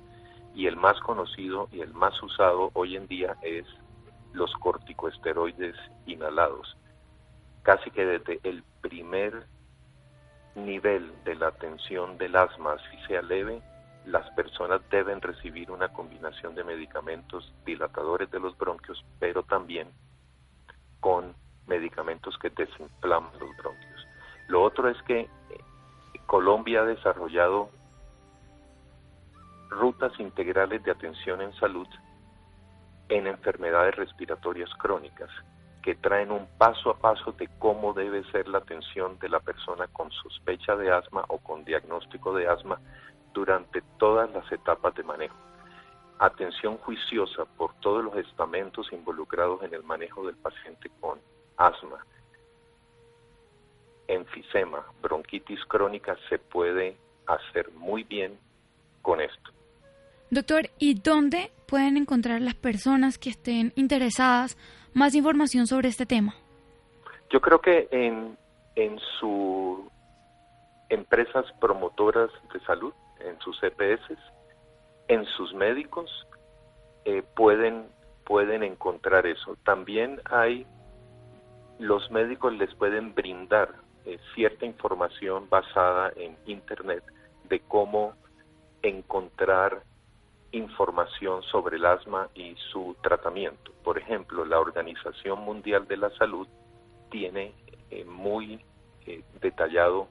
Y 0.56 0.66
el 0.66 0.78
más 0.78 1.00
conocido 1.02 1.70
y 1.72 1.82
el 1.82 1.94
más 1.94 2.20
usado 2.24 2.72
hoy 2.74 2.96
en 2.96 3.06
día 3.06 3.38
es 3.44 3.68
los 4.34 4.52
corticosteroides 4.54 5.76
inhalados. 6.08 6.76
Casi 7.62 7.92
que 7.92 8.04
desde 8.04 8.40
el 8.42 8.64
primer 8.82 9.46
nivel 10.56 11.14
de 11.24 11.36
la 11.36 11.50
atención 11.50 12.18
del 12.18 12.36
asma, 12.36 12.78
si 12.90 12.98
sea 13.06 13.22
leve, 13.22 13.62
las 14.06 14.30
personas 14.32 14.82
deben 14.90 15.22
recibir 15.22 15.70
una 15.72 15.90
combinación 15.90 16.56
de 16.56 16.64
medicamentos 16.64 17.54
dilatadores 17.66 18.30
de 18.32 18.40
los 18.40 18.58
bronquios, 18.58 19.04
pero 19.20 19.44
también 19.44 19.90
con 21.00 21.36
medicamentos 21.68 22.38
que 22.40 22.50
desinflaman 22.50 23.32
los 23.40 23.56
bronquios. 23.58 24.08
Lo 24.48 24.64
otro 24.64 24.90
es 24.90 25.02
que 25.04 25.22
eh, 25.22 25.30
Colombia 26.26 26.82
ha 26.82 26.86
desarrollado 26.86 27.70
rutas 29.70 30.12
integrales 30.20 30.84
de 30.84 30.92
atención 30.92 31.42
en 31.42 31.54
salud 31.54 31.88
en 33.10 33.28
enfermedades 33.28 33.96
respiratorias 33.96 34.70
crónicas 34.76 35.30
que 35.82 35.96
traen 35.96 36.32
un 36.32 36.48
paso 36.58 36.92
a 36.92 36.98
paso 36.98 37.32
de 37.34 37.50
cómo 37.60 37.94
debe 37.94 38.24
ser 38.32 38.48
la 38.48 38.60
atención 38.60 39.18
de 39.20 39.30
la 39.30 39.40
persona 39.40 39.88
con 39.88 40.12
sospecha 40.12 40.76
de 40.76 40.92
asma 40.92 41.26
o 41.28 41.40
con 41.40 41.66
diagnóstico 41.66 42.34
de 42.34 42.48
asma 42.48 42.80
durante 43.34 43.82
todas 43.98 44.32
las 44.32 44.50
etapas 44.52 44.94
de 44.96 45.04
manejo. 45.04 45.36
Atención 46.20 46.78
juiciosa 46.78 47.46
por 47.46 47.74
todos 47.76 48.04
los 48.04 48.16
estamentos 48.18 48.92
involucrados 48.92 49.64
en 49.64 49.74
el 49.74 49.84
manejo 49.84 50.26
del 50.26 50.36
paciente 50.36 50.90
con 51.00 51.20
asma. 51.58 52.06
Enfisema, 54.08 54.86
bronquitis 55.02 55.64
crónica 55.66 56.16
se 56.30 56.38
puede 56.38 56.98
hacer 57.26 57.72
muy 57.72 58.04
bien 58.04 58.38
con 59.02 59.22
esto. 59.22 59.52
Doctor, 60.30 60.70
¿y 60.78 60.94
dónde 60.94 61.52
pueden 61.68 61.98
encontrar 61.98 62.42
las 62.42 62.56
personas 62.56 63.18
que 63.18 63.30
estén 63.30 63.74
interesadas 63.76 64.58
más 64.94 65.16
información 65.16 65.68
sobre 65.68 65.90
este 65.90 66.06
tema? 66.06 66.36
Yo 67.30 67.42
creo 67.42 67.60
que 67.60 67.88
en, 67.92 68.38
en 68.76 69.00
sus 69.20 69.80
empresas 70.90 71.46
promotoras 71.60 72.30
de 72.54 72.60
salud, 72.62 72.94
en 73.26 73.40
sus 73.40 73.62
EPS, 73.64 74.18
en 75.08 75.26
sus 75.26 75.54
médicos, 75.54 76.10
eh, 77.06 77.24
pueden, 77.36 77.88
pueden 78.26 78.64
encontrar 78.64 79.26
eso. 79.26 79.58
También 79.64 80.22
hay, 80.26 80.66
los 81.80 82.10
médicos 82.12 82.54
les 82.54 82.74
pueden 82.76 83.14
brindar 83.14 83.74
eh, 84.06 84.20
cierta 84.36 84.66
información 84.66 85.50
basada 85.50 86.12
en 86.16 86.38
Internet 86.46 87.04
de 87.50 87.60
cómo 87.62 88.14
encontrar 88.82 89.84
información 90.52 91.44
sobre 91.44 91.78
el 91.78 91.86
asma 91.86 92.30
y 92.36 92.56
su 92.72 92.96
tratamiento. 93.02 93.72
Por 93.84 93.98
ejemplo, 93.98 94.46
la 94.46 94.60
Organización 94.60 95.42
Mundial 95.42 95.88
de 95.88 95.98
la 95.98 96.10
Salud 96.12 96.48
tiene 97.10 97.54
eh, 97.90 98.06
muy 98.06 98.64
detallado 99.42 100.08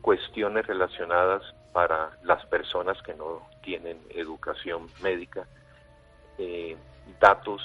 cuestiones 0.00 0.66
relacionadas 0.66 1.42
para 1.74 2.16
las 2.22 2.42
personas 2.46 2.96
que 3.02 3.12
no 3.12 3.42
tienen 3.62 3.98
educación 4.08 4.86
médica, 5.02 5.44
eh, 6.38 6.76
datos 7.20 7.60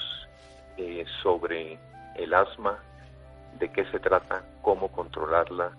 sobre 1.22 1.78
el 2.16 2.32
asma, 2.32 2.78
de 3.58 3.70
qué 3.70 3.84
se 3.90 3.98
trata, 3.98 4.42
cómo 4.62 4.88
controlarla 4.88 5.72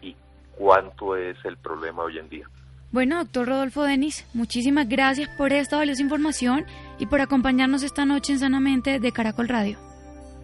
y 0.00 0.16
cuánto 0.56 1.14
es 1.14 1.36
el 1.44 1.56
problema 1.58 2.02
hoy 2.02 2.18
en 2.18 2.28
día. 2.28 2.48
Bueno, 2.90 3.18
doctor 3.18 3.48
Rodolfo 3.48 3.82
Denis, 3.82 4.26
muchísimas 4.32 4.88
gracias 4.88 5.28
por 5.36 5.52
esta 5.52 5.76
valiosa 5.76 6.02
información 6.02 6.64
y 6.98 7.06
por 7.06 7.20
acompañarnos 7.20 7.82
esta 7.82 8.06
noche 8.06 8.32
en 8.32 8.38
Sanamente 8.38 9.00
de 9.00 9.12
Caracol 9.12 9.48
Radio. 9.48 9.78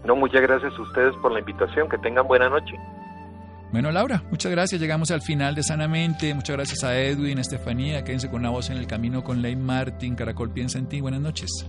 No, 0.05 0.17
muchas 0.17 0.43
gracias 0.43 0.73
a 0.77 0.83
ustedes 0.83 1.15
por 1.23 1.33
la 1.33 1.39
invitación. 1.39 1.89
Que 1.89 1.97
tengan 1.99 2.27
buena 2.27 2.49
noche. 2.49 2.75
Bueno, 3.73 3.91
Laura, 3.91 4.23
muchas 4.31 4.53
gracias. 4.53 4.81
Llegamos 4.81 5.11
al 5.11 5.23
final 5.23 5.55
de 5.55 5.63
Sanamente. 5.63 6.35
Muchas 6.35 6.57
gracias 6.57 6.85
a 6.85 6.99
Edwin, 6.99 7.39
a 7.39 7.41
Estefanía. 7.41 8.05
Quédense 8.05 8.29
con 8.29 8.41
una 8.41 8.51
voz 8.51 8.69
en 8.69 8.77
el 8.77 8.87
camino 8.87 9.25
con 9.25 9.41
Ley 9.41 9.57
Martin. 9.57 10.15
Caracol 10.15 10.53
piensa 10.53 10.79
en 10.79 10.87
ti. 10.87 11.01
Buenas 11.01 11.23
noches. 11.23 11.65